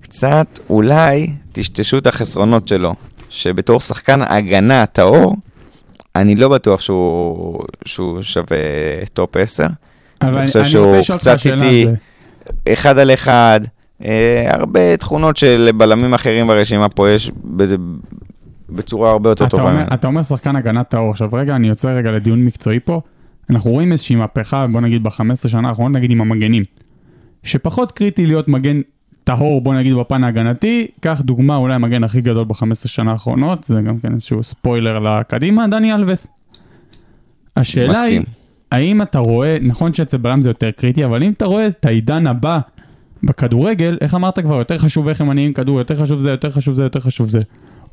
קצת 0.01 0.59
אולי 0.69 1.27
טשטשו 1.51 1.97
את 1.97 2.07
החסרונות 2.07 2.67
שלו, 2.67 2.93
שבתור 3.29 3.79
שחקן 3.79 4.21
הגנה 4.21 4.85
טהור, 4.85 5.35
אני 6.15 6.35
לא 6.35 6.49
בטוח 6.49 6.81
שהוא, 6.81 7.59
שהוא 7.85 8.21
שווה 8.21 8.57
top 9.13 9.37
10. 9.37 9.65
אבל 10.21 10.37
אני 10.37 10.47
חושב 10.47 10.59
אני 10.59 10.69
שהוא 10.69 11.17
קצת 11.17 11.37
איטי. 11.45 11.87
אחד 12.73 12.97
על 12.97 13.13
אחד, 13.13 13.59
הרבה 14.47 14.97
תכונות 14.97 15.37
של 15.37 15.69
בלמים 15.77 16.13
אחרים 16.13 16.47
ברשימה 16.47 16.89
פה 16.89 17.09
יש 17.09 17.31
בצורה 18.69 19.11
הרבה 19.11 19.29
יותר 19.29 19.45
אתה 19.45 19.57
טובה. 19.57 19.71
אומר-. 19.71 19.93
אתה 19.93 20.07
אומר 20.07 20.23
שחקן 20.23 20.55
הגנת 20.55 20.89
טהור, 20.89 21.11
עכשיו 21.11 21.29
רגע, 21.33 21.55
אני 21.55 21.67
יוצא 21.67 21.93
רגע 21.93 22.11
לדיון 22.11 22.45
מקצועי 22.45 22.79
פה. 22.79 23.01
אנחנו 23.49 23.71
רואים 23.71 23.91
איזושהי 23.91 24.15
מהפכה, 24.15 24.67
בוא 24.67 24.81
נגיד 24.81 25.03
ב-15 25.03 25.47
שנה 25.47 25.69
האחרונות, 25.69 25.97
נגיד 25.97 26.11
עם 26.11 26.21
המגנים. 26.21 26.63
שפחות 27.43 27.91
קריטי 27.91 28.25
להיות 28.25 28.47
מגן 28.47 28.81
טהור, 29.23 29.61
בוא 29.61 29.73
נגיד 29.73 29.93
בפן 29.95 30.23
ההגנתי, 30.23 30.87
קח 30.99 31.21
דוגמה 31.21 31.55
אולי 31.55 31.73
המגן 31.73 32.03
הכי 32.03 32.21
גדול 32.21 32.45
ב-15 32.45 32.87
שנה 32.87 33.11
האחרונות, 33.11 33.63
זה 33.63 33.81
גם 33.81 33.99
כן 33.99 34.13
איזשהו 34.13 34.43
ספוילר 34.43 34.99
לקדימה, 34.99 35.67
דני 35.67 35.93
אלווס. 35.93 36.27
השאלה 37.57 37.91
מסכים. 37.91 38.21
היא, 38.21 38.25
האם 38.71 39.01
אתה 39.01 39.19
רואה, 39.19 39.57
נכון 39.61 39.93
שאצל 39.93 40.17
בלם 40.17 40.41
זה 40.41 40.49
יותר 40.49 40.71
קריטי, 40.71 41.05
אבל 41.05 41.23
אם 41.23 41.31
אתה 41.31 41.45
רואה 41.45 41.67
את 41.67 41.85
העידן 41.85 42.27
הבא 42.27 42.59
בכדורגל, 43.25 43.97
איך 44.01 44.15
אמרת 44.15 44.39
כבר, 44.39 44.55
יותר 44.55 44.77
חשוב 44.77 45.07
איך 45.07 45.21
הם 45.21 45.27
מניעים 45.27 45.53
כדור, 45.53 45.79
יותר 45.79 45.95
חשוב 45.95 46.19
זה, 46.19 46.29
יותר 46.29 46.49
חשוב 46.49 46.75
זה, 46.75 46.83
יותר 46.83 46.99
חשוב 46.99 47.29
זה. 47.29 47.39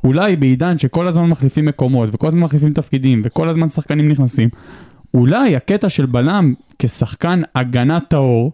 אולי 0.03 0.35
בעידן 0.35 0.77
שכל 0.77 1.07
הזמן 1.07 1.25
מחליפים 1.25 1.65
מקומות, 1.65 2.09
וכל 2.13 2.27
הזמן 2.27 2.39
מחליפים 2.39 2.73
תפקידים, 2.73 3.21
וכל 3.25 3.49
הזמן 3.49 3.67
שחקנים 3.67 4.09
נכנסים, 4.09 4.49
אולי 5.13 5.55
הקטע 5.55 5.89
של 5.89 6.05
בלם 6.05 6.53
כשחקן 6.79 7.41
הגנה 7.55 7.99
טהור, 7.99 8.51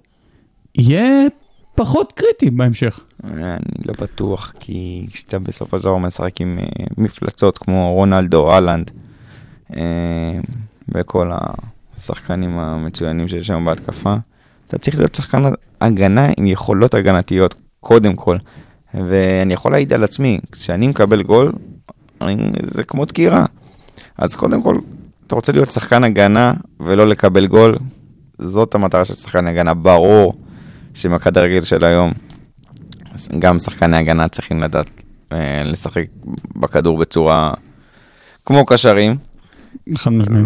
יהיה 0.76 1.28
פחות 1.76 2.12
קריטי 2.12 2.50
בהמשך. 2.50 3.00
אני 3.24 3.42
לא 3.86 3.94
בטוח, 4.02 4.54
כי 4.60 5.06
כשאתה 5.10 5.40
בסופו 5.40 5.80
של 5.80 5.90
משחק 5.90 6.42
עם 6.42 6.60
אה, 6.60 6.86
מפלצות 6.98 7.58
כמו 7.58 7.94
רונלדו, 7.94 8.52
אהלנד, 8.52 8.92
אה, 9.76 10.40
וכל 10.90 11.32
השחקנים 11.98 12.60
המצוינים 12.60 13.28
שיש 13.28 13.48
שם 13.48 13.66
בהתקפה, 13.66 14.16
אתה 14.68 14.78
צריך 14.78 14.98
להיות 14.98 15.16
שחקן 15.16 15.44
הגנה 15.82 16.28
עם 16.38 16.48
יכולות 16.48 16.94
הגנתיות, 16.94 17.56
קודם 17.80 18.16
כל. 18.16 18.38
ואני 18.94 19.54
יכול 19.54 19.72
להעיד 19.72 19.94
על 19.94 20.04
עצמי, 20.04 20.40
כשאני 20.52 20.88
מקבל 20.88 21.24
גול, 21.24 21.52
אני, 22.22 22.52
זה 22.64 22.84
כמו 22.84 23.06
דקירה. 23.06 23.46
אז 24.18 24.36
קודם 24.36 24.62
כל, 24.62 24.78
אתה 25.28 25.36
רוצה 25.36 25.52
להיות 25.52 25.72
שחקן 25.72 26.04
הגנה 26.04 26.54
ולא 26.80 27.08
לקבל 27.08 27.48
גול, 27.48 27.78
זאת 28.40 28.76
המטרה 28.76 29.06
של 29.06 29.14
שחקן 29.14 29.48
הגנה. 29.48 29.74
ברור 29.74 30.34
שעם 30.94 31.14
הכדורגל 31.14 31.64
של 31.64 31.84
היום, 31.84 32.12
גם 33.40 33.60
שחקני 33.60 33.98
הגנה 33.98 34.28
צריכים 34.28 34.62
לדעת 34.62 34.90
אה, 35.32 35.64
לשחק 35.66 36.06
בכדור 36.56 36.98
בצורה 36.98 37.54
כמו 38.46 38.66
קשרים, 38.66 39.18
חד 39.96 40.12
משמעית. 40.12 40.46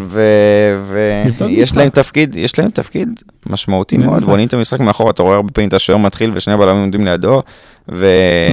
ויש. 1.39 1.78
להם 1.78 1.89
תפקיד, 1.89 2.36
יש 2.36 2.60
להם 2.60 2.72
תפקיד 2.72 3.20
משמעותי. 3.46 3.98
מאוד, 3.98 4.24
בונים 4.24 4.48
את 4.48 4.54
המשחק 4.54 4.80
מאחורה, 4.80 5.12
אתה 5.12 5.24
רואה 5.24 5.36
הרבה 5.36 5.52
פעמים 5.52 5.68
את 5.68 5.74
השוער 5.74 5.98
מתחיל 5.98 6.32
ושני 6.34 6.54
הבלמים 6.54 6.82
עומדים 6.82 7.06
לידו, 7.06 7.41
ו... 7.91 8.08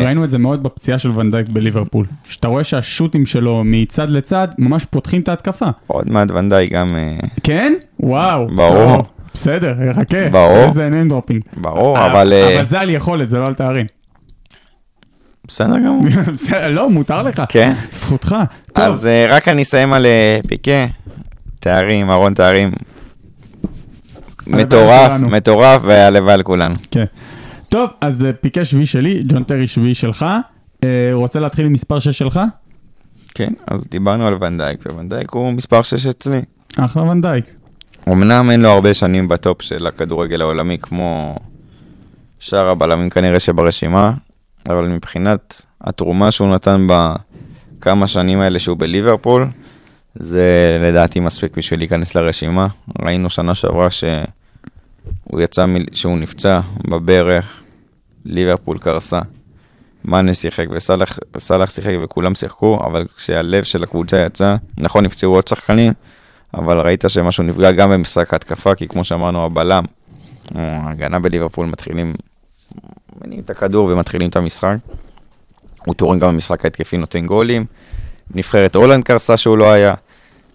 ראינו 0.05 0.24
את 0.24 0.30
זה 0.30 0.38
מאוד 0.38 0.62
בפציעה 0.62 0.99
של 0.99 1.11
ונדייק 1.18 1.49
בליברפול. 1.49 2.07
שאתה 2.28 2.49
רואה 2.49 2.64
שהשוטים 2.64 3.26
שלו 3.26 3.62
מצד 3.64 4.11
לצד 4.11 4.49
ממש 4.59 4.84
פותחים 4.84 5.20
את 5.20 5.28
ההתקפה. 5.28 5.66
עוד 5.86 6.11
מעט 6.11 6.30
ונדאי 6.30 6.66
גם, 6.66 6.97
אה, 6.97 7.28
כן? 7.43 7.74
וואו. 8.01 8.49
ברור. 8.49 9.05
בסדר, 9.34 9.74
חכה. 9.93 10.28
ברור. 10.28 10.57
איזה 10.57 10.88
name 10.88 11.12
dropping. 11.12 11.61
ברור, 11.61 12.07
אבל... 12.07 12.32
אה, 12.32 12.57
אבל 12.57 12.64
זה 12.64 12.80
על 12.80 12.91
יכולת, 12.91 13.28
זה 13.28 13.38
לא 13.38 13.47
על 13.47 13.55
תארים. 13.55 13.86
בסדר 15.51 15.78
גמור. 15.78 16.03
לא, 16.76 16.90
מותר 16.90 17.22
לך. 17.22 17.42
כן. 17.48 17.74
זכותך. 17.92 18.36
טוב, 18.72 18.84
אז 18.84 19.07
אה, 19.07 19.26
רק 19.28 19.48
אני 19.48 19.62
אסיים 19.62 19.92
על 19.92 20.07
אה, 20.07 20.40
פיקה, 20.48 20.86
תארים, 21.61 22.11
ארון 22.11 22.34
תארים. 22.34 22.72
מטורף. 24.46 25.12
מטורף, 25.20 25.82
והלוואי 25.84 26.34
על 26.34 26.42
כולנו. 26.42 26.74
כן. 26.90 27.05
טוב, 27.68 27.90
אז 28.01 28.24
אה, 28.24 28.32
פיקה 28.32 28.64
שביעי 28.64 28.86
שלי, 28.86 29.22
ג'ון 29.26 29.44
טרי 29.44 29.66
שביעי 29.66 29.94
שלך. 29.94 30.26
רוצה 31.12 31.40
להתחיל 31.40 31.66
עם 31.66 31.72
מספר 31.72 31.98
6 31.98 32.18
שלך? 32.18 32.40
כן, 33.34 33.53
אז 33.66 33.86
דיברנו 33.90 34.26
על 34.26 34.36
ונדייק, 34.40 34.84
וונדייק 34.92 35.30
הוא 35.30 35.53
מספר 35.53 35.82
6 35.82 36.07
אצלי. 36.07 36.40
אחלה 36.78 37.03
ונדייק. 37.03 37.44
אמנם 38.09 38.51
אין 38.51 38.62
לו 38.62 38.68
הרבה 38.68 38.94
שנים 38.94 39.28
ב 39.28 39.37
top 39.37 39.62
של 39.62 39.86
הכדורגל 39.86 40.40
העולמי 40.40 40.78
כמו 40.78 41.36
שאר 42.38 42.68
הבלמים 42.68 43.11
כנראה 43.11 43.40
שברשימה, 43.40 44.12
אבל 44.68 44.88
מבחינת 44.88 45.66
התרומה 45.80 46.30
שהוא 46.30 46.48
נתן 46.48 46.86
בכמה 47.78 48.06
שנים 48.06 48.40
האלה 48.40 48.58
שהוא 48.58 48.76
בליברפול, 48.76 49.46
זה 50.14 50.78
לדעתי 50.80 51.20
מספיק 51.20 51.56
בשביל 51.56 51.80
להיכנס 51.80 52.14
לרשימה. 52.14 52.66
ראינו 53.02 53.30
שנה 53.30 53.54
שעברה 53.54 53.90
שהוא 53.90 55.40
יצא, 55.40 55.66
מ... 55.66 55.76
שהוא 55.92 56.18
נפצע 56.18 56.61
בברך, 56.88 57.61
ליברפול 58.24 58.78
קרסה. 58.78 59.20
מאנה 60.04 60.34
שיחק 60.34 60.66
וסאלח 61.36 61.70
שיחק 61.70 61.94
וכולם 62.04 62.34
שיחקו, 62.34 62.80
אבל 62.86 63.06
כשהלב 63.16 63.64
של 63.64 63.82
הקבוצה 63.82 64.24
יצא, 64.26 64.56
נכון 64.78 65.04
נפצעו 65.04 65.34
עוד 65.34 65.48
שחקנים, 65.48 65.92
אבל 66.54 66.80
ראית 66.80 67.04
שמשהו 67.08 67.44
נפגע 67.44 67.72
גם 67.72 67.90
במשחק 67.90 68.32
ההתקפה, 68.32 68.74
כי 68.74 68.88
כמו 68.88 69.04
שאמרנו, 69.04 69.44
הבלם, 69.44 69.84
ההגנה 70.54 71.18
בליברפול 71.18 71.66
מתחילים, 71.66 72.14
מניעים 73.25 73.43
את 73.43 73.51
הכדור 73.51 73.89
ומתחילים 73.93 74.31
את 74.31 74.37
המשחק. 74.37 74.77
הוא 75.87 75.95
תורם 75.95 76.18
גם 76.18 76.29
במשחק 76.29 76.64
ההתקפי, 76.64 76.97
נותן 76.97 77.27
גולים. 77.27 77.64
נבחרת 78.35 78.75
הולנד 78.75 79.05
קרסה 79.05 79.37
שהוא 79.37 79.59
לא 79.59 79.73
היה, 79.73 79.95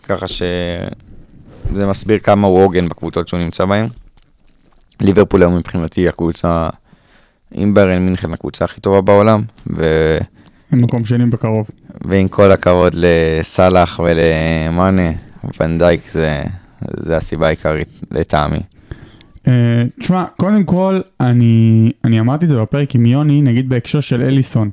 ככה 0.03 0.27
שזה 0.27 1.87
מסביר 1.87 2.19
כמה 2.19 2.47
הוא 2.47 2.63
עוגן 2.63 2.89
בקבוצות 2.89 3.27
שהוא 3.27 3.39
נמצא 3.39 3.65
בהן. 3.65 3.87
ליברפול 5.01 5.41
היום 5.41 5.57
מבחינתי 5.57 6.09
הקבוצה, 6.09 6.69
עם 7.51 7.73
ביירן 7.73 8.05
מינכן 8.05 8.33
הקבוצה 8.33 8.65
הכי 8.65 8.81
טובה 8.81 9.01
בעולם, 9.01 9.43
ו... 9.77 10.17
עם 10.73 10.81
מקום 10.81 11.05
שני 11.05 11.25
בקרוב. 11.25 11.67
ועם 12.05 12.27
כל 12.27 12.51
הכבוד 12.51 12.93
לסאלח 12.95 13.99
ולמאנה, 13.99 15.11
ונדייק 15.59 16.09
זה, 16.11 16.43
זה 16.97 17.17
הסיבה 17.17 17.47
העיקרית 17.47 17.89
לטעמי. 18.11 18.59
Uh, 19.45 19.47
תשמע, 19.99 20.25
קודם 20.37 20.63
כל, 20.63 20.99
אני, 21.19 21.91
אני 22.03 22.19
אמרתי 22.19 22.45
את 22.45 22.49
זה 22.49 22.61
בפרק 22.61 22.95
עם 22.95 23.05
יוני, 23.05 23.41
נגיד 23.41 23.69
בהקשר 23.69 23.99
של 23.99 24.21
אליסון, 24.21 24.69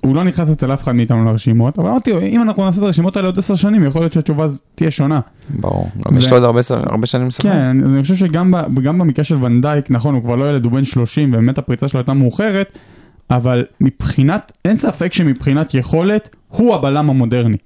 הוא 0.00 0.16
לא 0.16 0.24
נכנס 0.24 0.50
אצל 0.50 0.74
אף 0.74 0.82
אחד 0.82 0.92
מאיתנו 0.92 1.24
לרשימות, 1.24 1.78
אבל 1.78 1.88
אמרתי, 1.88 2.12
אם 2.28 2.42
אנחנו 2.42 2.64
נעשה 2.64 2.78
את 2.78 2.82
הרשימות 2.82 3.16
האלה 3.16 3.28
עוד 3.28 3.38
עשר 3.38 3.54
שנים, 3.54 3.84
יכול 3.84 4.00
להיות 4.02 4.12
שהתשובה 4.12 4.46
תהיה 4.74 4.90
שונה. 4.90 5.20
ברור. 5.50 5.88
גם 6.08 6.18
יש 6.18 6.26
ו- 6.26 6.30
לו 6.30 6.36
עוד 6.36 6.44
הרבה 6.44 6.60
הרבה 6.86 7.06
שנים 7.06 7.26
לשחק. 7.26 7.42
כן, 7.42 7.84
אז 7.84 7.94
אני 7.94 8.02
חושב 8.02 8.16
שגם 8.16 8.50
ב- 8.50 8.74
במקרה 8.74 9.24
של 9.24 9.44
ונדייק, 9.44 9.90
נכון, 9.90 10.14
הוא 10.14 10.22
כבר 10.22 10.36
לא 10.36 10.50
ילד, 10.50 10.64
הוא 10.64 10.72
בן 10.72 10.84
30, 10.84 11.32
ובאמת 11.32 11.58
הפריצה 11.58 11.88
שלו 11.88 12.00
הייתה 12.00 12.12
מאוחרת, 12.12 12.78
אבל 13.30 13.64
מבחינת, 13.80 14.52
אין 14.64 14.76
ספק 14.76 15.12
שמבחינת 15.12 15.74
יכולת, 15.74 16.28
הוא 16.48 16.74
הבלם 16.74 17.10
המודרני. 17.10 17.56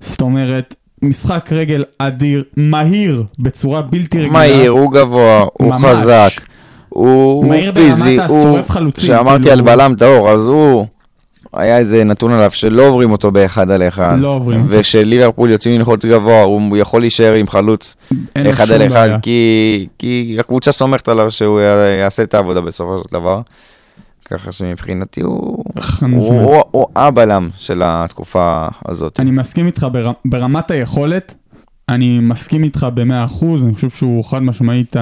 זאת 0.00 0.20
אומרת, 0.20 0.74
משחק 1.02 1.48
רגל 1.52 1.84
אדיר, 1.98 2.44
מהיר, 2.56 3.24
בצורה 3.38 3.82
בלתי 3.82 4.18
רגילה. 4.18 4.32
מהיר, 4.32 4.70
הוא 4.70 4.92
גבוה, 4.92 5.44
הוא 5.52 5.70
ממש. 5.70 5.84
חזק, 5.84 6.30
הוא 6.88 7.44
מהיר 7.44 7.70
הוא 7.70 7.74
פיזי, 7.74 8.16
ברמת 8.16 8.30
הוא... 8.30 8.38
השורף 8.38 8.70
חלוצים, 8.70 9.04
כשאמרתי 9.04 9.42
כאילו- 9.42 9.52
על 9.52 9.60
בלם 9.60 9.94
טהור, 9.98 10.30
אז 10.30 10.48
הוא... 10.48 10.86
היה 11.56 11.78
איזה 11.78 12.04
נתון 12.04 12.32
עליו 12.32 12.50
שלא 12.50 12.86
עוברים 12.88 13.12
אותו 13.12 13.30
באחד 13.30 13.70
על 13.70 13.82
אחד. 13.88 14.16
לא 14.18 14.28
עוברים. 14.28 14.66
ושליברפול 14.68 15.50
יוצאים 15.50 15.78
ללחוץ 15.78 16.04
גבוה, 16.04 16.42
הוא 16.42 16.76
יכול 16.76 17.00
להישאר 17.00 17.34
עם 17.34 17.48
חלוץ 17.48 17.96
אחד 18.50 18.70
על 18.70 18.86
אחד. 18.86 19.08
כי, 19.22 19.86
כי 19.98 20.36
הקבוצה 20.40 20.72
סומכת 20.72 21.08
עליו 21.08 21.30
שהוא 21.30 21.60
יעשה 22.00 22.22
את 22.22 22.34
העבודה 22.34 22.60
בסופו 22.60 22.98
של 22.98 23.18
דבר. 23.18 23.40
ככה 24.32 24.52
שמבחינתי 24.52 25.20
הוא, 25.20 25.64
הוא. 26.00 26.42
הוא, 26.42 26.62
הוא 26.70 26.86
הבלם 26.96 27.48
של 27.56 27.82
התקופה 27.84 28.66
הזאת. 28.88 29.20
אני 29.20 29.30
מסכים 29.30 29.66
איתך 29.66 29.86
בר... 29.92 30.12
ברמת 30.24 30.70
היכולת, 30.70 31.34
אני 31.88 32.18
מסכים 32.18 32.64
איתך 32.64 32.86
במאה 32.94 33.24
אחוז, 33.24 33.64
אני 33.64 33.74
חושב 33.74 33.90
שהוא 33.90 34.24
חד 34.24 34.42
משמעית 34.42 34.96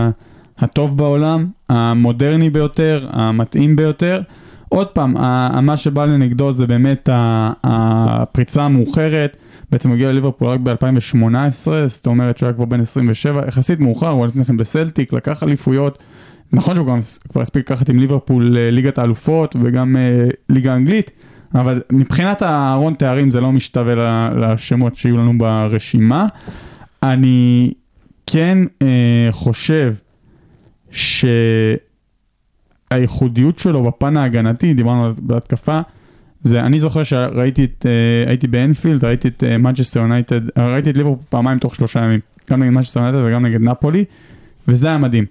הטוב 0.59 0.97
בעולם, 0.99 1.47
המודרני 1.68 2.51
ביותר, 2.51 3.07
המתאים 3.11 3.76
ביותר. 3.76 4.22
עוד 4.68 4.87
פעם, 4.87 5.14
מה 5.66 5.76
שבא 5.76 6.05
לנגדו 6.05 6.53
זה 6.53 6.66
באמת 6.66 7.09
הפריצה 7.64 8.62
המאוחרת, 8.62 9.37
בעצם 9.70 9.93
הגיע 9.93 10.12
לליברפול 10.12 10.49
רק 10.49 10.61
ב-2018, 10.61 11.70
זאת 11.87 12.07
אומרת 12.07 12.39
שהוא 12.39 12.47
היה 12.47 12.55
כבר 12.55 12.64
בן 12.64 12.81
27, 12.81 13.49
יחסית 13.49 13.81
מאוחר, 13.81 14.09
הוא 14.09 14.20
היה 14.20 14.26
לפני 14.26 14.45
כן 14.45 14.57
בסלטיק, 14.57 15.12
לקח 15.12 15.43
אליפויות. 15.43 15.99
נכון 16.53 16.76
שהוא 16.76 16.86
גם 16.86 16.98
כבר 17.28 17.40
הספיק 17.42 17.70
לקחת 17.70 17.88
עם 17.88 17.98
ליברפול 17.98 18.57
אה, 18.59 18.70
ליגת 18.70 18.98
האלופות 18.98 19.57
וגם 19.62 19.96
אה, 19.96 20.28
ליגה 20.48 20.74
אנגלית, 20.74 21.11
אבל 21.55 21.82
מבחינת 21.92 22.42
הארון 22.42 22.94
תארים 22.94 23.30
זה 23.30 23.40
לא 23.40 23.53
משתווה 23.53 24.30
לשמות 24.36 24.96
שיהיו 24.96 25.16
לנו 25.16 25.38
ברשימה. 25.38 26.26
אני 27.03 27.72
כן 28.26 28.59
אה, 28.82 29.28
חושב 29.30 29.94
שהייחודיות 32.90 33.59
שלו 33.59 33.82
בפן 33.82 34.16
ההגנתי, 34.16 34.74
דיברנו 34.74 35.07
על 35.07 35.14
זה 35.14 35.22
בהתקפה, 35.22 35.80
זה, 36.42 36.61
אני 36.61 36.78
זוכר 36.78 37.03
שראיתי 37.03 37.64
את, 37.64 37.86
אה, 37.86 38.30
הייתי 38.30 38.46
באנפילד, 38.46 39.05
ראיתי 39.05 39.28
את 39.28 39.44
מנצ'סטר 39.44 40.01
יונייטד, 40.01 40.40
אה, 40.59 40.72
ראיתי 40.72 40.90
את 40.90 40.96
ליברפול 40.96 41.24
פעמיים 41.28 41.59
תוך 41.59 41.74
שלושה 41.74 42.05
ימים, 42.05 42.20
גם 42.51 42.62
נגד 42.62 42.70
מנצ'סטר 42.70 43.01
יונייטד 43.01 43.22
וגם 43.26 43.46
נגד 43.46 43.61
נפולי, 43.61 44.05
וזה 44.68 44.86
היה 44.86 44.98
מדהים. 44.98 45.24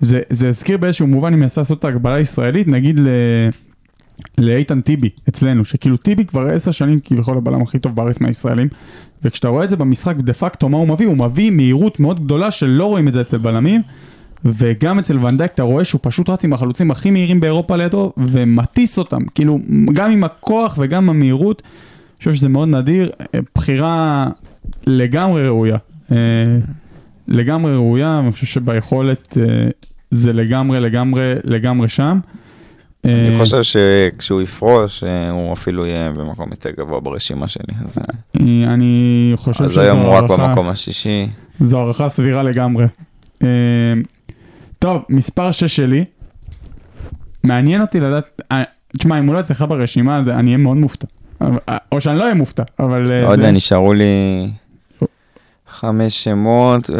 זה, 0.00 0.20
זה 0.30 0.48
הזכיר 0.48 0.78
באיזשהו 0.78 1.06
מובן, 1.06 1.32
אם 1.32 1.40
מנסה 1.40 1.60
לעשות 1.60 1.78
את 1.78 1.84
ההקבלה 1.84 2.14
הישראלית, 2.14 2.68
נגיד 2.68 3.00
ל... 3.00 3.08
לאיתן 4.38 4.80
טיבי 4.80 5.08
אצלנו, 5.28 5.64
שכאילו 5.64 5.96
טיבי 5.96 6.24
כבר 6.24 6.46
עשר 6.46 6.70
שנים 6.70 7.00
כביכול 7.04 7.36
הבלם 7.36 7.62
הכי 7.62 7.78
טוב 7.78 7.96
בארץ 7.96 8.20
מהישראלים, 8.20 8.68
וכשאתה 9.24 9.48
רואה 9.48 9.64
את 9.64 9.70
זה 9.70 9.76
במשחק 9.76 10.16
דה 10.16 10.32
פקטו 10.32 10.68
מה 10.68 10.76
הוא 10.76 10.88
מביא, 10.88 11.06
הוא 11.06 11.16
מביא 11.16 11.50
מהירות 11.50 12.00
מאוד 12.00 12.24
גדולה 12.24 12.50
שלא 12.50 12.84
רואים 12.84 13.08
את 13.08 13.12
זה 13.12 13.20
אצל 13.20 13.38
בלמים, 13.38 13.82
וגם 14.44 14.98
אצל 14.98 15.18
ונדייק 15.18 15.52
אתה 15.54 15.62
רואה 15.62 15.84
שהוא 15.84 16.00
פשוט 16.02 16.28
רץ 16.28 16.44
עם 16.44 16.52
החלוצים 16.52 16.90
הכי 16.90 17.10
מהירים 17.10 17.40
באירופה 17.40 17.76
לידו, 17.76 18.12
ומטיס 18.16 18.98
אותם, 18.98 19.22
כאילו 19.34 19.58
גם 19.92 20.10
עם 20.10 20.24
הכוח 20.24 20.78
וגם 20.80 21.10
המהירות, 21.10 21.62
אני 21.62 22.18
חושב 22.18 22.34
שזה 22.34 22.48
מאוד 22.48 22.68
נדיר, 22.68 23.10
אה, 23.34 23.40
בחירה 23.54 24.28
לגמרי 24.86 25.48
ראויה. 25.48 25.76
לגמרי 27.28 27.74
ראויה, 27.74 28.18
אני 28.18 28.32
חושב 28.32 28.46
שביכולת 28.46 29.38
אה, 29.40 29.68
זה 30.10 30.32
לגמרי 30.32 30.80
לגמרי 30.80 31.34
לגמרי 31.44 31.88
שם. 31.88 32.18
אני 33.04 33.32
אה, 33.32 33.38
חושב 33.38 33.62
שכשהוא 33.62 34.42
יפרוש, 34.42 35.04
אה, 35.04 35.30
הוא 35.30 35.52
אפילו 35.52 35.86
יהיה 35.86 36.12
במקום 36.12 36.50
יותר 36.50 36.70
גבוה 36.70 37.00
ברשימה 37.00 37.48
שלי. 37.48 37.74
אז, 37.84 37.98
אני 38.66 39.32
חושב 39.36 39.64
אז 39.64 39.70
שזו 39.70 39.80
היום 39.80 39.98
הוא 39.98 40.08
רק 40.08 40.30
הערכה, 40.30 40.48
במקום 40.48 40.68
השישי. 40.68 41.28
זו 41.60 41.78
הערכה 41.78 42.08
סבירה 42.08 42.42
לגמרי. 42.42 42.86
טוב, 44.78 45.02
מספר 45.08 45.50
6 45.50 45.76
שלי, 45.76 46.04
מעניין 47.44 47.80
אותי 47.80 48.00
לדעת, 48.00 48.42
תשמע, 48.98 49.18
אם 49.18 49.26
הוא 49.26 49.34
לא 49.34 49.40
אצלך 49.40 49.64
ברשימה, 49.68 50.18
אז 50.18 50.28
אני 50.28 50.46
אהיה 50.46 50.56
מאוד 50.56 50.76
מופתע. 50.76 51.06
או 51.92 52.00
שאני 52.00 52.18
לא 52.18 52.22
אהיה 52.22 52.34
מופתע, 52.34 52.62
אבל... 52.78 53.22
לא 53.22 53.32
יודע, 53.32 53.50
נשארו 53.50 53.92
לי 53.92 54.04
חמש 55.80 56.24
שמות 56.24 56.90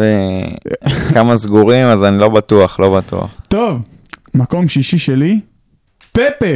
וכמה 1.11 1.37
סגורים, 1.37 1.87
אז 1.87 2.05
אני 2.05 2.19
לא 2.19 2.29
בטוח, 2.29 2.81
לא 2.81 2.97
בטוח. 2.99 3.31
טוב, 3.49 3.79
מקום 4.35 4.69
שישי 4.69 4.99
שלי, 4.99 5.41
פפה, 6.13 6.47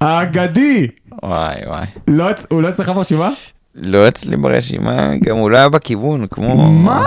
האגדי. 0.00 0.86
וואי 1.22 1.54
וואי. 1.66 1.86
לא, 2.08 2.26
הוא 2.48 2.62
לא 2.62 2.68
אצלך 2.68 2.88
ברשימה? 2.88 3.30
לא 3.74 4.08
אצלי 4.08 4.36
ברשימה, 4.36 5.10
גם 5.24 5.36
הוא 5.36 5.50
לא 5.50 5.56
היה 5.56 5.68
בכיוון, 5.68 6.26
כמו... 6.30 6.70
מה? 6.70 7.06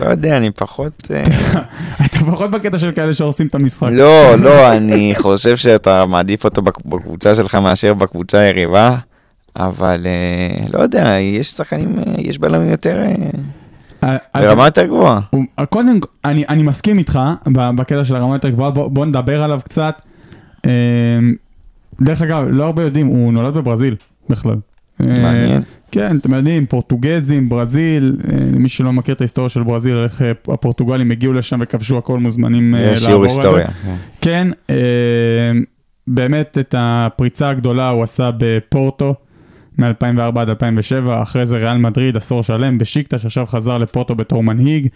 לא 0.00 0.06
יודע, 0.06 0.36
אני 0.36 0.50
פחות... 0.50 1.08
אה, 1.10 1.22
אתה 2.06 2.18
פחות 2.30 2.50
בקטע 2.50 2.78
של 2.78 2.92
כאלה 2.92 3.14
שהורסים 3.14 3.46
את 3.46 3.54
המשחק. 3.54 3.88
לא, 3.92 4.34
לא, 4.38 4.68
אני 4.76 5.14
חושב 5.18 5.56
שאתה 5.56 6.06
מעדיף 6.06 6.44
אותו 6.44 6.62
בק- 6.62 6.84
בקבוצה 6.86 7.34
שלך 7.34 7.54
מאשר 7.54 7.94
בקבוצה 7.94 8.38
היריבה, 8.38 8.96
אבל 9.56 10.06
אה, 10.06 10.66
לא 10.74 10.82
יודע, 10.82 11.16
יש 11.20 11.50
שחקנים, 11.50 11.98
אה, 11.98 12.14
יש 12.18 12.38
בלמים 12.38 12.70
יותר... 12.70 13.02
אה, 14.04 14.16
ברמה 14.34 14.64
יותר 14.64 14.86
גבוהה. 14.86 15.20
קודם, 15.70 16.00
כל, 16.00 16.08
אני, 16.24 16.44
אני 16.48 16.62
מסכים 16.62 16.98
איתך 16.98 17.20
בקטע 17.46 18.04
של 18.04 18.16
הרמה 18.16 18.34
יותר 18.34 18.48
גבוהה, 18.48 18.70
בוא, 18.70 18.88
בוא 18.88 19.06
נדבר 19.06 19.42
עליו 19.42 19.60
קצת. 19.64 20.02
דרך 22.02 22.22
אגב, 22.22 22.44
לא 22.48 22.64
הרבה 22.64 22.82
יודעים, 22.82 23.06
הוא 23.06 23.32
נולד 23.32 23.54
בברזיל 23.54 23.96
בכלל. 24.30 24.56
מעניין. 25.00 25.62
כן, 25.90 26.16
אתם 26.16 26.34
יודעים, 26.34 26.66
פורטוגזים, 26.66 27.48
ברזיל, 27.48 28.16
מי 28.52 28.68
שלא 28.68 28.92
מכיר 28.92 29.14
את 29.14 29.20
ההיסטוריה 29.20 29.48
של 29.48 29.62
ברזיל, 29.62 29.96
איך 29.96 30.22
הפורטוגלים 30.48 31.10
הגיעו 31.10 31.32
לשם 31.32 31.58
וכבשו 31.62 31.98
הכל, 31.98 32.18
מוזמנים 32.18 32.74
זה 32.78 32.84
לעבור 32.84 32.96
שיעור 32.98 33.22
על 33.22 33.28
זה. 33.28 33.34
היסטוריה. 33.36 33.68
כן, 34.20 34.48
אה, 34.70 34.76
באמת 36.06 36.58
את 36.60 36.74
הפריצה 36.78 37.50
הגדולה 37.50 37.88
הוא 37.88 38.02
עשה 38.02 38.30
בפורטו 38.38 39.14
מ-2004 39.78 40.40
עד 40.40 40.48
2007, 40.48 41.22
אחרי 41.22 41.44
זה 41.46 41.56
ריאל 41.56 41.76
מדריד 41.78 42.16
עשור 42.16 42.42
שלם 42.42 42.78
בשיקטה, 42.78 43.18
שעכשיו 43.18 43.46
חזר 43.46 43.78
לפורטו 43.78 44.14
בתור 44.14 44.42
מנהיג, 44.42 44.88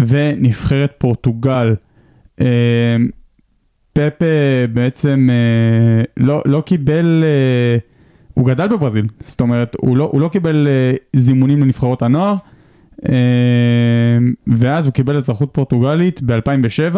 ונבחרת 0.00 0.92
פורטוגל. 0.98 1.74
אה, 2.40 2.96
פפה 3.92 4.24
בעצם 4.72 5.28
אה, 5.30 6.04
לא, 6.16 6.42
לא 6.46 6.62
קיבל, 6.66 7.24
אה, 7.24 7.78
הוא 8.34 8.46
גדל 8.46 8.68
בברזיל, 8.68 9.06
זאת 9.20 9.40
אומרת, 9.40 9.76
הוא 9.80 9.96
לא, 9.96 10.08
הוא 10.12 10.20
לא 10.20 10.28
קיבל 10.28 10.68
אה, 10.70 10.92
זימונים 11.16 11.60
לנבחרות 11.62 12.02
הנוער, 12.02 12.34
אה, 13.08 13.12
ואז 14.46 14.86
הוא 14.86 14.92
קיבל 14.94 15.16
אזרחות 15.16 15.48
פורטוגלית 15.52 16.22
ב-2007. 16.22 16.96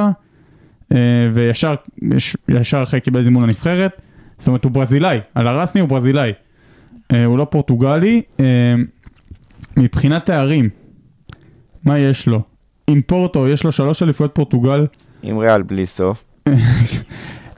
אה, 0.92 0.98
וישר 1.32 1.74
יש- 2.50 2.74
אחרי 2.74 3.00
קיבל 3.00 3.22
זימון 3.22 3.42
לנבחרת, 3.42 3.92
זאת 4.38 4.48
אומרת 4.48 4.64
הוא 4.64 4.72
ברזילאי, 4.72 5.18
על 5.34 5.46
הרסמי 5.46 5.80
הוא 5.80 5.88
ברזילאי, 5.88 6.32
הוא 7.26 7.38
לא 7.38 7.44
פורטוגלי. 7.44 8.22
אה, 8.40 8.74
מבחינת 9.76 10.26
תארים, 10.26 10.68
מה 11.84 11.98
יש 11.98 12.26
לו? 12.26 12.42
עם 12.86 13.00
פורטו 13.02 13.48
יש 13.48 13.64
לו 13.64 13.72
שלוש 13.72 14.02
אליפויות 14.02 14.34
פורטוגל, 14.34 14.86
עם 15.22 15.38
ריאל 15.38 15.62
בלי 15.62 15.86
סוף. 15.86 16.24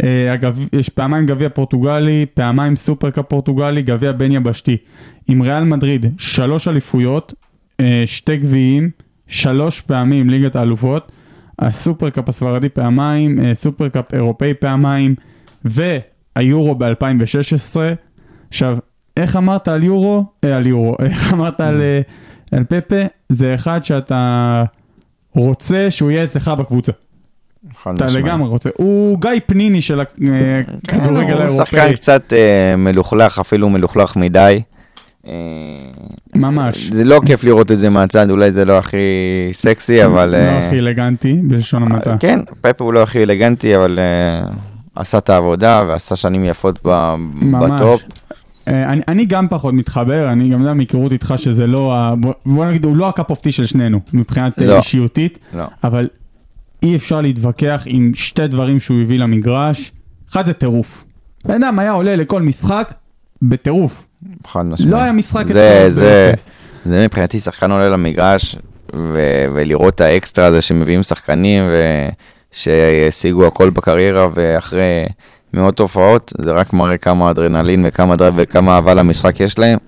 אה, 0.03 0.33
הגב... 0.33 0.67
יש 0.73 0.89
פעמיים 0.89 1.27
גביע 1.27 1.49
פורטוגלי, 1.49 2.27
פעמיים 2.35 2.77
Super 2.77 3.07
Cup 3.07 3.25
פורטוגלי, 3.29 3.83
גביע 3.83 4.13
בין 4.13 4.33
יבשתי. 4.33 4.77
עם 5.29 5.43
ריאל 5.43 5.65
מדריד, 5.65 6.07
שלוש 6.19 6.69
אליפויות, 6.69 7.35
אה, 7.81 8.03
שתי 8.07 8.37
גביעים, 8.37 8.91
שלוש 9.27 9.81
פעמים 9.81 10.31
ליגת 10.31 10.57
האלופות, 10.57 11.13
ה 11.59 11.66
Super 11.66 12.05
Cup 12.05 12.29
הספרדי 12.29 12.69
פעמיים, 12.69 13.41
אה, 13.41 13.55
Super 13.55 13.92
Cup 13.92 14.15
אירופאי 14.15 14.55
פעמיים, 14.55 15.15
והיורו 15.65 16.75
ב-2016. 16.75 17.77
עכשיו, 18.49 18.79
איך 19.17 19.37
אמרת 19.37 19.69
על 19.69 19.83
יורו? 19.83 20.25
אה, 20.45 20.57
על 20.57 20.67
יורו. 20.67 20.97
איך 21.05 21.33
אמרת 21.33 21.61
על, 21.61 21.81
אה, 21.81 22.01
על 22.53 22.65
פפה? 22.65 23.01
זה 23.29 23.55
אחד 23.55 23.85
שאתה 23.85 24.65
רוצה 25.35 25.91
שהוא 25.91 26.11
יהיה 26.11 26.25
אצלך 26.25 26.49
בקבוצה. 26.49 26.93
אתה. 27.83 28.07
לגמרי 28.07 28.49
רוצה. 28.49 28.71
הוא 28.77 29.21
גיא 29.21 29.31
פניני 29.47 29.83
של 29.83 30.01
כן, 30.17 30.63
הכדורגל 30.85 31.41
הוא 31.41 31.49
שחקן 31.49 31.77
האירופאי. 31.77 31.97
קצת 31.97 32.33
אה, 32.33 32.77
מלוכלך, 32.77 33.39
אפילו 33.39 33.71
מלוכלך 33.71 34.17
מדי. 34.17 34.63
אה, 35.27 35.33
ממש. 36.35 36.91
זה 36.91 37.05
לא 37.05 37.21
כיף 37.27 37.45
לראות 37.45 37.73
את 37.73 37.79
זה 37.79 37.91
מהצד, 37.91 38.31
אולי 38.31 38.53
זה 38.53 38.65
לא 38.65 38.79
הכי 38.79 38.97
סקסי, 39.53 40.05
אבל... 40.05 40.31
לא 40.31 40.37
אה, 40.37 40.67
הכי 40.67 40.79
אלגנטי, 40.79 41.41
בלשון 41.43 41.83
המעטה. 41.83 42.17
כן, 42.21 42.41
פפה 42.61 42.85
הוא 42.85 42.93
לא 42.93 43.03
הכי 43.03 43.23
אלגנטי, 43.23 43.77
אבל 43.77 43.99
אה, 43.99 44.49
עשה 44.95 45.19
את 45.19 45.31
העבודה 45.31 45.85
ועשה 45.89 46.17
שנים 46.17 46.45
יפות. 46.45 46.79
ב 47.61 47.69
top. 47.69 48.03
אה, 48.69 48.93
אני, 48.93 49.01
אני 49.09 49.25
גם 49.27 49.49
פחות 49.49 49.75
מתחבר, 49.75 50.33
אני 50.33 50.49
גם 50.49 50.61
יודע 50.61 50.75
מהיכרות 50.75 51.13
איתך 51.13 51.35
שזה 51.37 51.67
לא, 51.67 51.97
ה... 51.97 52.15
בוא, 52.17 52.33
בוא 52.47 52.67
נגיד, 52.67 52.85
הוא 52.85 52.97
לא 52.97 53.09
ה 53.09 53.14
cup 53.14 53.31
of 53.31 53.39
tea 53.39 53.53
של 53.53 53.67
שנינו, 53.67 54.01
מבחינת 54.13 54.63
אה, 54.63 54.67
לא. 54.67 54.77
אישיותית, 54.77 55.39
לא. 55.53 55.65
אבל 55.85 56.09
אי 56.83 56.97
אפשר 56.97 57.21
להתווכח 57.21 57.83
עם 57.87 58.13
שתי 58.15 58.47
דברים 58.47 58.81
שהוא 58.81 59.01
הביא 59.03 59.19
למגרש. 59.19 59.93
אחד 60.31 60.45
זה 60.45 60.53
טירוף. 60.53 61.05
בן 61.45 61.63
אדם 61.63 61.79
היה 61.79 61.93
עולה 61.93 62.17
לכל 62.17 62.43
משחק 62.43 62.95
בטירוף. 63.43 64.07
חד 64.47 64.67
משמעית. 64.67 64.93
לא 64.93 64.97
היה 64.97 65.13
משחק 65.13 65.47
זה, 65.47 65.79
אצלו 65.79 65.91
זה, 65.91 66.29
באפס. 66.31 66.51
זה 66.85 67.05
מבחינתי 67.05 67.41
שחקן 67.41 67.71
עולה 67.71 67.89
למגרש, 67.89 68.57
ו- 68.95 69.45
ולראות 69.55 69.95
את 69.95 70.01
האקסטרה 70.01 70.47
הזה 70.47 70.61
שמביאים 70.61 71.03
שחקנים, 71.03 71.65
ושהשיגו 72.53 73.47
הכל 73.47 73.71
בקריירה, 73.71 74.29
ואחרי 74.35 75.05
מאות 75.55 75.81
הופעות, 75.81 76.33
זה 76.41 76.53
רק 76.53 76.73
מראה 76.73 76.97
כמה 76.97 77.31
אדרנלין 77.31 77.85
וכמה 77.89 78.17
drive 78.17 78.35
וכמה 78.37 78.75
אהבה 78.75 78.95
למשחק 78.95 79.41
יש 79.41 79.59
להם, 79.59 79.79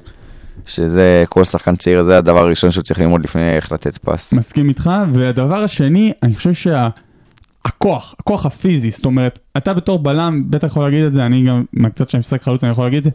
שזה, 0.66 1.24
כל 1.28 1.44
שחקן 1.44 1.76
צעיר, 1.76 2.02
זה 2.02 2.18
הדבר 2.18 2.38
הראשון 2.38 2.70
שהוא 2.70 2.82
צריך 2.82 3.00
ללמוד 3.00 3.24
לפני 3.24 3.56
איך 3.56 3.72
לתת 3.72 3.98
פס. 3.98 4.32
מסכים 4.32 4.68
איתך, 4.68 4.90
והדבר 5.12 5.62
השני, 5.62 6.12
אני 6.22 6.34
חושב 6.34 6.52
שהכוח, 6.52 8.14
הכוח 8.20 8.46
הפיזי, 8.46 8.90
זאת 8.90 9.04
אומרת, 9.04 9.38
אתה 9.56 9.74
בתור 9.74 9.98
בלם 9.98 10.42
בטח 10.50 10.66
יכול 10.66 10.82
להגיד 10.82 11.04
את 11.04 11.12
זה, 11.12 11.26
אני 11.26 11.44
גם, 11.46 11.64
מהקצת 11.72 12.08
שאני 12.08 12.18
משחק 12.20 12.42
חלוץ, 12.42 12.64
אני 12.64 12.72
יכול 12.72 12.84
להגיד 12.84 12.98
את 12.98 13.04
זה, 13.04 13.10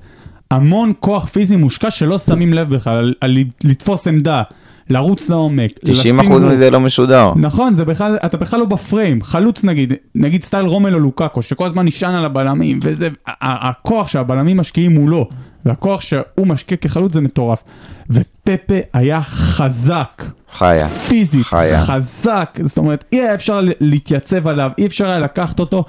המון 0.51 0.93
כוח 0.99 1.27
פיזי 1.27 1.55
מושקע 1.55 1.91
שלא 1.91 2.17
שמים 2.17 2.53
לב 2.53 2.75
בכלל, 2.75 2.97
על, 2.97 3.13
על 3.21 3.37
לתפוס 3.63 4.07
עמדה, 4.07 4.43
לרוץ 4.91 5.29
לעומק, 5.29 5.71
90% 5.71 5.91
לשים 5.91 6.21
גול. 6.27 6.53
מזה 6.53 6.69
לא 6.69 6.79
משודר. 6.79 7.33
נכון, 7.35 7.73
זה 7.73 7.85
בכלל, 7.85 8.17
אתה 8.25 8.37
בכלל 8.37 8.59
לא 8.59 8.65
בפריים, 8.65 9.21
חלוץ 9.21 9.63
נגיד, 9.63 9.93
נגיד 10.15 10.43
סטייל 10.43 10.65
רומל 10.65 10.93
או 10.93 10.99
לוקאקו, 10.99 11.41
שכל 11.41 11.65
הזמן 11.65 11.85
נשען 11.85 12.15
על 12.15 12.25
הבלמים, 12.25 12.79
וזה, 12.83 13.09
הכוח 13.41 14.07
שהבלמים 14.07 14.57
משקיעים 14.57 14.93
מולו, 14.93 15.29
והכוח 15.65 16.01
שהוא 16.01 16.47
משקיע 16.47 16.77
כחלוץ 16.77 17.13
זה 17.13 17.21
מטורף. 17.21 17.63
ופפה 18.09 18.75
היה 18.93 19.21
חזק, 19.23 20.23
חיה. 20.53 20.87
פיזית, 20.87 21.45
חיה. 21.45 21.83
חזק, 21.83 22.59
זאת 22.63 22.77
אומרת, 22.77 23.03
אי 23.11 23.33
אפשר 23.33 23.61
להתייצב 23.79 24.47
עליו, 24.47 24.71
אי 24.77 24.85
אפשר 24.85 25.07
היה 25.07 25.19
לקחת 25.19 25.59
אותו. 25.59 25.83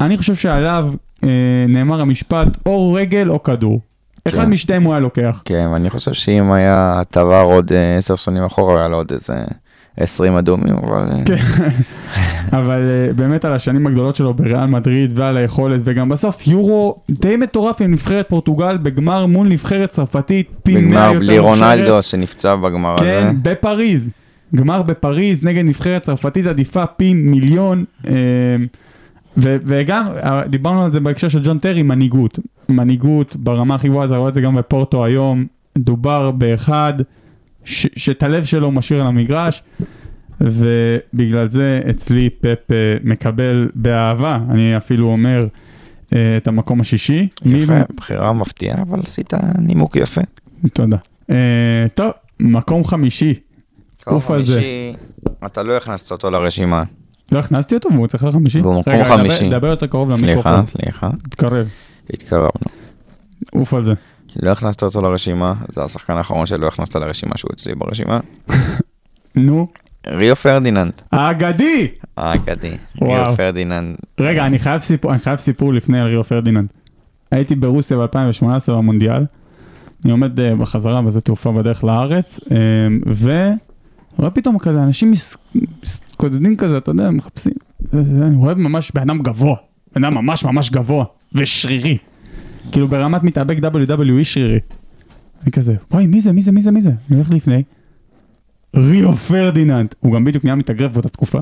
אני 0.00 0.18
חושב 0.18 0.34
שעליו 0.34 0.92
אה, 1.24 1.28
נאמר 1.68 2.00
המשפט, 2.00 2.48
או 2.66 2.92
רגל 2.92 3.30
או 3.30 3.42
כדור. 3.42 3.80
אחד 4.28 4.44
כן. 4.44 4.50
משתיהם 4.50 4.82
הוא 4.82 4.92
היה 4.92 5.00
לוקח. 5.00 5.42
כן, 5.44 5.68
ואני 5.72 5.90
חושב 5.90 6.12
שאם 6.12 6.52
היה 6.52 7.02
טוואר 7.10 7.42
עוד 7.44 7.72
אה, 7.72 7.96
עשר 7.96 8.16
שנים 8.16 8.44
אחורה, 8.44 8.78
היה 8.78 8.88
לו 8.88 8.96
עוד 8.96 9.12
איזה 9.12 9.34
20 9.96 10.36
אדומים, 10.36 10.74
אבל... 10.74 11.08
אה, 11.12 11.24
כן. 11.24 11.36
אבל 12.58 12.82
uh, 13.10 13.14
באמת 13.14 13.44
על 13.44 13.52
השנים 13.52 13.86
הגדולות 13.86 14.16
שלו 14.16 14.34
בריאל 14.34 14.66
מדריד 14.66 15.12
ועל 15.14 15.36
היכולת, 15.36 15.80
וגם 15.84 16.08
בסוף 16.08 16.46
יורו 16.46 16.96
די 17.10 17.36
מטורף 17.36 17.80
עם 17.82 17.92
נבחרת 17.92 18.28
פורטוגל 18.28 18.76
בגמר 18.76 19.26
מול 19.26 19.48
נבחרת 19.48 19.90
צרפתית 19.90 20.50
פי 20.62 20.76
100 20.76 20.80
בגמר 20.82 21.06
יותר 21.06 21.18
בלי 21.18 21.38
מוכשרת. 21.38 21.78
רונלדו 21.78 22.02
שנפצע 22.02 22.56
בגמר 22.56 22.94
הזה. 22.94 23.04
כן, 23.04 23.36
בפריז. 23.42 24.10
גמר 24.54 24.82
בפריז 24.82 25.44
נגד 25.44 25.64
נבחרת 25.64 26.02
צרפתית 26.02 26.46
עדיפה 26.46 26.86
פי 26.86 27.14
מיליון. 27.14 27.84
וגם, 29.38 30.06
אה, 30.22 30.42
דיברנו 30.48 30.84
על 30.84 30.90
זה 30.90 31.00
בהקשר 31.00 31.28
של 31.28 31.40
ג'ון 31.44 31.58
טרי, 31.58 31.82
מנהיגות. 31.82 32.38
מנהיגות 32.68 33.36
ברמה 33.36 33.74
הכי 33.74 33.88
גבוהה, 33.88 34.06
אתה 34.06 34.16
רואה 34.16 34.28
את 34.28 34.34
זה 34.34 34.40
גם 34.40 34.54
בפורטו 34.56 35.04
היום. 35.04 35.46
דובר 35.78 36.30
באחד 36.30 36.92
ש- 37.64 37.86
שאת 37.96 38.22
הלב 38.22 38.44
שלו 38.44 38.66
הוא 38.66 38.72
משאיר 38.74 39.00
על 39.00 39.06
המגרש, 39.06 39.62
ובגלל 40.40 41.46
זה 41.48 41.80
אצלי 41.90 42.30
פפ 42.30 42.72
אה, 42.72 42.76
מקבל 43.04 43.68
באהבה, 43.74 44.38
אני 44.50 44.76
אפילו 44.76 45.06
אומר, 45.06 45.46
אה, 46.12 46.36
את 46.36 46.48
המקום 46.48 46.80
השישי. 46.80 47.28
מי- 47.44 47.58
יפה, 47.58 47.72
בחירה 47.96 48.32
מפתיעה, 48.32 48.82
אבל 48.82 49.00
עשית 49.00 49.34
נימוק 49.58 49.96
יפה. 49.96 50.20
תודה. 50.72 50.96
אה, 51.30 51.36
טוב, 51.94 52.10
מקום 52.40 52.84
חמישי. 52.84 53.34
זה. 54.44 54.52
חמישי, 54.54 54.92
אתה 55.46 55.62
לא 55.62 55.76
הכנסת 55.76 56.12
אותו 56.12 56.30
לרשימה. 56.30 56.82
לא 57.32 57.38
הכנסתי 57.38 57.74
אותו 57.74 57.88
והוא 57.92 58.06
צריך 58.06 58.24
לחמישי? 58.24 58.60
והוא 58.60 58.80
מקום 58.80 58.92
רגע, 58.94 59.04
דבר- 59.04 59.16
חמישי. 59.18 59.44
יותר 59.44 59.86
קרוב 59.86 60.16
סליחה, 60.16 60.26
למיקרופון. 60.32 60.66
סליחה, 60.66 61.10
תתקרב, 61.22 61.68
התקרבנו. 62.12 62.50
עוף 63.52 63.74
על 63.74 63.84
זה. 63.84 63.92
לא 64.42 64.50
הכנסת 64.50 64.82
אותו 64.82 65.02
לרשימה, 65.02 65.54
זה 65.68 65.84
השחקן 65.84 66.12
האחרון 66.12 66.46
שלא 66.46 66.66
הכנסת 66.66 66.96
לרשימה 66.96 67.36
שהוא 67.38 67.50
אצלי 67.54 67.74
ברשימה. 67.74 68.20
נו, 69.36 69.68
ריו 70.06 70.36
פרדיננד, 70.36 70.92
האגדי! 71.12 71.88
האגדי. 72.16 72.72
ריו 73.02 73.34
פרדיננד, 73.36 73.96
רגע, 74.20 74.46
אני 74.46 74.58
חייב 74.58 74.80
סיפור, 74.80 75.10
אני 75.10 75.18
חייב 75.18 75.36
סיפור 75.38 75.74
לפני 75.74 76.00
על 76.00 76.06
ריו 76.06 76.24
פרדיננד. 76.24 76.68
הייתי 77.30 77.54
ברוסיה 77.54 77.96
ב-2018 77.96 78.44
במונדיאל, 78.72 79.24
אני 80.04 80.12
עומד 80.12 80.40
אה, 80.40 80.56
בחזרה 80.56 81.02
בשדה 81.02 81.20
תעופה 81.20 81.52
בדרך 81.52 81.84
לארץ, 81.84 82.40
אה, 82.50 82.56
ו... 83.06 83.50
רואה 84.16 84.30
פתאום 84.30 84.58
כזה, 84.58 84.82
אנשים 84.82 85.10
מס- 85.10 85.36
מתגודדים 85.54 86.56
כזה, 86.56 86.78
אתה 86.78 86.90
יודע, 86.90 87.10
מחפשים. 87.10 87.52
אני 87.92 88.36
רואה 88.36 88.54
ממש 88.54 88.92
בן 88.94 89.00
אדם 89.02 89.22
גבוה, 89.22 89.56
בן 89.94 90.04
אדם 90.04 90.14
ממש 90.14 90.44
ממש 90.44 90.70
גבוה, 90.70 91.04
ושרירי. 91.34 91.98
כאילו 92.72 92.88
ברמת 92.88 93.22
מתאבק 93.22 93.56
WWE 93.58 94.24
שרירי. 94.24 94.58
אני 95.42 95.52
כזה, 95.52 95.74
וואי, 95.90 96.06
מי 96.06 96.20
זה, 96.20 96.32
מי 96.32 96.40
זה, 96.42 96.52
מי 96.52 96.62
זה, 96.62 96.70
מי 96.70 96.80
זה? 96.82 96.90
אני 96.90 97.16
הולך 97.16 97.30
לפני. 97.30 97.62
ריו 98.76 99.16
פרדיננד. 99.16 99.94
הוא 100.00 100.14
גם 100.14 100.24
בדיוק 100.24 100.44
נהיה 100.44 100.54
מתאגרף 100.54 100.92
באותה 100.92 101.08
תקופה. 101.08 101.38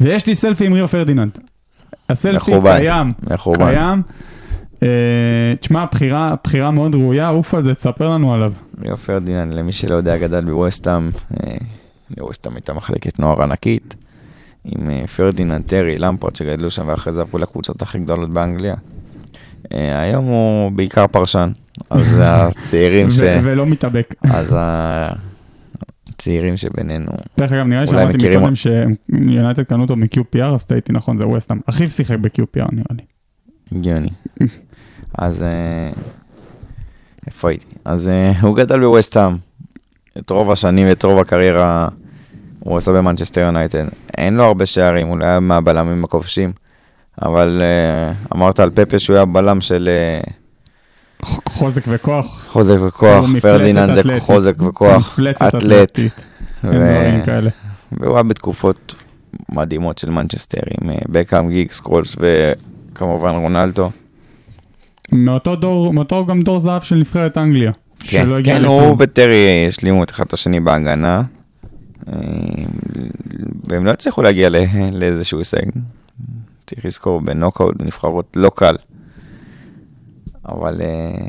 ויש 0.00 0.26
לי 0.26 0.34
סלפי 0.34 0.66
עם 0.66 0.72
ריו 0.72 0.88
פרדיננד. 0.88 1.38
הסלפי 2.08 2.50
קיים. 2.64 3.12
קיים. 3.54 4.02
אה, 4.84 5.56
תשמע, 5.60 5.84
בחירה, 5.92 6.34
בחירה 6.44 6.70
מאוד 6.70 6.94
ראויה, 6.94 7.28
עוף 7.28 7.54
על 7.54 7.62
זה, 7.62 7.74
תספר 7.74 8.08
לנו 8.08 8.34
עליו. 8.34 8.52
ריו 8.82 8.96
פרדיננד, 8.96 9.54
למי 9.54 9.72
שלא 9.72 9.94
יודע, 9.94 10.18
גדל 10.18 10.44
בווסטהאם. 10.44 11.10
אה, 11.40 11.56
לווסטהאם 12.16 12.54
הייתה 12.54 12.72
מחלקת 12.72 13.18
נוער 13.18 13.42
ענקית. 13.42 13.94
עם 14.64 14.90
אה, 14.90 15.06
פרדיננד, 15.06 15.62
טרי, 15.66 15.98
למפרד 15.98 16.36
שגדלו 16.36 16.70
שם, 16.70 16.88
ואחרי 16.88 17.12
זה 17.12 17.20
עברו 17.20 17.38
לקבוצות 17.38 17.82
הכי 17.82 17.98
גדולות 17.98 18.30
באנגליה. 18.30 18.74
היום 19.70 20.24
הוא 20.24 20.72
בעיקר 20.72 21.06
פרשן. 21.06 21.50
אז 21.90 22.06
הצעירים 22.24 23.10
ש... 23.10 23.20
ולא 23.42 23.66
מתאבק. 23.66 24.14
אז 24.30 24.54
הצעירים 26.08 26.56
שבינינו, 26.56 27.12
דרך 27.38 27.52
אגב, 27.52 27.66
נראה 27.66 27.80
לי 27.80 27.86
שאמרתי 27.86 28.36
מקודם 28.36 28.54
שיונייטד 28.54 29.62
קנו 29.62 29.82
אותו 29.82 29.96
מ-QPR, 29.96 30.54
אז 30.54 30.64
טעיתי 30.64 30.92
נכון, 30.92 31.16
זה 31.16 31.26
ווסטהאם. 31.26 31.60
אחיו 31.66 31.90
שיחק 31.90 32.18
ב-QPR 32.18 32.68
נראה 32.72 32.86
לי. 32.90 33.02
הגיוני. 33.72 34.08
אז 35.18 35.42
אה, 35.42 35.90
איפה 37.26 37.48
הייתי? 37.48 37.66
אז 37.84 38.08
אה, 38.08 38.32
הוא 38.40 38.56
גדל 38.56 38.80
בווסטהאם. 38.80 39.36
את 40.18 40.30
רוב 40.30 40.50
השנים 40.50 40.88
ואת 40.88 41.04
רוב 41.04 41.18
הקריירה 41.18 41.88
הוא 42.58 42.76
עשה 42.76 42.92
במנצ'סטר 42.92 43.40
יונייטד. 43.40 43.84
אין 44.18 44.36
לו 44.36 44.44
הרבה 44.44 44.66
שערים, 44.66 45.06
הוא 45.06 45.18
לא 45.18 45.24
היה 45.24 45.40
מהבלמים 45.40 46.04
הכובשים. 46.04 46.52
אבל 47.22 47.62
אה, 47.62 48.12
אמרת 48.34 48.60
על 48.60 48.70
פפה 48.74 48.98
שהוא 48.98 49.16
היה 49.16 49.24
בלם 49.24 49.60
של 49.60 49.88
חוזק 51.48 51.82
וכוח. 51.88 52.46
חוזק 52.48 52.76
וכוח, 52.88 53.26
פרדיננד 53.42 53.94
זה. 53.94 54.20
חוזק 54.20 54.62
וכוח, 54.62 55.12
מפלצת 55.12 55.54
אתלט. 55.54 56.00
והוא 57.92 58.14
היה 58.14 58.22
בתקופות 58.22 58.94
מדהימות 59.52 59.98
של 59.98 60.10
מנצ'סטר 60.10 60.60
עם 60.80 60.90
בקאם, 61.08 61.48
גיגס, 61.48 61.80
סקולס 61.80 62.16
וכמובן 62.20 63.34
רונלדו. 63.34 63.90
מאותו 65.12 65.56
דור, 65.56 65.92
מאותו 65.92 66.26
גם 66.26 66.40
דור 66.40 66.60
זהב 66.60 66.82
של 66.82 66.96
נבחרת 66.96 67.38
אנגליה. 67.38 67.72
כן, 68.00 68.28
כן. 68.44 68.64
הוא 68.64 68.96
וטרי 68.98 69.66
השלימו 69.68 70.04
את 70.04 70.10
אחד 70.10 70.24
השני 70.32 70.60
בהגנה. 70.60 71.22
אה, 72.08 72.14
והם 73.68 73.84
לא 73.84 73.90
הצליחו 73.90 74.22
להגיע 74.22 74.48
לאיזשהו 74.92 75.38
הישג. 75.38 75.66
צריך 76.66 76.84
לזכור, 76.84 77.20
בנוקאוט, 77.20 77.76
בנבחרות 77.76 78.36
לא 78.36 78.50
קל. 78.54 78.76
אבל, 80.48 80.80
אה, 80.80 81.26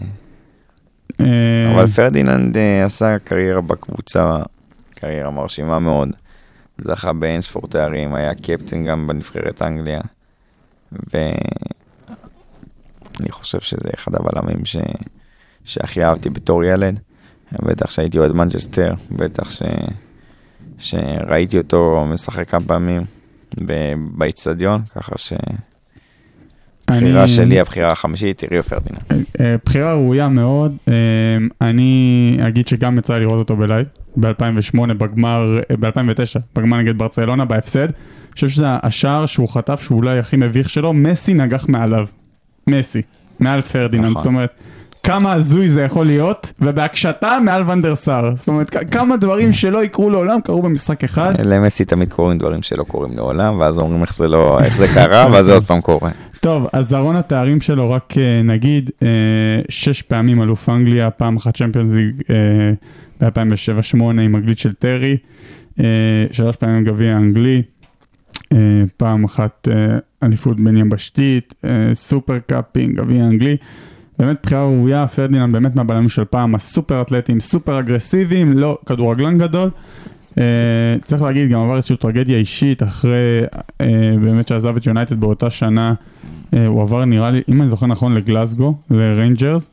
אה, 1.22 1.74
אבל 1.76 1.88
פרדיננד 1.88 2.58
עשה 2.86 3.20
קריירה 3.20 3.62
בקבוצה, 3.62 4.38
קריירה 4.96 5.32
מרשימה 5.32 5.80
מאוד. 5.80 6.10
זכה 6.82 7.14
באינספור 7.14 7.62
תארים, 7.70 8.16
היה 8.16 8.34
קפטן 8.36 8.84
גם 8.84 9.08
בנבחרת 9.08 9.62
אנגליה. 9.62 10.02
ואני 13.20 13.32
חושב 13.32 13.62
שזה 13.62 13.90
אחד 13.96 14.12
הבלמים 14.16 14.66
ש... 14.66 14.78
שהכי 15.66 16.04
אהבתי 16.04 16.30
בתור 16.30 16.64
ילד. 16.64 17.00
בטח 17.52 17.90
שהייתי 17.90 18.20
אוהד 18.20 18.32
מנצ'סטר, 18.32 18.94
בטח 19.12 19.52
ש... 19.52 19.62
שראיתי 20.78 21.58
אותו 21.58 22.06
משחק 22.14 22.50
כמה 22.50 22.66
פעמים 22.66 23.02
באיצטדיון, 24.18 24.82
ככה 24.96 25.12
שבחירה 25.18 27.20
אני- 27.24 27.28
שלי, 27.28 27.60
הבחירה 27.60 27.92
החמישית, 27.92 28.44
ריו 28.52 28.64
פרדיננד. 28.64 29.02
אה, 29.40 29.56
בחירה 29.66 29.94
ראויה 29.94 30.30
מאוד. 30.30 30.76
אה, 30.88 30.94
אני 31.62 32.38
אגיד 32.48 32.68
שגם 32.68 32.98
יצא 32.98 33.18
לראות 33.18 33.40
אותו 33.40 33.56
ב 33.56 33.61
live. 33.61 33.88
ב-2008 34.18 34.94
בגמר, 34.94 35.60
ב-2009, 35.80 36.40
בגמר 36.56 36.78
נגד 36.78 36.98
ברצלונה 36.98 37.46
בהפסד. 37.46 37.80
אני 37.86 37.94
חושב 38.34 38.50
שזה 38.50 38.66
השער 38.84 39.26
שהוא 39.26 39.50
חטף 39.50 39.82
שהוא 39.82 39.98
אולי 39.98 40.20
הכי 40.20 40.38
מביך 40.38 40.70
שלו, 40.70 40.94
מסי 40.94 41.34
נגח 41.34 41.66
מעליו. 41.70 42.06
מסי, 42.68 43.02
מעל 43.40 43.62
פרדיננד, 43.62 44.12
נכון. 44.12 44.18
זאת 44.18 44.26
אומרת, 44.26 44.50
כמה 45.04 45.34
הזוי 45.34 45.70
זה 45.70 45.82
יכול 45.82 46.06
להיות, 46.06 46.52
ובהקשתה 46.60 47.38
מעל 47.44 47.70
ואן 47.70 47.85
דר 47.85 47.96
סאר. 47.96 48.36
זאת 48.36 48.48
אומרת, 48.48 48.76
כמה 48.92 49.18
דברים 49.18 49.54
שלא 49.54 49.84
יקרו 49.84 50.10
לעולם 50.10 50.42
קרו 50.42 50.62
במשחק 50.62 51.04
אחד. 51.04 51.34
למסי 51.44 51.86
תמיד 51.86 52.14
קורים 52.14 52.38
דברים 52.38 52.62
שלא 52.62 52.84
קורים 52.84 53.14
לעולם, 53.16 53.60
ואז 53.60 53.78
אומרים 53.78 54.02
איך 54.02 54.14
זה 54.14 54.28
לא, 54.28 54.60
איך 54.60 54.78
זה 54.78 54.88
קרה, 54.88 55.28
ואז 55.32 55.46
זה 55.46 55.54
עוד 55.54 55.66
פעם 55.66 55.82
קורה. 55.82 56.10
טוב, 56.40 56.68
אז 56.74 56.94
ארון 56.94 57.16
התארים 57.16 57.62
שלו, 57.62 57.92
רק 57.92 58.14
אה, 58.18 58.42
נגיד, 58.44 58.92
אה, 59.04 59.08
שש 59.70 60.02
פעמים 60.02 60.42
אלוף 60.42 60.70
אנגליה, 60.70 61.10
פעם 61.10 61.36
אחת 61.36 61.58
צ'מפיונס 61.58 61.90
ליג 61.94 62.22
אה, 62.30 63.28
ב-2007-2008 63.30 64.02
עם 64.02 64.36
ה 64.36 64.39
glitch 64.39 64.62
של 64.62 64.74
טרי, 64.74 65.18
שלוש 66.32 66.56
פעמים 66.56 66.84
גביע 66.84 67.18
אנגלי, 67.18 67.62
פעם 68.98 69.24
אחת 69.24 69.68
אה, 69.72 69.98
אליפות 70.24 70.60
בין 70.60 70.78
יבשתית, 70.78 71.56
אה, 71.66 71.90
סופר 71.94 72.40
קאפ, 72.40 72.98
גביע 72.98 73.24
אנגלי. 73.24 73.58
באמת 74.20 74.38
בחירה 74.44 74.64
ראויה, 74.64 75.08
פרדיננד 75.08 75.54
באמת 75.54 75.76
מהבלמים 75.76 76.10
של 76.10 76.26
פעם, 76.26 76.56
הסופר 76.56 77.02
אתלטים, 77.02 77.40
סופר 77.40 77.80
אגרסיביים, 77.80 78.58
לא 78.58 78.78
כדורגלן 78.86 79.38
גדול. 79.38 79.70
אה, 80.32 80.38
צריך 81.06 81.22
להגיד, 81.22 81.50
גם 81.50 81.60
עבר 81.60 81.76
איזושהי 81.76 81.98
טרגדיה 81.98 82.38
אישית 82.38 82.84
אחרי 82.84 83.42
אה, 83.44 83.86
באמת 84.22 84.48
שעזב 84.48 84.76
את 84.78 84.86
יונייטד 84.86 85.20
באותה 85.20 85.50
שנה. 85.50 85.94
אה, 85.94 86.58
הוא 86.68 86.82
עבר 86.82 87.06
נראה 87.06 87.30
לי, 87.30 87.42
אם 87.50 87.62
אני 87.62 87.70
זוכר 87.70 87.86
נכון, 87.86 88.14
לגלסגו, 88.14 88.76
לריינג'רס, 88.92 89.70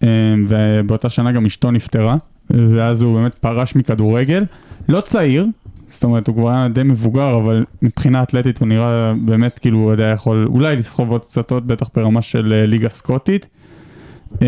uh, 0.00 0.04
ובאותה 0.48 1.08
שנה 1.08 1.32
גם 1.32 1.46
אשתו 1.46 1.70
נפטרה, 1.70 2.16
ואז 2.50 3.02
הוא 3.02 3.20
באמת 3.20 3.34
פרש 3.34 3.76
מכדורגל. 3.76 4.44
לא 4.88 5.00
צעיר, 5.00 5.46
זאת 5.88 6.04
אומרת, 6.04 6.26
הוא 6.26 6.34
כבר 6.36 6.50
היה 6.50 6.68
די 6.68 6.82
מבוגר, 6.82 7.36
אבל 7.36 7.64
מבחינה 7.82 8.22
אתלטית 8.22 8.58
הוא 8.60 8.68
נראה 8.68 9.12
באמת 9.20 9.58
כאילו 9.58 9.78
הוא 9.78 9.92
היה 9.98 10.10
יכול 10.10 10.46
אולי 10.50 10.76
לסחוב 10.76 11.10
עוד 11.10 11.20
קצת 11.24 11.50
עוד, 11.50 11.66
בטח 11.68 11.86
ברמה 11.96 12.22
של 12.22 12.62
uh, 12.64 12.70
ליגה 12.70 12.88
סקוטית. 12.88 13.48
Uh, 14.34 14.38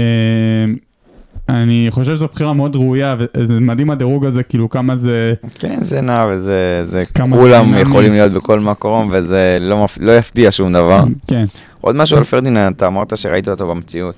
אני 1.49 1.87
חושב 1.91 2.15
שזו 2.15 2.27
בחירה 2.33 2.53
מאוד 2.53 2.77
ראויה, 2.77 3.17
וזה 3.19 3.61
מדהים 3.61 3.91
הדירוג 3.91 4.25
הזה, 4.27 4.43
כאילו 4.43 4.69
כמה 4.69 4.97
זה... 4.97 5.35
כן, 5.59 5.79
זה 5.85 6.01
נע 6.01 6.27
וזה, 6.31 6.85
זה, 6.87 7.05
כולם 7.31 7.65
דינמי. 7.65 7.81
יכולים 7.81 8.13
להיות 8.13 8.33
בכל 8.33 8.61
מקום, 8.61 9.09
וזה 9.13 9.59
לא, 9.61 9.85
מפ- 9.85 9.99
לא 10.01 10.13
יפתיע 10.19 10.53
שום 10.53 10.73
דבר. 10.73 11.05
כן, 11.27 11.45
עוד 11.81 11.97
משהו 11.97 12.19
על 12.19 12.25
פרדיננד, 12.25 12.75
אתה 12.77 12.87
אמרת 12.87 13.19
שראית 13.19 13.49
אותו 13.49 13.67
במציאות. 13.69 14.15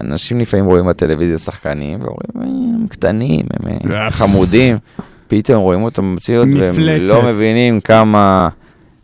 אנשים 0.00 0.40
לפעמים 0.40 0.64
רואים 0.66 0.86
בטלוויזיה 0.86 1.38
שחקנים, 1.38 1.98
ואומרים, 2.02 2.18
"אה, 2.36 2.80
הם 2.80 2.86
קטנים, 2.88 3.46
הם 3.52 3.90
אה, 3.92 4.04
אה. 4.04 4.10
חמודים. 4.10 4.76
פתאום 5.28 5.62
רואים 5.62 5.82
אותם 5.82 6.02
במציאות, 6.02 6.48
והם. 6.60 6.74
לא 7.08 7.22
מבינים 7.22 7.80
כמה, 7.80 8.48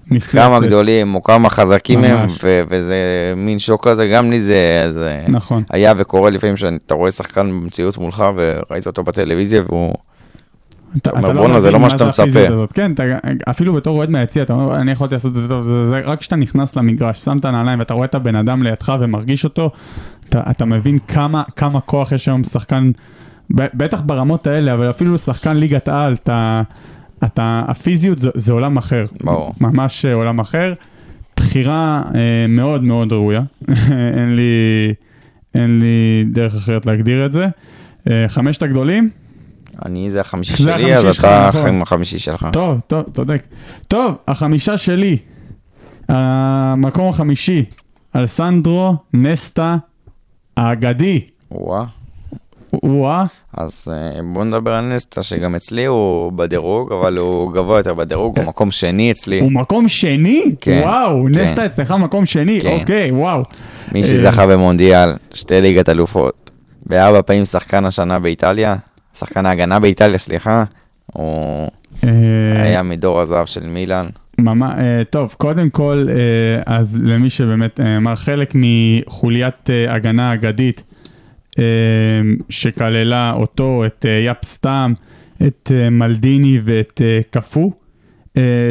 מפלצת. 0.07 0.45
כמה 0.45 0.61
גדולים, 0.61 1.15
או 1.15 1.23
כמה 1.23 1.51
חזקים 1.51 2.05
הם, 2.05 2.23
ממש. 2.23 2.41
ו- 2.45 2.63
וזה 2.69 2.95
מין 3.37 3.59
שוק 3.59 3.89
כזה, 3.89 4.09
גם 4.09 4.31
לי 4.31 4.41
זה, 4.41 4.91
זה 4.93 5.25
נכון. 5.29 5.63
היה 5.71 5.93
וקורה 5.97 6.31
לפעמים 6.31 6.57
שאתה 6.57 6.95
רואה 6.95 7.11
שחקן 7.11 7.51
במציאות 7.51 7.99
מולך, 7.99 8.25
וראית 8.37 8.87
אותו 8.87 9.03
בטלוויזיה, 9.03 9.63
והוא... 9.69 9.95
אתה 10.97 11.11
אומר, 11.11 11.31
אתה 11.31 11.33
"בואנה, 11.35 11.61
זה 11.61 11.71
לא 11.71 11.81
מה 11.81 11.91
שאתה 11.91 12.05
מצפה." 12.05 12.49
הזאת. 12.49 12.73
כן, 12.73 12.93
אתה, 12.93 13.03
אפילו 13.51 13.73
בתור 13.73 13.99
אוהד 13.99 14.11
מהיציע, 14.11 14.43
אתה 14.43 14.53
אומר, 14.53 14.77
אני 14.77 14.93
יכולתי 14.93 15.15
לעשות 15.15 15.31
את 15.31 15.43
זה 15.43 15.49
טוב, 15.49 15.63
זה, 15.63 15.87
זה 15.87 16.01
רק 16.05 16.21
כשאתה 16.21 16.37
נכנס 16.37 16.77
למגרש, 16.77 17.25
שם 17.25 17.39
את 17.39 17.45
הנעליים 17.45 17.79
ואתה 17.79 17.95
רואה 17.95 18.05
את 18.05 18.15
הבן 18.15 18.35
אדם 18.35 18.63
לידך 18.63 18.93
ומרגיש 19.01 19.45
אותו, 19.45 19.71
אתה, 20.29 20.41
אתה 20.51 20.65
מבין 20.65 20.99
כמה, 21.09 21.43
כמה 21.57 21.81
כוח 21.81 22.13
יש 22.13 22.29
היום 22.29 22.45
שחקן, 22.45 22.91
בטח 23.53 24.01
ברמות 24.01 24.47
האלה, 24.47 24.75
אבל 24.75 24.91
אפילו 24.91 25.19
שחקן 25.19 25.57
ליגת 25.57 25.89
על, 25.89 26.13
אתה, 26.13 26.63
אתה, 27.25 27.63
הפיזיות 27.69 28.19
זה, 28.19 28.31
זה 28.35 28.53
עולם 28.53 28.77
אחר. 28.77 29.07
ברור. 29.21 29.55
ממש 29.61 30.05
אה, 30.05 30.15
עולם 30.15 30.39
אחר. 30.39 30.75
בחירה 31.37 32.03
אה, 32.15 32.47
מאוד 32.49 32.83
מאוד 32.83 33.13
ראויה, 33.13 33.43
אין 34.19 34.37
לי, 34.37 34.43
אין 35.55 35.79
לי 35.79 36.25
דרך 36.33 36.55
אחרת 36.55 36.87
להגדיר 36.87 37.27
את 37.27 37.33
זה. 37.33 37.47
אה, 38.11 38.25
חמשת 38.29 38.63
הגדולים, 38.63 39.11
אני, 39.85 40.11
זה 40.11 40.21
החמישי 40.21 40.53
זה 40.53 40.59
שלי, 40.59 40.95
החמישי 40.95 41.09
אז 41.09 41.19
אתה 41.19 41.49
נכון. 41.49 41.69
עם 41.69 41.83
החמישי 41.83 42.19
שלך. 42.19 42.47
טוב, 42.53 42.81
טוב, 42.87 43.05
צודק. 43.15 43.43
טוב, 43.89 44.15
החמישה 44.29 44.79
שלי. 44.79 45.19
המקום 46.09 47.09
החמישי, 47.09 47.65
אלסנדרו 48.17 48.97
נסטה 49.15 49.77
האגדי. 50.57 51.21
וואה. 51.51 51.85
וואה, 52.83 53.25
אז 53.57 53.85
אה, 53.91 54.23
בוא 54.33 54.45
נדבר 54.45 54.75
על 54.75 54.85
נסטה, 54.85 55.23
שגם 55.23 55.55
אצלי 55.55 55.85
הוא 55.85 56.33
בדירוג, 56.33 56.93
אבל 56.93 57.17
הוא 57.17 57.53
גבוה 57.53 57.79
יותר 57.79 57.95
בדירוג, 57.95 58.39
הוא 58.39 58.47
מקום 58.47 58.71
שני 58.71 59.11
אצלי. 59.11 59.41
הוא 59.41 59.53
מקום 59.53 59.89
שני? 59.89 60.55
כן, 60.61 60.81
וואו, 60.85 61.25
כן. 61.35 61.41
נסטה 61.41 61.67
אצלך 61.67 61.91
מקום 61.91 62.27
שני, 62.27 62.61
כן. 62.61 62.79
אוקיי, 62.81 63.11
וואו. 63.11 63.43
מי 63.93 64.03
אה, 64.03 64.07
שזכה 64.07 64.47
במונדיאל, 64.47 65.11
שתי 65.35 65.61
ליגת 65.61 65.89
אלופות, 65.89 66.51
בארבע 66.87 67.23
פעמים 67.23 67.45
שחקן 67.45 67.85
השנה 67.85 68.19
באיטליה, 68.19 68.77
שחקן 69.19 69.47
ההגנה 69.47 69.79
באיטליה, 69.79 70.19
סליחה, 70.19 70.65
הוא 71.07 71.69
אה, 72.05 72.63
היה 72.63 72.83
מדור 72.83 73.21
הזהב 73.21 73.47
של 73.47 73.67
מילאן. 73.67 74.05
ממש, 74.39 74.75
טוב, 75.11 75.35
קודם 75.39 75.71
כל, 75.71 76.07
אז 76.67 76.99
למי 77.03 77.31
שבאמת 77.31 77.81
אמר, 77.81 78.17
חלק 78.17 78.53
מחוליית 78.55 79.71
הגנה 79.89 80.35
אגדית, 80.35 80.83
שכללה 82.49 83.33
אותו, 83.33 83.87
את 83.87 84.07
אה, 84.09 84.11
יאפ 84.11 84.45
סטאם, 84.45 84.93
את 85.47 85.73
אה, 85.75 85.91
מלדיני 85.91 86.61
ואת 86.65 87.01
אה, 87.05 87.21
קפו, 87.31 87.73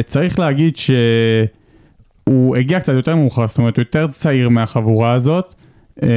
צריך 0.06 0.38
להגיד 0.38 0.76
שהוא 0.76 2.56
הגיע 2.56 2.80
קצת 2.80 2.92
יותר 2.92 3.16
מאוחר, 3.16 3.46
זאת 3.46 3.58
אומרת, 3.58 3.76
הוא 3.76 3.82
יותר 3.82 4.06
צעיר 4.06 4.48
מהחבורה 4.48 5.12
הזאת, 5.12 5.54
אה, 6.02 6.08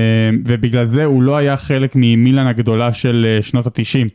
ובגלל 0.45 0.85
זה 0.85 1.05
הוא 1.05 1.23
לא 1.23 1.37
היה 1.37 1.57
חלק 1.57 1.91
ממילאן 1.95 2.47
הגדולה 2.47 2.93
של 2.93 3.37
שנות 3.41 3.67
ה-90. 3.67 4.07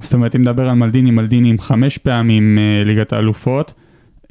זאת 0.00 0.14
אומרת, 0.14 0.36
אם 0.36 0.40
נדבר 0.40 0.68
על 0.68 0.74
מלדיני, 0.74 1.10
מלדיני 1.10 1.50
עם 1.50 1.58
חמש 1.58 1.98
פעמים 1.98 2.58
ליגת 2.84 3.12
האלופות, 3.12 3.74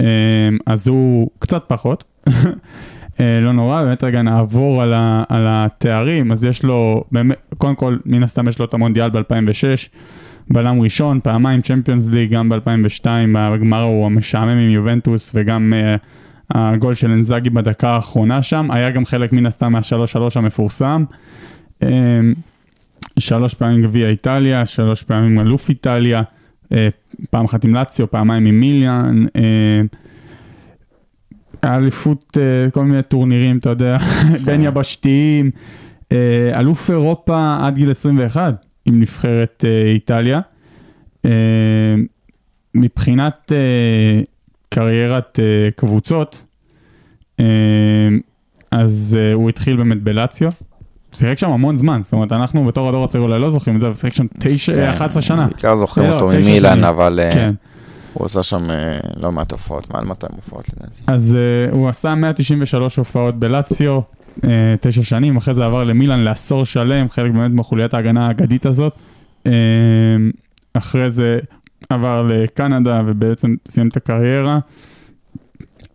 אה, 0.01 0.49
אז 0.65 0.87
הוא 0.87 1.29
קצת 1.39 1.63
פחות. 1.67 2.03
אה, 3.21 3.39
לא 3.41 3.51
נורא, 3.51 3.83
באמת 3.83 4.03
רגע 4.03 4.21
נעבור 4.21 4.81
על, 4.81 4.93
ה, 4.93 5.23
על 5.29 5.45
התארים, 5.47 6.31
אז 6.31 6.45
יש 6.45 6.63
לו, 6.63 7.03
באמת, 7.11 7.37
קודם 7.57 7.75
כל, 7.75 7.97
מן 8.05 8.23
הסתם 8.23 8.47
יש 8.47 8.59
לו 8.59 8.65
את 8.65 8.73
המונדיאל 8.73 9.09
ב-2006, 9.09 9.89
בלם 10.49 10.81
ראשון, 10.81 11.19
פעמיים 11.23 11.61
צ'מפיונס 11.61 12.09
ליג, 12.09 12.31
גם 12.31 12.49
ב-2002, 12.49 13.05
בגמר 13.35 13.81
הוא 13.81 14.05
המשעמם 14.05 14.57
עם 14.57 14.69
יובנטוס, 14.69 15.31
וגם 15.35 15.73
אה, 15.75 15.95
הגול 16.51 16.95
של 16.95 17.11
אנזאגי 17.11 17.49
בדקה 17.49 17.89
האחרונה 17.89 18.41
שם, 18.41 18.71
היה 18.71 18.91
גם 18.91 19.05
חלק 19.05 19.33
מן 19.33 19.45
הסתם 19.45 19.71
מה-3-3 19.71 20.19
המפורסם. 20.35 21.03
אה, 21.83 21.89
שלוש 23.19 23.53
פעמים 23.53 23.81
גביע 23.81 24.09
איטליה, 24.09 24.65
שלוש 24.65 25.03
פעמים 25.03 25.39
אלוף 25.39 25.69
איטליה, 25.69 26.21
אה, 26.71 26.89
פעם 27.29 27.45
אחת 27.45 27.63
עם 27.63 27.73
לאציו, 27.75 28.11
פעמיים 28.11 28.45
עם 28.45 28.59
מיליאן, 28.59 29.25
אה, 29.35 29.81
אליפות, 31.63 32.37
אה, 32.41 32.71
כל 32.71 32.85
מיני 32.85 33.03
טורנירים, 33.03 33.57
אתה 33.57 33.69
יודע, 33.69 33.97
בין 34.45 34.61
יבשתיים, 34.61 35.51
אה, 36.11 36.59
אלוף 36.59 36.89
אירופה 36.89 37.57
עד 37.61 37.75
גיל 37.75 37.91
21 37.91 38.65
עם 38.85 38.99
נבחרת 38.99 39.65
אה, 39.67 39.91
איטליה. 39.91 40.39
מבחינת 42.75 43.51
קריירת 44.69 45.39
קבוצות, 45.75 46.45
אז 48.71 49.17
הוא 49.33 49.49
התחיל 49.49 49.77
באמת 49.77 50.03
בלאציו. 50.03 50.51
שיחק 51.13 51.37
שם 51.37 51.49
המון 51.49 51.77
זמן, 51.77 51.99
זאת 52.03 52.13
אומרת, 52.13 52.31
אנחנו 52.31 52.65
בתור 52.65 52.89
הדור 52.89 53.03
הצעיר 53.03 53.23
אולי 53.23 53.39
לא 53.39 53.49
זוכרים 53.49 53.75
את 53.75 53.81
זה, 53.81 53.87
אבל 53.87 53.95
שיחק 53.95 54.13
שם 54.13 54.25
תשע, 54.39 54.73
כן, 54.73 54.89
11 54.89 55.21
שנה. 55.21 55.47
בעיקר 55.47 55.75
זוכרים 55.75 56.09
לא, 56.09 56.19
אותו 56.19 56.43
שנים. 56.43 56.65
אבל 56.83 57.19
כן. 57.33 57.53
הוא 58.13 58.25
עשה 58.25 58.43
שם 58.43 58.71
אה, 58.71 58.99
לא 59.15 59.31
מעט 59.31 59.51
הופעות, 59.51 59.93
מעל 59.93 60.05
200 60.05 60.31
הופעות 60.35 60.69
לדעתי. 60.69 61.01
אז 61.07 61.37
uh, 61.71 61.75
הוא 61.75 61.89
עשה 61.89 62.15
193 62.15 62.95
הופעות 62.95 63.35
בלאציו, 63.35 63.99
uh, 64.37 64.43
תשע 64.81 65.03
שנים, 65.03 65.37
אחרי 65.37 65.53
זה 65.53 65.65
עבר 65.65 65.83
למילאן 65.83 66.19
לעשור 66.19 66.65
שלם, 66.65 67.09
חלק 67.09 67.31
באמת 67.31 67.51
מחוליית 67.51 67.93
ההגנה 67.93 68.27
האגדית 68.27 68.65
הזאת. 68.65 68.93
אחרי 70.73 71.09
זה 71.09 71.39
עבר 71.89 72.21
לקנדה 72.21 73.01
ובעצם 73.05 73.55
סיים 73.67 73.87
את 73.87 73.97
הקריירה. 73.97 74.59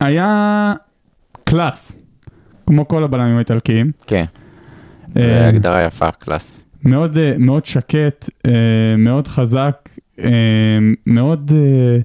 היה 0.00 0.74
class, 1.44 1.96
כמו 2.66 2.88
כל 2.88 3.04
הבלמים 3.04 3.36
האיטלקיים. 3.36 3.92
כן, 4.06 4.24
אה, 5.16 5.48
הגדרה 5.48 5.84
יפה, 5.84 6.10
class. 6.10 6.64
מאוד, 6.82 7.18
אה, 7.18 7.32
מאוד 7.38 7.66
שקט, 7.66 8.30
אה, 8.46 8.52
מאוד 8.98 9.28
חזק, 9.28 9.88
אה, 9.88 10.05
מאוד 11.06 11.52
אה, 11.54 11.98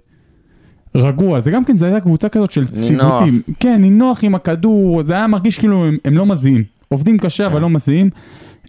רגוע. 0.95 1.39
זה 1.39 1.51
גם 1.51 1.65
כן, 1.65 1.77
זה 1.77 1.85
הייתה 1.85 1.99
קבוצה 1.99 2.29
כזאת 2.29 2.51
של. 2.51 2.65
ציוותים. 2.65 3.41
כן, 3.59 3.81
נינוח 3.81 4.23
עם 4.23 4.35
הכדור, 4.35 5.03
זה 5.03 5.13
היה 5.13 5.27
מרגיש 5.27 5.59
כאילו 5.59 5.85
הם, 5.85 5.97
הם 6.05 6.17
לא 6.17 6.25
מזיעים. 6.25 6.63
עובדים 6.89 7.17
קשה, 7.17 7.45
אבל 7.45 7.55
כן. 7.55 7.61
לא 7.61 7.69
מזיעים. 7.69 8.09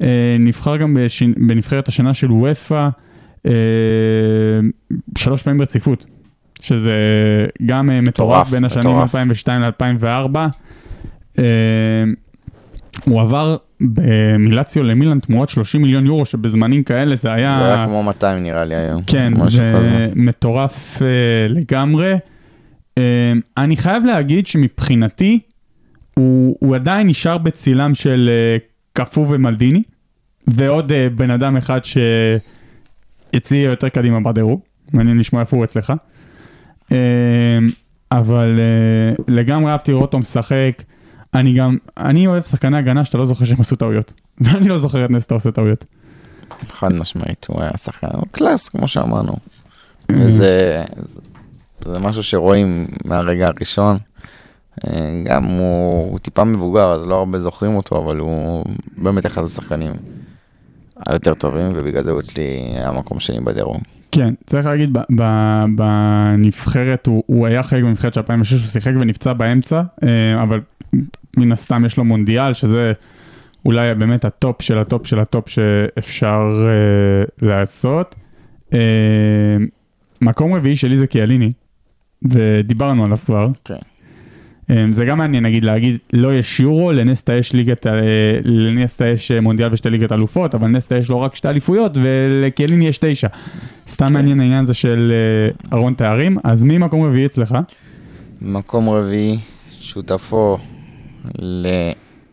אה, 0.02 0.36
נבחר 0.40 0.76
גם 0.76 0.94
בש... 0.94 1.22
בנבחרת 1.22 1.88
השנה 1.88 2.14
של 2.14 2.32
וופא. 2.32 2.88
אה, 3.46 3.52
שלוש 5.18 5.42
פעמים 5.42 5.62
רציפות, 5.62 6.06
שזה 6.60 6.92
גם 7.66 7.90
מטורף 8.02 8.50
בין 8.50 8.64
השנים 8.64 8.90
מטורף. 8.90 9.14
2002 9.14 9.62
ל-2004. 9.62 10.38
הוא 13.04 13.20
עבר 13.20 13.56
במילציו 13.80 14.82
למילן 14.82 15.20
תמורת 15.20 15.48
30 15.48 15.82
מיליון 15.82 16.06
יורו, 16.06 16.24
שבזמנים 16.24 16.82
כאלה 16.82 17.16
זה 17.16 17.32
היה... 17.32 17.58
זה 17.62 17.74
היה 17.74 17.86
כמו 17.86 18.02
200 18.02 18.42
נראה 18.42 18.64
לי 18.64 18.74
היום. 18.74 19.02
כן, 19.06 19.32
זה 19.48 19.72
כזה. 19.76 20.08
מטורף 20.14 20.96
uh, 20.98 21.02
לגמרי. 21.48 22.14
Uh, 22.98 23.02
אני 23.56 23.76
חייב 23.76 24.04
להגיד 24.04 24.46
שמבחינתי, 24.46 25.38
הוא, 26.14 26.56
הוא 26.60 26.74
עדיין 26.74 27.06
נשאר 27.06 27.38
בצילם 27.38 27.94
של 27.94 28.30
uh, 28.58 28.62
קפוא 28.92 29.26
ומלדיני, 29.28 29.82
ועוד 30.46 30.90
uh, 30.92 30.94
בן 31.16 31.30
אדם 31.30 31.56
אחד 31.56 31.80
שאצלי 31.84 33.58
יותר 33.58 33.88
קדימה 33.88 34.20
בדירוג, 34.20 34.60
מעניין 34.92 35.18
לשמוע 35.18 35.42
איפה 35.42 35.56
הוא 35.56 35.64
אצלך. 35.64 35.92
Uh, 36.88 36.92
אבל 38.12 38.60
uh, 39.18 39.22
לגמרי 39.28 39.70
אהבתי 39.72 39.90
לראות 39.92 40.02
אותו 40.02 40.18
משחק. 40.18 40.82
אני 41.34 41.54
גם, 41.54 41.76
אני 41.96 42.26
אוהב 42.26 42.42
שחקני 42.42 42.78
הגנה 42.78 43.04
שאתה 43.04 43.18
לא 43.18 43.26
זוכר 43.26 43.44
שהם 43.44 43.60
עשו 43.60 43.76
טעויות. 43.76 44.12
ואני 44.40 44.68
לא 44.68 44.78
זוכר 44.78 45.04
את 45.04 45.10
נסטה 45.10 45.34
עושה 45.34 45.50
טעויות. 45.50 45.84
חד 46.68 46.92
משמעית, 46.92 47.46
הוא 47.48 47.62
היה 47.62 47.76
שחקן 47.76 48.08
קלאס, 48.30 48.68
כמו 48.68 48.88
שאמרנו. 48.88 49.32
Mm-hmm. 49.32 50.14
וזה 50.18 50.84
זה 51.84 51.98
משהו 51.98 52.22
שרואים 52.22 52.86
מהרגע 53.04 53.46
הראשון. 53.48 53.98
אה, 54.86 55.22
גם 55.24 55.44
הוא, 55.44 56.10
הוא 56.10 56.18
טיפה 56.18 56.44
מבוגר, 56.44 56.92
אז 56.92 57.06
לא 57.06 57.18
הרבה 57.18 57.38
זוכרים 57.38 57.74
אותו, 57.76 58.04
אבל 58.04 58.18
הוא 58.18 58.64
באמת 58.96 59.26
אחד 59.26 59.44
השחקנים 59.44 59.92
היותר 61.06 61.34
טובים, 61.34 61.72
ובגלל 61.74 62.02
זה 62.02 62.10
הוא 62.10 62.20
אצלי 62.20 62.42
היה 62.74 62.92
מקום 62.92 63.20
שני 63.20 63.40
בדירוג. 63.40 63.80
כן, 64.12 64.34
צריך 64.46 64.66
להגיד, 64.66 64.96
בנבחרת, 65.76 67.06
הוא, 67.06 67.22
הוא 67.26 67.46
היה 67.46 67.62
חלק 67.62 67.82
בנבחרת 67.82 68.14
של 68.14 68.20
2006, 68.20 68.52
הוא 68.52 68.68
שיחק 68.68 68.92
ונפצע 69.00 69.32
באמצע, 69.32 69.82
אה, 70.02 70.42
אבל 70.42 70.60
מן 71.36 71.52
הסתם 71.52 71.84
יש 71.84 71.96
לו 71.96 72.04
מונדיאל, 72.04 72.52
שזה 72.52 72.92
אולי 73.64 73.94
באמת 73.94 74.24
ה 74.24 74.34
top 74.34 74.62
של 74.62 74.78
ה 74.78 74.85
top 74.85 75.06
של 75.06 75.18
ה 75.18 75.26
top 75.26 75.48
שאפשר 75.48 76.50
אה, 76.66 77.48
לעשות. 77.48 78.14
אה, 78.72 78.78
מקום 80.20 80.54
רביעי 80.54 80.76
שלי 80.76 80.96
זה 80.96 81.06
קיאליני, 81.06 81.52
ודיברנו 82.22 83.04
עליו 83.04 83.18
כבר. 83.24 83.48
כן. 83.64 83.74
אה, 84.70 84.84
זה 84.90 85.04
גם 85.04 85.18
מעניין, 85.18 85.46
נגיד, 85.46 85.64
להגיד, 85.64 85.98
לא 86.12 86.34
יש 86.34 86.60
יורו, 86.60 86.92
לנסטה 86.92 87.34
יש 87.34 87.52
ליגת, 87.52 87.86
אה, 87.86 87.92
לנסטה 88.44 89.06
יש 89.06 89.30
מונדיאל 89.30 89.72
ושתי 89.72 89.90
ליגת 89.90 90.12
אלופות, 90.12 90.54
אבל 90.54 90.68
נסטה 90.68 90.96
יש 90.96 91.08
לו 91.08 91.20
רק 91.20 91.34
שתי 91.34 91.48
אליפויות, 91.48 91.92
ולקיאליני 91.94 92.86
יש 92.86 92.98
תשע. 92.98 93.28
סתם 93.88 94.06
כן. 94.06 94.12
מעניין 94.12 94.40
העניין 94.40 94.62
הזה 94.64 94.74
של 94.74 95.12
אה, 95.12 95.76
ארון 95.78 95.94
תארים, 95.94 96.38
אז 96.44 96.64
מי 96.64 96.78
מקום 96.78 97.02
רביעי 97.02 97.26
אצלך? 97.26 97.56
מקום 98.42 98.88
רביעי, 98.88 99.38
שותפו 99.70 100.58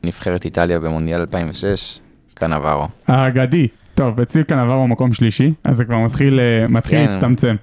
לנבחרת 0.04 0.46
איטליה 0.46 0.80
במונדיאל 0.80 1.20
2006, 1.20 2.00
קנברו. 2.34 2.88
האגדי. 3.08 3.68
טוב, 3.94 4.20
אצלי 4.20 4.46
כאן 4.46 4.58
עבר 4.58 4.82
במקום 4.82 5.14
שלישי, 5.14 5.54
אז 5.64 5.78
זה 5.78 5.86
כבר 5.86 5.98
מתחיל, 5.98 6.40
אה, 6.40 6.68
מתחיל 6.70 6.98
כן. 7.00 7.06
להצטמצם. 7.06 7.56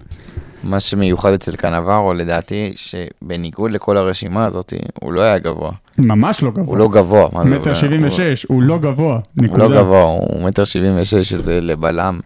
מה 0.64 0.80
שמיוחד 0.80 1.32
אצל 1.32 1.56
קנברו, 1.56 2.14
לדעתי, 2.14 2.72
שבניגוד 2.76 3.70
לכל 3.70 3.96
הרשימה 3.96 4.46
הזאת, 4.46 4.72
הוא 5.00 5.12
לא 5.12 5.20
היה 5.20 5.38
גבוה. 5.38 5.70
ממש 5.98 6.42
לא 6.42 6.50
גבוה. 6.50 6.64
הוא 6.66 6.76
לא 6.78 6.88
גבוה. 6.88 7.28
מטר 7.44 7.70
הוא- 7.70 7.74
שבעים 7.74 8.00
ושש, 8.06 8.46
הוא 8.48 8.62
לא 8.62 8.78
גבוה, 8.78 9.18
הוא. 9.48 9.58
לא 9.58 9.68
גבוה, 9.82 10.02
הוא 10.02 10.42
מטר 10.44 10.64
שבעים 10.64 10.92
ושש, 10.96 11.30
שזה 11.30 11.60
לבלם. 11.60 12.20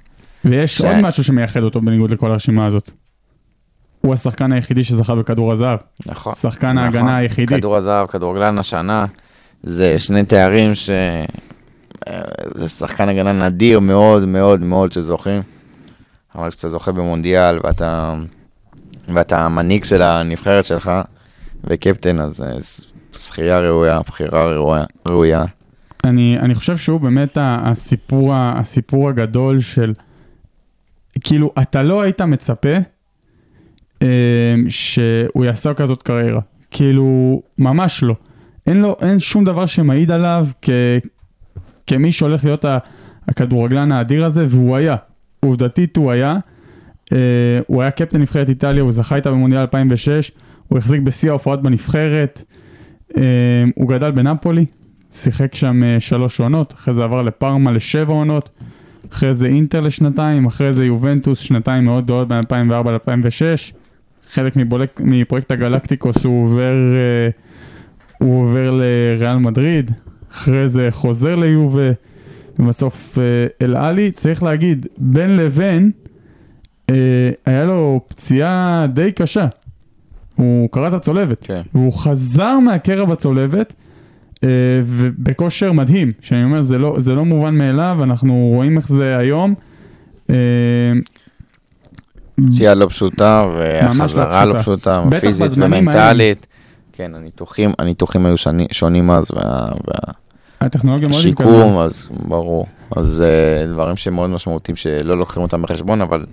ויש. 0.45 0.81
עוד 0.81 0.97
משהו 1.03 1.25
שמייחד 1.25 1.63
אותו 1.63 1.81
בניגוד 1.81 2.11
לכל 2.11 2.31
הרשימה 2.33 2.67
הזאת. 2.67 2.91
הוא 4.01 4.13
השחקן 4.13 4.53
היחידי 4.53 4.85
שזכה 4.85 5.15
בכדור 5.15 5.53
הזהב. 5.53 5.79
נכון. 6.07 6.33
שחקן 6.33 6.73
נכון. 6.73 6.79
ההגנה 6.79 7.17
היחידי. 7.17 7.57
כדור 7.57 7.77
הזהב, 7.77 8.07
כדורגלן 8.07 8.59
השנה, 8.59 9.07
זה 9.63 9.99
שני 9.99 10.25
תארים 10.25 10.75
ש... 10.75 10.91
אה, 12.09 12.21
זה 12.55 12.69
שחקן 12.69 13.09
הגנה 13.09 13.33
נדיר 13.33 13.81
מאוד 13.81 14.25
מאוד 14.25 14.61
מאוד 14.61 14.93
שזוכים. 14.93 15.43
אבל 16.35 16.51
כשאתה 16.51 16.69
זוכה 16.69 16.93
במונדיאל 16.93 17.59
ואתה, 17.65 18.15
ואתה 19.09 19.45
המנהיג 19.45 19.85
של 19.85 20.03
הנבחרת 20.03 20.65
שלך 20.65 20.91
וקפטן, 21.65 22.21
אז 22.21 22.43
אה, 22.43 22.57
זכייה 23.15 23.61
ראויה, 23.61 24.01
בחירה 24.07 24.53
ראויה. 24.53 24.85
ראויה. 25.09 25.45
אני, 26.05 26.39
אני 26.39 26.55
חושב 26.55 26.77
שהוא 26.77 27.01
באמת 27.01 27.39
הסיפור, 27.41 28.31
הסיפור 28.35 29.09
הגדול 29.09 29.61
של, 29.61 29.93
כאילו, 31.21 31.53
אתה 31.63 31.83
לא 31.83 32.03
היית 32.03 32.21
מצפה 32.21 32.77
שהוא 34.69 35.45
יעשה 35.45 35.75
כזאת 35.75 36.03
קריירה. 36.03 36.41
כאילו, 36.71 37.43
ממש 37.59 38.03
לא. 38.03 38.15
אין 38.67 38.81
לו, 38.81 38.97
אין 39.01 39.21
שום 39.21 39.45
דבר 39.45 39.67
שמעיד 39.67 40.11
עליו 40.11 40.47
כ, 40.63 40.71
כמי 41.87 42.13
שהולך 42.13 42.45
להיות 42.45 42.65
הכדורגלן 43.29 43.93
האדיר 43.93 44.25
הזה, 44.25 44.47
והוא 44.51 44.77
היה. 44.77 44.97
עובדתית 45.41 45.97
הוא 45.97 46.11
היה. 46.11 46.39
אה, 47.13 47.61
הוא 47.67 47.83
היה 47.83 47.91
קפטן 47.91 48.21
נבחרת 48.21 48.49
איטליה, 48.49 48.83
הוא 48.83 48.93
זכה 48.93 49.17
איתה 49.17 49.31
במונדיאל 49.31 49.61
2006, 49.61 50.33
הוא 50.69 50.79
החזיק 50.79 51.01
בשיא 51.01 51.31
ההופעות 51.31 51.63
בנבחרת, 51.63 52.45
אה, 53.17 53.65
הוא 53.75 53.89
גדל 53.89 54.11
בנפולי, 54.11 54.67
שיחק 55.11 55.55
שם 55.55 55.83
אה, 55.83 56.01
שלוש 56.01 56.41
עונות, 56.41 56.73
אחרי 56.73 56.95
זה 56.95 57.05
עבר 57.05 57.23
לפארמה 57.23 57.73
לשבע 57.73 58.13
עונות, 58.13 58.51
אחרי 59.13 59.35
זה 59.35 59.47
אינטר 59.47 59.81
לשנתיים, 59.81 60.47
אחרי 60.47 60.73
זה 60.73 60.87
יובנטוס, 60.87 61.39
שנתיים 61.39 61.85
מאוד 61.85 62.05
גדולות 62.05 62.29
בין 62.29 62.39
2004 62.39 62.93
ל-2006. 62.93 63.80
חלק 64.33 64.57
מבולק, 64.57 65.01
מפרויקט 65.05 65.53
הגלקטיקוס 65.53 66.25
הוא 66.25 66.45
עובר, 66.45 66.75
אה, 66.95 67.29
הוא 68.19 68.43
עובר 68.43 68.71
לריאל 68.71 69.37
מדריד, 69.37 69.91
אחרי 70.33 70.69
זה 70.69 70.89
חוזר 70.91 71.37
ליובה, 71.37 71.91
ובסוף 72.59 73.19
אה, 73.19 73.47
אל 73.67 73.77
עלי. 73.77 74.11
צריך 74.11 74.43
להגיד, 74.43 74.87
בין 74.99 75.37
לבין, 75.37 75.91
אה, 76.91 77.31
היה 77.47 77.65
לו 77.65 78.01
פציעה 78.09 78.87
די 78.93 79.13
קשה. 79.13 79.47
הוא 80.37 80.69
קרע 80.71 80.89
את 80.89 80.93
הצולבת. 80.93 81.39
כן. 81.41 81.63
והוא 81.75 81.93
חזר 81.93 82.59
מהקרע 82.59 83.05
בצולבת, 83.05 83.75
ובכושר 84.85 85.73
מדהים, 85.73 86.13
שאני 86.21 86.45
אומר, 86.45 86.61
זה 86.61 86.79
לא, 86.79 86.97
זה 86.99 87.15
לא 87.15 87.25
מובן 87.25 87.55
מאליו, 87.55 87.99
אנחנו 88.03 88.51
רואים 88.55 88.77
איך 88.77 88.89
זה 88.89 89.17
היום. 89.17 89.55
פציעה 92.47 92.75
לא 92.75 92.87
פשוטה, 92.87 93.47
לא 93.47 93.59
והחזרה 93.59 94.45
לא 94.45 94.59
פשוטה. 94.61 95.03
פיזית 95.21 95.53
ומנטלית. 95.57 96.47
כן, 96.93 97.15
הניתוחים, 97.15 97.73
הניתוחים 97.79 98.27
היו 98.27 98.37
שני, 98.37 98.67
שונים 98.73 99.11
אז, 99.11 99.25
וה, 99.35 99.69
הטכנולוגיה 100.61 101.09
מאוד 101.09 101.17
והשיקום, 101.17 101.79
אז 101.79 102.09
ברור. 102.29 102.67
אז 102.97 103.23
אה, 103.23 103.67
דברים 103.67 103.97
שמאוד 103.97 104.31
משמעותיים 104.31 104.77
שלא 104.77 105.19
לוקחים 105.19 105.43
אותם 105.43 105.63
בחשבון, 105.63 106.01
אבל 106.01 106.25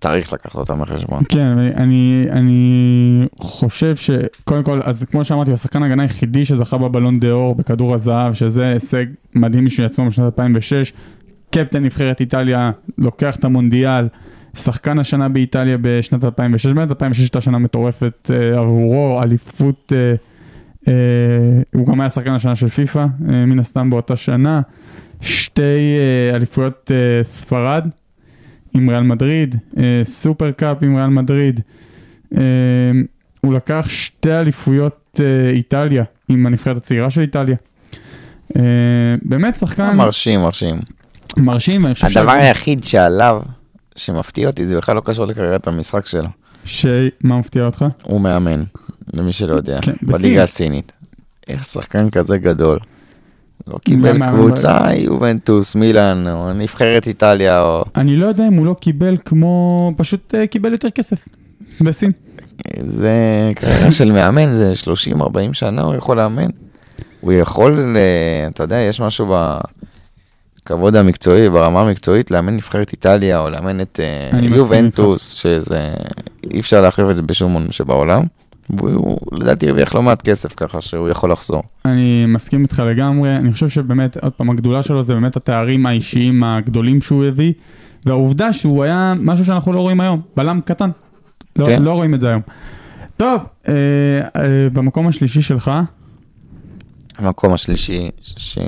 צריך 0.00 0.32
לקחת 0.32 0.54
אותם 0.54 0.80
בחשבון. 0.80 1.22
כן, 1.28 1.58
אני, 1.58 2.26
אני 2.30 3.26
חושב 3.38 3.96
שקודם 3.96 4.62
כל, 4.62 4.80
אז 4.84 5.04
כמו 5.10 5.24
שאמרתי, 5.24 5.50
הוא 5.50 5.54
השחקן 5.54 5.82
ההגנה 5.82 6.02
היחידי 6.02 6.44
שזכה 6.44 6.78
בבלון 6.78 7.20
דה 7.20 7.30
אור 7.30 7.54
בכדור 7.54 7.94
הזהב, 7.94 8.32
שזה 8.32 8.72
הישג 8.72 9.04
מדהים 9.34 9.64
בשביל 9.64 9.86
עצמו 9.86 10.06
בשנת 10.06 10.26
2006. 10.26 10.92
קפטן 11.50 11.82
נבחרת 11.82 12.20
איטליה, 12.20 12.70
לוקח 12.98 13.36
את 13.36 13.44
המונדיאל, 13.44 14.08
שחקן 14.56 14.98
השנה 14.98 15.28
באיטליה 15.28 15.76
בשנת 15.80 16.24
2006, 16.24 16.66
באמת 16.66 16.90
2006 16.90 17.20
הייתה 17.20 17.40
שנה 17.40 17.58
מטורפת 17.58 18.30
אה, 18.30 18.58
עבורו, 18.58 19.22
אליפות, 19.22 19.92
אה, 19.96 20.14
אה, 20.88 20.92
הוא 21.74 21.86
גם 21.86 22.00
היה 22.00 22.10
שחקן 22.10 22.30
השנה 22.32 22.56
של 22.56 22.68
פיפא, 22.68 23.06
מן 23.20 23.58
הסתם 23.58 23.90
באותה 23.90 24.16
שנה, 24.16 24.60
שתי 25.20 25.98
אליפויות 26.34 26.90
ספרד, 27.22 27.88
עם 28.74 28.90
ריאל 28.90 29.02
מדריד, 29.02 29.56
סופר 30.02 30.50
קאפ 30.50 30.82
עם 30.82 30.96
ריאל 30.96 31.10
מדריד. 31.10 31.60
הוא 33.40 33.54
לקח 33.54 33.86
שתי 33.88 34.32
אליפויות 34.32 35.20
איטליה 35.52 36.04
עם 36.28 36.46
הנבחרת 36.46 36.76
הצעירה 36.76 37.10
של 37.10 37.20
איטליה. 37.20 37.56
באמת 39.22 39.54
שחקן 39.54 39.96
מרשים, 39.96 40.40
מרשים. 40.40 40.76
מרשים, 41.36 41.84
ואני 41.84 41.94
חושב 41.94 42.06
הדבר 42.06 42.32
היחיד 42.32 42.84
שעליו, 42.84 43.42
שמפתיע 43.96 44.48
אותי, 44.48 44.66
זה 44.66 44.76
בכלל 44.76 44.96
לא 44.96 45.02
קשור 45.04 45.26
לקריירת 45.26 45.66
המשחק 45.66 46.06
שלו. 46.06 46.28
שמה 46.64 47.08
מפתיע 47.22 47.64
אותך? 47.64 47.84
הוא 48.02 48.20
מאמן, 48.20 48.62
למי 49.14 49.32
שלא 49.32 49.54
יודע, 49.54 49.78
כן. 49.82 49.92
בליגה 50.02 50.42
הסינית. 50.42 50.92
איך 51.48 51.64
שחקן 51.64 52.10
כזה 52.10 52.38
גדול. 52.38 52.78
לא 53.66 53.78
קיבל 53.78 54.26
קבוצה, 54.30 54.78
יובנטוס, 54.94 55.74
מילאן, 55.74 56.24
או 56.28 56.52
נבחרת 56.52 57.06
איטליה, 57.06 57.62
או... 57.62 57.84
אני 57.96 58.16
לא 58.16 58.26
יודע 58.26 58.48
אם 58.48 58.54
הוא 58.54 58.66
לא 58.66 58.74
קיבל 58.80 59.16
כמו, 59.24 59.92
פשוט 59.96 60.34
אה, 60.34 60.46
קיבל 60.46 60.72
יותר 60.72 60.90
כסף 60.90 61.28
בסין. 61.80 62.10
זה 62.86 63.12
קריירה 63.56 63.90
של 63.90 64.12
מאמן, 64.12 64.52
זה 64.52 64.72
30-40 65.20 65.22
שנה 65.52 65.82
הוא 65.82 65.94
יכול 65.94 66.16
לאמן. 66.16 66.50
הוא 67.20 67.32
יכול, 67.32 67.72
ל- 67.80 67.96
אתה 68.50 68.62
יודע, 68.62 68.76
יש 68.76 69.00
משהו 69.00 69.26
ב... 69.30 69.58
הכבוד 70.66 70.96
המקצועי, 70.96 71.50
ברמה 71.50 71.80
המקצועית, 71.80 72.30
לאמן 72.30 72.56
נבחרת 72.56 72.92
איטליה 72.92 73.40
או 73.40 73.50
לאמן 73.50 73.80
את 73.80 74.00
אה, 74.02 74.38
יובנטוס, 74.42 75.32
שזה, 75.32 75.94
אי 76.50 76.60
אפשר 76.60 76.80
להחליף 76.80 77.10
את 77.10 77.16
זה 77.16 77.22
בשום 77.22 77.52
מון 77.52 77.70
שבעולם. 77.70 78.22
והוא 78.70 79.18
לדעתי 79.32 79.68
הרוויח 79.68 79.94
לא 79.94 80.02
מעט 80.02 80.28
כסף 80.28 80.54
ככה 80.56 80.80
שהוא 80.80 81.08
יכול 81.08 81.32
לחזור. 81.32 81.62
אני 81.84 82.26
מסכים 82.28 82.62
איתך 82.62 82.82
לגמרי, 82.86 83.36
אני 83.36 83.52
חושב 83.52 83.68
שבאמת, 83.68 84.16
עוד 84.16 84.32
פעם, 84.32 84.50
הגדולה 84.50 84.82
שלו 84.82 85.02
זה 85.02 85.14
באמת 85.14 85.36
התארים 85.36 85.86
האישיים 85.86 86.44
הגדולים 86.44 87.02
שהוא 87.02 87.24
הביא, 87.24 87.52
והעובדה 88.06 88.52
שהוא 88.52 88.84
היה 88.84 89.14
משהו 89.20 89.44
שאנחנו 89.44 89.72
לא 89.72 89.80
רואים 89.80 90.00
היום, 90.00 90.20
בלם 90.36 90.60
קטן. 90.64 90.90
לא, 91.56 91.66
כן. 91.66 91.82
לא 91.82 91.92
רואים 91.92 92.14
את 92.14 92.20
זה 92.20 92.28
היום. 92.28 92.42
טוב, 93.16 93.40
אה, 93.68 93.74
אה, 94.36 94.68
במקום 94.72 95.08
השלישי 95.08 95.42
שלך, 95.42 95.70
המקום 97.18 97.52
השלישי, 97.52 98.10
ש... 98.22 98.58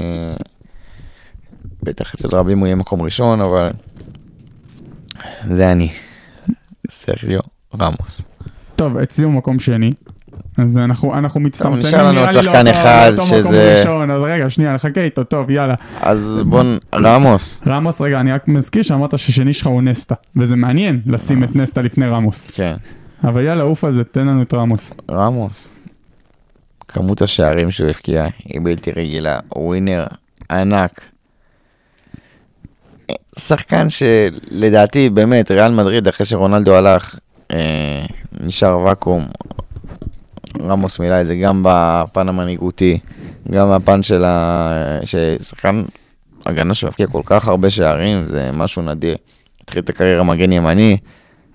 בטח 1.83 2.15
אצל 2.15 2.29
רבים 2.37 2.59
הוא 2.59 2.67
יהיה 2.67 2.77
מקום 2.77 3.03
ראשון, 3.03 3.41
אבל 3.41 3.71
זה 5.45 5.73
אני, 5.73 5.89
סרגיו 6.91 7.41
רמוס. 7.81 8.23
טוב, 8.77 8.97
אצלי 8.97 9.25
הוא 9.25 9.33
מקום 9.33 9.59
שני. 9.59 9.93
אז 10.59 10.77
אנחנו, 10.77 11.15
אנחנו 11.19 11.41
מצטמצמים, 11.41 11.79
נשאר 11.87 12.09
לנו 12.09 12.21
עוד 12.21 12.29
לי 12.29 12.33
שחקן 12.43 12.65
לאותו- 12.67 12.71
אחד, 12.81 13.13
שזה- 13.25 13.75
ראשון, 13.79 14.11
אז 14.11 14.23
רגע, 14.23 14.51
שנייה, 14.51 14.73
נחכה 14.75 15.01
איתו, 15.01 15.25
טוב, 15.25 15.51
יאללה. 15.51 15.75
אז 16.01 16.41
בוא, 16.47 16.63
רמוס, 16.95 17.61
רמוס, 17.67 18.01
רגע, 18.01 18.21
אני 18.21 18.33
רק 18.33 18.49
מזכיר 18.49 18.83
שאמרת 18.83 19.19
ששני 19.19 19.53
שלך 19.53 19.67
הוא 19.67 19.83
נסטה, 19.83 20.15
וזה 20.37 20.57
מעניין 20.57 21.01
לשים 21.07 21.45
את 21.45 21.57
נסטה 21.57 21.83
לפני 21.83 22.07
רמוס. 22.07 22.51
כן, 22.51 22.77
אבל 23.25 23.45
יאללה, 23.45 23.63
עוף 23.63 23.85
על 23.85 23.93
זה, 23.93 24.05
תן 24.05 24.27
לנו 24.27 24.43
את 24.43 24.55
רמוס. 24.55 24.93
רמוס. 25.11 25.69
כמות 26.89 27.23
השערים 27.23 27.71
שהוא 27.71 27.89
הבקיע 27.89 28.27
היא 28.45 28.61
בלתי 28.65 28.93
רגילה, 28.93 29.39
ווינר 29.57 30.07
ענק. 30.51 31.01
שחקן 33.39 33.87
שלדעתי, 33.91 35.11
באמת, 35.11 35.51
ריאל 35.51 35.73
מדריד, 35.73 36.09
אחרי 36.09 36.27
שרונלדו 36.27 36.75
הלך, 36.77 37.19
אה, 37.53 38.07
נשאר 38.41 38.79
ואקום. 38.79 39.27
רמוס 40.63 40.99
מילא 40.99 41.21
את 41.21 41.27
זה 41.27 41.37
גם 41.37 41.63
בפן 41.67 42.29
המנהיגותי, 42.29 42.99
גם 43.51 43.71
בפן 43.75 44.03
של 44.03 44.25
ה... 44.25 44.99
ששחקן 45.05 45.83
הגנה 46.47 46.75
שמבקיע 46.75 47.07
כל 47.07 47.23
כך 47.25 47.49
הרבה 47.49 47.71
שערים, 47.71 48.27
זה 48.29 48.51
משהו 48.53 48.83
נדיר. 48.83 49.17
התחיל 49.63 49.83
את 49.83 49.89
הקריירה 49.89 50.25
מגן 50.25 50.53
ימני, 50.53 50.97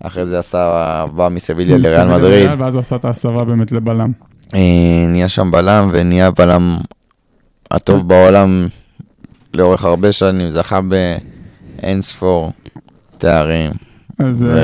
אחרי 0.04 0.26
זה 0.26 0.39
עשה, 0.39 1.06
בא 1.16 1.30
מסביליה 1.30 1.78
לריאל 1.78 2.08
מדריד. 2.18 2.49
ואז 2.58 2.76
הוא 2.76 2.80
עשה 2.80 2.95
את 2.95 3.06
ההסבה 3.06 3.43
באמת 3.43 3.72
לבלם. 3.72 4.12
אה, 4.56 5.06
נהיה 5.08 5.28
שם 5.28 5.51
בלם 5.51 5.89
ונהיה 5.93 6.32
בלם 6.32 6.78
הטוב 7.72 8.08
בעולם 8.08 8.68
לאורך 9.54 9.84
הרבה 9.84 10.12
שנים, 10.12 10.49
זכה 10.49 10.80
באין 11.84 12.01
ספור 12.01 12.51
תארים. 13.17 13.71
אז 14.19 14.43
ו- 14.43 14.57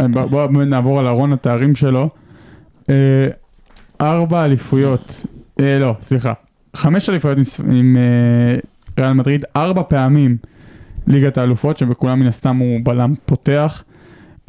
אה, 0.00 0.08
בוא 0.08 0.46
בוא 0.46 0.64
נעבור 0.64 0.98
על 1.00 1.06
ארון 1.06 1.32
התארים 1.32 1.76
שלו. 1.76 2.08
אה, 2.90 3.28
ארבע 4.00 4.44
אליפויות, 4.44 5.26
אה, 5.60 5.78
לא, 5.78 5.94
סליחה, 6.00 6.32
חמש 6.76 7.08
אליפויות 7.10 7.38
עם- 7.38 7.72
עם 7.76 7.96
אה, 7.96 8.58
ריאל 8.98 9.12
מדריד, 9.12 9.44
ארבע 9.56 9.82
פעמים 9.88 10.36
ליגת 11.06 11.38
האלופות, 11.38 11.76
שבכולם 11.78 12.20
מן 12.20 12.26
הסתם 12.26 12.56
הוא 12.56 12.80
בלם 12.84 13.14
פותח. 13.26 13.84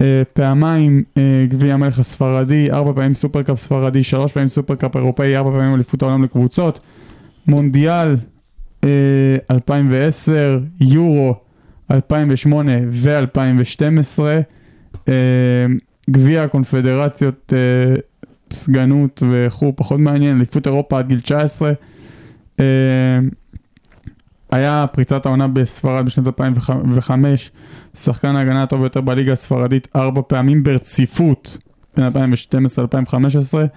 אה, 0.01 0.21
פעמיים 0.33 1.03
אה, 1.17 1.21
גביע 1.49 1.73
המלך 1.73 1.99
הספרדי, 1.99 2.71
ארבע 2.71 2.91
פעמים 2.95 3.15
סופרקאפ 3.15 3.59
ספרדי, 3.59 4.03
שלוש 4.03 4.31
פעמים 4.31 4.47
סופרקאפ 4.47 4.95
אירופאי, 4.95 5.37
ארבע 5.37 5.49
פעמים 5.51 5.75
אליפות 5.75 6.01
העולם 6.01 6.23
לקבוצות, 6.23 6.79
מונדיאל 7.47 8.15
אה, 8.83 8.89
2010, 9.51 10.59
יורו 10.81 11.35
2008 11.91 12.71
ו-2012, 12.89 14.19
אה, 15.07 15.13
גביע 16.09 16.43
הקונפדרציות, 16.43 17.53
אה, 17.55 17.95
סגנות 18.53 19.23
וכו', 19.29 19.73
פחות 19.75 19.99
מעניין, 19.99 20.37
אליפות 20.37 20.67
אירופה 20.67 20.99
עד 20.99 21.07
גיל 21.07 21.19
19. 21.19 21.73
אה, 22.59 22.65
היה 24.51 24.85
פריצת 24.91 25.25
העונה 25.25 25.47
בספרד 25.47 26.05
בשנת 26.05 26.27
2005, 26.27 27.51
שחקן 27.95 28.35
ההגנה 28.35 28.63
הטוב 28.63 28.81
ביותר 28.81 29.01
בליגה 29.01 29.33
הספרדית 29.33 29.87
ארבע 29.95 30.21
פעמים 30.27 30.63
ברציפות 30.63 31.57
בין 31.95 32.05
2012 32.05 32.85
ל-2015, 32.85 33.67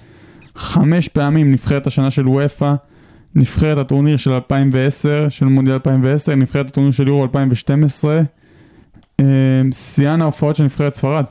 חמש 0.57 1.09
פעמים 1.09 1.53
נבחרת 1.53 1.87
השנה 1.87 2.11
של 2.11 2.29
וופא, 2.29 2.75
נבחרת 3.35 3.79
הטורניר 3.79 4.17
של 4.17 4.31
2010, 4.33 5.27
של 5.29 5.45
מונדיאל 5.47 5.75
2010, 5.75 6.35
נבחרת 6.35 6.67
הטורניר 6.69 6.93
של 6.93 7.09
יורו 7.09 7.23
2012, 7.23 8.21
אה, 9.21 9.25
שיאן 9.73 10.23
ההופעות 10.23 10.57
של 10.57 10.65
נבחרת 10.65 10.95
ספרד. 10.95 11.25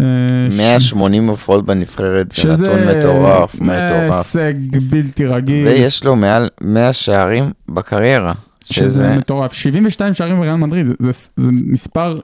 אה, 0.00 0.04
ש- 0.50 0.56
180 0.56 1.28
הופעות 1.28 1.66
בנבחרת, 1.66 2.32
זה 2.32 2.36
שזה 2.36 2.66
נתון 2.68 2.98
מטורף, 2.98 3.54
מטורף. 3.60 4.14
הישג 4.14 4.54
בלתי 4.90 5.26
רגיל. 5.26 5.66
ויש 5.66 6.04
לו 6.04 6.16
מעל 6.16 6.48
100 6.60 6.92
שערים 6.92 7.44
בקריירה, 7.68 8.32
שזה 8.64 8.88
שזה 8.90 9.16
מטורף. 9.16 9.52
72 9.52 10.14
שערים 10.14 10.36
בריאל 10.36 10.54
מדריד, 10.54 10.86
זה, 10.86 10.92
זה, 10.98 11.10
זה 11.36 11.50
מספר 11.52 12.18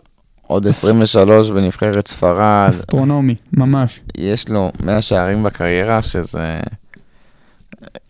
עוד 0.46 0.66
23 0.66 1.50
בנבחרת 1.50 2.08
ספרד. 2.08 2.66
אסטרונומי, 2.68 3.34
ממש. 3.52 4.00
יש 4.18 4.48
לו 4.48 4.72
100 4.84 5.02
שערים 5.02 5.42
בקריירה, 5.42 6.02
שזה... 6.02 6.60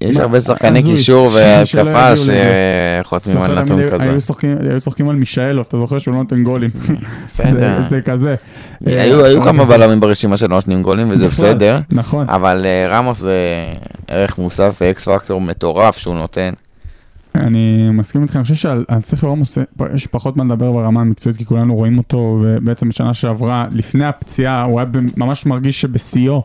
יש 0.01 0.17
הרבה 0.17 0.41
שחקני. 0.41 0.83
קישור 0.83 1.31
והתקפה. 1.35 2.17
שחותמים 2.17 3.39
על 3.43 3.63
נתון 3.63 3.91
כזה. 3.91 4.03
היו 4.05 4.21
צוחקים- 4.21 4.59
צוחקים 4.79 5.09
על 5.09 5.17
מישאלוב, 5.17 5.67
אתה 5.69 5.79
זוכר 5.79 5.99
שהוא 5.99 6.15
לא 6.15 6.21
נותן 6.21 6.43
גולים. 6.43 6.71
בסדר. 7.29 7.51
זה- 7.83 7.89
זה 7.91 8.01
כזה. 8.01 8.35
היו 8.87 9.21
אה, 9.21 9.27
היו 9.27 9.43
כמה 9.43 9.65
בלמים 9.65 10.01
ברשימה 10.01 10.37
שלא 10.37 10.57
נותנים 10.57 10.83
גולים 10.83 11.11
וזה 11.11 11.27
בכלל, 11.29 11.47
בסדר, 11.55 11.79
נכון. 11.93 12.27
אבל 12.29 12.67
אה, 12.67 12.99
רמוס 12.99 13.19
זה 13.19 13.35
ערך 14.09 14.39
מוסף 14.39 14.77
ואקס 14.81 15.09
פקטור 15.09 15.41
מטורף 15.41 15.99
שהוא 15.99 16.15
נותן. 16.15 16.51
אני 17.35 17.91
מסכים 17.91 18.23
איתך, 18.23 18.37
אני 18.37 18.43
חושב 18.43 18.55
שעל 18.55 18.85
על 18.89 19.01
ספר 19.03 19.29
עמוס 19.31 19.59
יש 19.95 20.07
פחות 20.07 20.37
מה 20.37 20.45
לדבר 20.45 20.73
ברמה 20.73 21.01
המקצועית, 21.01 21.37
כי 21.39 21.45
כולנו 21.45 21.75
רואים 21.75 21.99
אותו, 21.99 22.17
ובעצם 22.45 22.89
בשנה 22.89 23.15
שעברה, 23.15 23.67
לפני 23.73 24.05
הפציעה, 24.05 24.63
הוא 24.63 24.81
היה 24.81 24.89
ממש 25.17 25.47
מרגיש 25.47 25.81
שבשיאו, 25.81 26.43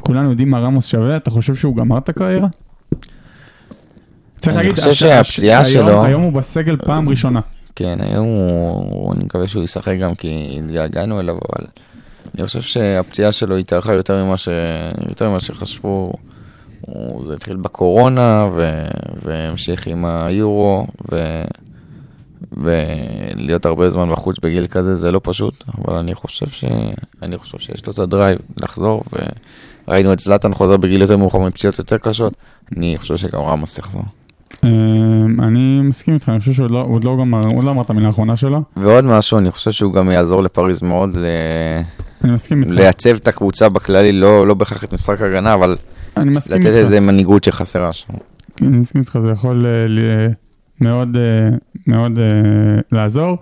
כולנו 0.00 0.30
יודעים 0.30 0.50
מה 0.50 0.58
רמוס 0.58 0.86
שווה, 0.86 1.16
אתה 1.16 1.30
חושב 1.30 1.54
שהוא 1.54 1.76
גמר 1.76 1.98
את 1.98 2.08
הקריירה? 2.08 2.48
צריך 4.40 4.56
אני 4.56 4.62
להגיד, 4.66 4.78
חושב 4.78 4.90
הש- 4.90 4.98
שהפציעה 5.00 5.64
שלו- 5.64 6.04
היום 6.04 6.22
הוא 6.22 6.32
בסגל 6.32 6.76
פעם 6.76 7.08
ראשונה. 7.08 7.40
כן, 7.76 7.98
היום 8.00 8.26
הוא, 8.26 9.14
אני 9.14 9.24
מקווה 9.24 9.48
שהוא 9.48 9.62
ישחק 9.62 9.94
גם 10.00 10.14
כי 10.14 10.58
התגעגענו 10.58 11.20
אליו, 11.20 11.34
אבל 11.34 11.66
אני 12.38 12.46
חושב 12.46 12.60
שהפציעה 12.60 13.32
שלו 13.32 13.56
התארכה. 13.56 13.92
יותר 13.92 14.24
ממה 15.28 15.40
שחשבו. 15.40 16.12
הוא... 16.86 17.26
זה 17.26 17.34
התחיל 17.34 17.56
בקורונה 17.56 18.48
ו... 18.54 18.84
והמשיך 19.22 19.86
עם 19.86 20.04
היורו, 20.04 20.86
ו... 21.12 21.42
ולהיות 22.56 23.66
הרבה 23.66 23.90
זמן 23.90 24.10
בחוץ 24.12 24.38
בגיל 24.38 24.66
כזה 24.66 24.94
זה 24.94 25.12
לא 25.12 25.20
פשוט, 25.22 25.64
אבל 25.78 25.94
אני 25.94 26.14
חושב, 26.14 26.46
ש... 26.48 26.64
אני 27.22 27.38
חושב 27.38 27.58
שיש 27.58 27.86
לו 27.86 27.92
את 27.92 27.98
הדרייב 27.98 28.38
לחזור, 28.56 29.02
וראינו 29.88 30.12
את 30.12 30.20
זלאטן 30.20 30.54
חוזר 30.54 30.76
בגיל 30.76 31.00
יותר 31.00 31.16
מאוחר 31.16 31.38
מפציעות 31.38 31.78
יותר 31.78 31.98
קשות, 31.98 32.32
אני 32.76 32.94
חושב 32.98 33.16
שגם 33.16 33.40
רמוס 33.40 33.78
יחזור. 33.78 34.02
אמ, 34.64 35.40
אני 35.40 35.80
מסכים 35.82 36.14
איתך, 36.14 36.28
אני 36.28 36.38
חושב 36.40 36.52
שהוא 36.52 36.64
עוד 36.64 36.70
לא- 36.70 36.86
עוד 36.88 37.04
לא 37.04 37.16
גמר, 37.20 37.46
הוא 37.46 37.64
לא 37.64 37.70
אמר 37.70 37.82
את 37.82 37.90
המילה 37.90 38.06
האחרונה 38.06 38.36
שלו. 38.36 38.62
ועוד 38.76 39.04
משהו, 39.04 39.38
אני 39.38 39.50
חושב 39.50 39.70
שהוא 39.70 39.92
גם 39.92 40.10
יעזור 40.10 40.42
לפריז 40.42 40.82
מאוד 40.82 41.16
ל... 41.16 41.24
אני 42.24 42.32
מסכים 42.32 42.62
איתך. 42.62 42.74
לייצב 42.74 43.14
את 43.14 43.28
הקבוצה 43.28 43.68
בכללי, 43.68 44.12
לא, 44.12 44.46
לא 44.46 44.54
בהכרח 44.54 44.84
את 44.84 44.92
משחק 44.92 45.20
הגנה, 45.20 45.54
אבל 45.54 45.76
אני 46.16 46.30
מסכים 46.30 46.56
לתת 46.56 46.66
איתך. 46.66 46.76
איזה 46.78 47.00
מנהיגות 47.00 47.44
שחסרה 47.44 47.92
שם. 47.92 48.12
אני 48.62 48.76
מסכים 48.76 49.00
איתך, 49.00 49.18
זה 49.22 49.30
יכול 49.30 49.66
אה, 49.66 49.86
ל- 49.88 50.28
מאוד 50.80 51.16
אה, 51.16 51.48
מאוד 51.86 52.18
אה, 52.18 52.24
לעזור. 52.92 53.38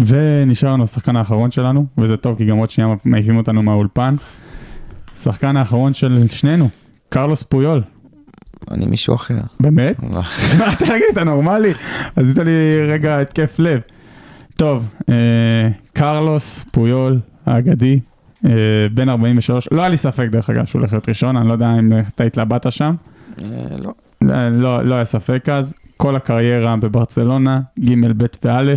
ונשאר 0.00 0.72
לנו 0.72 0.84
השחקן 0.84 1.16
האחרון 1.16 1.50
שלנו, 1.50 1.86
וזה 1.98 2.16
טוב 2.16 2.38
כי 2.38 2.44
גם 2.44 2.56
עוד 2.56 2.70
שנייה 2.70 2.94
מעיפים 3.04 3.36
אותנו 3.36 3.62
מהאולפן. 3.62 4.14
השחקן 5.16 5.56
האחרון 5.56 5.94
של 5.94 6.26
שנינו, 6.30 6.68
קרלוס 7.08 7.42
פויול. 7.42 7.82
אני 8.70 8.86
מישהו 8.86 9.14
אחר. 9.14 9.38
באמת? 9.60 9.96
לא. 10.02 10.20
מה 10.58 10.68
אתה 10.72 10.86
תגיד, 10.86 11.02
אתה 11.12 11.24
נורמלי? 11.24 11.72
עשית 12.16 12.38
לי 12.38 12.52
רגע 12.86 13.20
התקף 13.20 13.58
לב. 13.58 13.80
טוב, 14.56 14.88
קרלוס 15.92 16.64
פויול 16.72 17.18
האגדי, 17.46 18.00
בן 18.94 19.08
43, 19.08 19.68
לא 19.72 19.80
היה 19.80 19.88
לי 19.88 19.96
ספק 19.96 20.28
דרך 20.30 20.50
אגב 20.50 20.64
שהוא 20.64 20.80
הולך 20.80 20.92
להיות 20.92 21.08
ראשון, 21.08 21.36
אני 21.36 21.48
לא 21.48 21.52
יודע 21.52 21.78
אם 21.78 21.92
אתה 22.14 22.24
התלבטת 22.24 22.72
שם. 22.72 22.94
אה, 23.42 23.46
לא. 23.78 23.92
לא, 24.50 24.84
לא, 24.84 24.94
היה 24.94 25.04
ספק 25.04 25.48
אז, 25.48 25.74
כל 25.96 26.16
הקריירה 26.16 26.76
בברצלונה, 26.76 27.60
ג', 27.80 28.12
ב' 28.16 28.26
וא', 28.44 28.74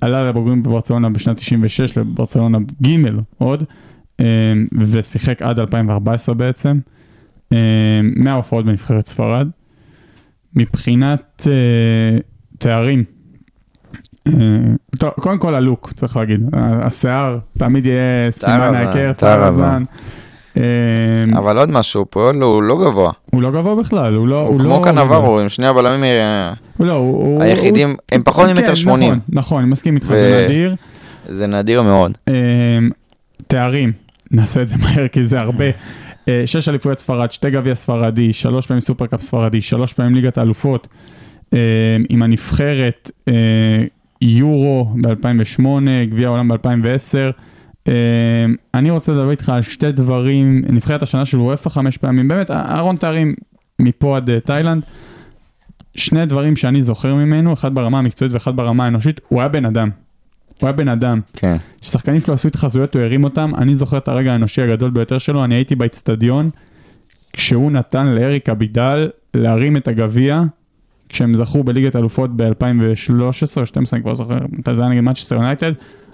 עלה 0.00 0.28
לבוגרים 0.28 0.62
בברצלונה 0.62 1.10
בשנת 1.10 1.36
96 1.36 1.98
לברצלונה 1.98 2.58
ג' 2.82 2.96
עוד, 3.38 3.64
אה, 4.20 4.52
ושיחק 4.78 5.42
עד 5.42 5.58
2014 5.58 6.34
בעצם, 6.34 6.78
אה, 7.52 8.00
100 8.02 8.34
הופעות 8.34 8.64
בנבחרת 8.64 9.06
ספרד, 9.06 9.48
מבחינת 10.54 11.46
אה, 11.46 12.18
תארים, 12.58 12.98
אה, 12.98 13.11
טוב, 14.98 15.10
קודם 15.10 15.38
כל 15.38 15.54
הלוק, 15.54 15.92
צריך 15.92 16.16
להגיד. 16.16 16.40
השיער 16.52 17.38
תמיד 17.58 17.86
יהיה 17.86 18.30
סימן 18.30 18.74
ההיכר, 18.74 19.12
תואר 19.12 19.44
הזן. 19.44 19.82
אה, 20.56 20.62
אבל 21.38 21.58
עוד 21.58 21.70
משהו, 21.70 22.06
פועל 22.10 22.42
הוא 22.42 22.62
לא 22.62 22.78
גבוה. 22.84 23.12
הוא 23.30 23.42
לא 23.42 23.50
גבוה 23.50 23.74
בכלל, 23.74 24.14
הוא 24.14 24.28
לא... 24.28 24.40
הוא 24.40 24.60
לא 24.60 24.64
כמו 24.64 24.82
קנברו, 24.82 25.40
עם 25.40 25.48
שני 25.48 25.66
הבלמים 25.66 26.04
אה, 26.04 26.52
לא, 26.80 27.38
היחידים, 27.40 27.96
הם 28.12 28.22
פחות 28.24 28.48
ממטר 28.48 28.66
כן, 28.66 28.76
שמונים. 28.76 29.12
נכון, 29.12 29.22
נכון, 29.28 29.62
אני 29.62 29.70
מסכים 29.70 29.94
איתך, 29.94 30.06
זה 30.06 30.44
נדיר. 30.44 30.74
זה 31.28 31.46
נדיר 31.46 31.82
מאוד. 31.82 32.18
אה, 32.28 32.34
תארים, 33.46 33.92
נעשה 34.30 34.62
את 34.62 34.68
זה 34.68 34.76
מהר 34.78 35.08
כי 35.08 35.24
זה 35.26 35.40
הרבה. 35.40 35.64
אה, 36.28 36.42
שש 36.46 36.68
אליפויות 36.68 36.98
ספרד, 36.98 37.32
שתי 37.32 37.50
גביע 37.50 37.74
ספרדי, 37.74 38.32
שלוש 38.32 38.66
פעמים 38.66 38.80
סופרקאפ 38.80 39.22
ספרדי, 39.22 39.60
שלוש 39.60 39.92
פעמים 39.92 40.14
ליגת 40.14 40.38
האלופות, 40.38 40.88
אה, 41.54 41.58
עם 42.08 42.22
הנבחרת, 42.22 43.10
אה, 43.28 43.32
יורו 44.22 44.90
ב-2008, 45.02 45.66
גביע 46.10 46.28
העולם 46.28 46.48
ב-2010. 46.48 47.32
אה, 47.88 47.92
אני 48.74 48.90
רוצה 48.90 49.12
לדבר 49.12 49.30
איתך 49.30 49.48
על 49.48 49.62
שתי 49.62 49.92
דברים, 49.92 50.64
נבחרת 50.68 51.02
השנה 51.02 51.24
של 51.24 51.38
וופא 51.38 51.70
חמש 51.70 51.96
פעמים, 51.96 52.28
באמת, 52.28 52.50
אהרון 52.50 52.96
תארים 52.96 53.34
מפה 53.78 54.16
עד 54.16 54.30
אה, 54.30 54.40
תאילנד. 54.40 54.82
שני 55.94 56.26
דברים 56.26 56.56
שאני 56.56 56.82
זוכר 56.82 57.14
ממנו, 57.14 57.52
אחד 57.52 57.74
ברמה 57.74 57.98
המקצועית 57.98 58.32
ואחד 58.32 58.56
ברמה 58.56 58.84
האנושית, 58.84 59.20
הוא 59.28 59.40
היה 59.40 59.48
בן 59.48 59.64
אדם. 59.64 59.90
הוא 60.60 60.66
היה 60.68 60.72
בן 60.72 60.88
אדם. 60.88 61.20
כן. 61.32 61.56
כששחקנים 61.80 62.20
שלו 62.20 62.34
עשו 62.34 62.48
התחזויות, 62.48 62.94
הוא 62.94 63.02
הרים 63.02 63.24
אותם. 63.24 63.52
אני 63.58 63.74
זוכר 63.74 63.98
את 63.98 64.08
הרגע 64.08 64.32
האנושי 64.32 64.62
הגדול 64.62 64.90
ביותר 64.90 65.18
שלו, 65.18 65.44
אני 65.44 65.54
הייתי 65.54 65.74
באצטדיון, 65.74 66.50
כשהוא 67.32 67.70
נתן 67.70 68.06
לאריק 68.06 68.48
אבידל 68.48 69.10
להרים 69.34 69.76
את 69.76 69.88
הגביע, 69.88 70.42
כשהם 71.12 71.34
זכו 71.34 71.64
בליגת 71.64 71.96
אלופות 71.96 72.36
ב-2013 72.36 72.42
או 72.42 73.28
2012, 73.28 73.98
אני 73.98 74.02
כבר 74.02 74.14
זוכר, 74.14 74.36
מתי 74.52 74.74
זה 74.74 74.82
היה 74.82 74.90
נגד 74.90 75.00
מצ'סטר 75.00 75.34
יונייטד. 75.34 75.72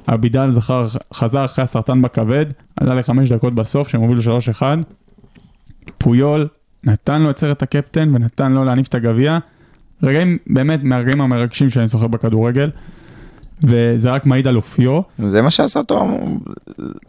אבידל 0.08 0.50
זכר, 0.50 0.84
חזר 1.14 1.44
אחרי 1.44 1.62
הסרטן 1.62 2.02
בכבד, 2.02 2.46
עלה 2.76 2.94
לחמש 2.94 3.32
דקות 3.32 3.54
בסוף, 3.54 3.88
שהם 3.88 4.00
הובילו 4.00 4.20
3-1. 4.60 4.62
פויול 5.98 6.48
נתן 6.84 7.22
לו 7.22 7.30
את 7.30 7.38
סרט 7.38 7.62
הקפטן 7.62 8.14
ונתן 8.14 8.52
לו 8.52 8.64
להניף 8.64 8.88
את 8.88 8.94
הגביע. 8.94 9.38
רגעים, 10.02 10.38
באמת, 10.46 10.80
מהרגעים 10.82 11.20
המרגשים 11.20 11.70
שאני 11.70 11.86
זוכר 11.86 12.06
בכדורגל. 12.06 12.70
וזה 13.62 14.10
רק 14.10 14.26
מעיד 14.26 14.46
על 14.46 14.56
אופיו. 14.56 15.00
זה 15.18 15.42
מה 15.42 15.50
שעשה 15.50 15.80
אותו, 15.80 16.08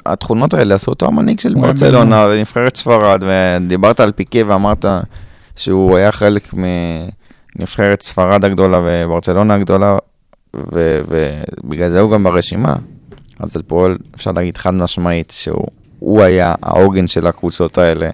התכונות 0.06 0.54
האלה 0.54 0.76
עשו 0.76 0.92
אותו 0.92 1.06
המנהיג 1.06 1.40
של 1.40 1.54
ברצלונה, 1.54 2.26
נבחרת 2.40 2.78
ספרד, 2.78 3.24
ודיברת 3.28 4.00
על 4.00 4.12
פיקה 4.12 4.40
ואמרת 4.48 4.86
שהוא 5.56 5.98
היה 5.98 6.12
חלק 6.12 6.54
מנבחרת 7.60 8.02
ספרד 8.02 8.46
הגדולה 8.46 8.80
וברצלונה 8.84 9.54
הגדולה, 9.54 9.98
ובגלל 10.54 11.90
זה 11.90 12.00
הוא 12.00 12.12
גם 12.12 12.24
ברשימה. 12.24 12.76
אז 13.40 13.56
על 13.56 13.62
פועל 13.62 13.98
אפשר 14.16 14.32
להגיד 14.32 14.58
חד 14.58 14.74
משמעית 14.74 15.34
שהוא 15.36 15.68
הוא 16.00 16.22
היה 16.22 16.56
העוגן 16.62 17.08
של 17.08 17.28
הקבוצות 17.28 17.78
האלה, 17.78 18.10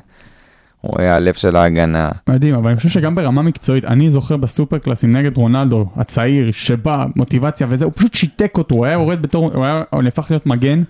הוא 0.82 0.96
היה 1.00 1.16
הלב 1.16 1.34
של 1.34 1.56
ההגנה. 1.56 2.10
מדהים, 2.30 2.56
אבל 2.56 2.68
אני 2.68 2.78
חושב 2.78 2.90
שגם 2.90 3.16
ברמה 3.16 3.42
מקצועית, 3.42 3.86
אני 3.86 4.10
זוכר 4.10 4.38
בסופר 4.38 4.78
קלאסים 4.78 5.12
נגד 5.16 5.38
רונלדו, 5.38 5.86
הצעיר, 5.96 6.52
שבא, 6.52 7.06
מוטיבציה 7.16 7.68
וזה, 7.70 7.86
הוא 7.86 7.94
פשוט 7.96 8.14
שיתק 8.14 8.58
אותו, 8.58 8.76
הוא 8.76 8.86
היה 8.86 8.94
יורד 8.94 9.22
בתור, 9.22 9.52
הוא 9.54 9.66
היה 9.66 9.84
הוא 9.90 10.04
נהפך 10.04 10.28
להיות 10.30 10.46
מגן, 10.46 10.84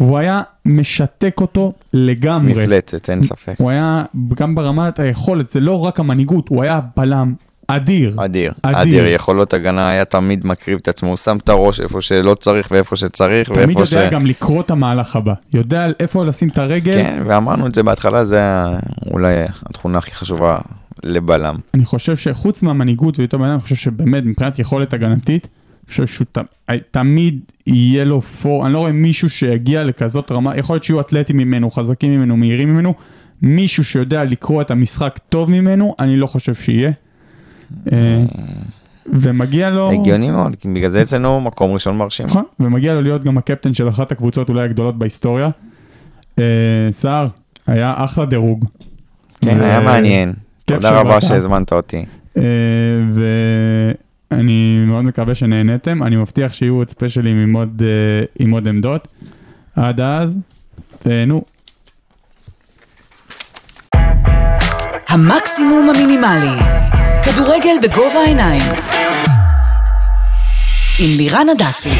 והוא 0.00 0.18
היה 0.18 0.42
משתק 0.64 1.36
אותו 1.40 1.72
לגמרי. 1.92 2.52
מפלצת, 2.52 3.10
אין 3.10 3.22
ספק. 3.22 3.54
הוא 3.58 3.70
היה, 3.70 4.04
גם 4.34 4.54
ברמת 4.54 4.98
היכולת, 4.98 5.50
זה 5.50 5.60
לא 5.60 5.84
רק 5.84 6.00
המנהיגות, 6.00 6.48
הוא 6.48 6.62
היה 6.62 6.80
בלם 6.96 7.34
אדיר. 7.70 8.14
אדיר, 8.16 8.52
אדיר. 8.62 9.06
יכולות 9.06 9.54
הגנה, 9.54 9.88
היה 9.88 10.04
תמיד 10.04 10.46
מקריב 10.46 10.78
את 10.82 10.88
עצמו, 10.88 11.08
הוא 11.08 11.16
שם 11.16 11.36
את 11.36 11.48
הראש 11.48 11.80
איפה 11.80 12.00
שלא 12.00 12.34
צריך 12.34 12.68
ואיפה 12.70 12.96
שצריך, 12.96 13.48
תמיד 13.50 13.66
ואיפה 13.68 13.86
ש... 13.86 13.92
יודע 13.92 14.10
גם 14.10 14.26
לקרוא 14.26 14.60
את 14.60 14.70
המהלך 14.70 15.16
הבא, 15.16 15.32
יודע 15.54 15.86
איפה 16.00 16.24
לשים 16.24 16.48
את 16.48 16.58
הרגל. 16.58 16.94
כן, 16.94 17.22
ואמרנו 17.26 17.66
את 17.66 17.74
זה 17.74 17.82
בהתחלה, 17.82 18.24
זה 18.24 18.40
אולי 19.10 19.34
התכונה 19.66 19.98
הכי 19.98 20.14
חשובה 20.14 20.58
לבלם. 21.04 21.54
אני 21.74 21.84
חושב 21.84 22.16
שחוץ 22.16 22.62
מהמנהיגות 22.62 23.18
ואיתו 23.18 23.38
בן 23.38 23.44
אני 23.44 23.60
חושב 23.60 23.74
שבאמת 23.76 24.24
מבחינת 24.24 24.58
יכולת 24.58 24.92
הגנתית, 24.92 25.48
אני 25.84 25.90
חושב 25.90 26.06
שהוא 26.06 26.26
ת- 26.32 26.70
תמיד 26.90 27.38
יהיה 27.66 28.04
לו 28.04 28.20
פור, 28.20 28.66
אני 28.66 28.72
לא 28.72 28.78
רואה 28.78 28.92
מישהו 28.92 29.30
שיגיע 29.30 29.84
לכזאת 29.84 30.32
רמה, 30.32 30.56
יכול 30.56 30.74
להיות 30.74 30.84
שיהיו 30.84 31.00
אתלטים 31.00 31.36
ממנו, 31.36 31.70
חזקים 31.70 32.16
ממנו, 32.16 32.36
מהירים 32.36 32.74
ממנו, 32.74 32.94
מישהו 33.42 33.84
שיודע 33.84 34.24
לקרוא 34.24 34.62
את 34.62 34.70
המשחק 34.70 35.18
טוב 35.28 35.50
ממנו, 35.50 35.94
אני 35.98 36.16
לא 36.16 36.26
חושב 36.26 36.54
שיהיה. 36.54 36.90
אה, 37.92 38.24
ומגיע 39.06 39.70
לו... 39.70 39.90
הגיוני 39.92 40.30
מאוד, 40.30 40.56
כי 40.56 40.68
בגלל 40.68 40.88
זה 40.88 41.02
אצלנו 41.02 41.40
מקום 41.40 41.72
ראשון 41.72 41.96
מרשים. 41.96 42.26
נכון, 42.26 42.44
ומגיע 42.60 42.94
לו 42.94 43.02
להיות 43.02 43.24
גם 43.24 43.38
הקפטן 43.38 43.74
של 43.74 43.88
אחת 43.88 44.12
הקבוצות 44.12 44.48
אולי 44.48 44.62
הגדולות 44.62 44.98
בהיסטוריה. 44.98 45.50
אה, 46.38 46.44
סער, 46.90 47.28
היה 47.66 47.94
אחלה 47.96 48.24
דירוג. 48.24 48.64
כן, 49.40 49.60
היה 49.60 49.80
מעניין. 49.80 50.32
תודה 50.64 51.00
רבה. 51.00 51.20
שהזמנת 51.20 51.72
אותי. 51.72 52.04
אה, 52.36 52.42
ואני 54.30 54.84
מאוד 54.86 55.04
מקווה 55.04 55.34
שנהניתם, 55.34 56.02
אני 56.02 56.16
מבטיח 56.16 56.52
שיהיו 56.52 56.74
עוד 56.74 56.90
ספיישלים 56.90 57.54
עם 58.38 58.50
עוד 58.50 58.68
עמדות. 58.68 59.08
עד 59.76 60.00
אז, 60.00 60.38
תהנו. 60.98 61.42
המקסימום 65.08 65.90
המינימלי. 65.90 66.58
כדורגל 67.38 67.76
בגובה 67.82 68.20
העיניים. 68.20 68.62
עם 70.98 71.16
לירן 71.16 71.48
הדסי. 71.48 71.90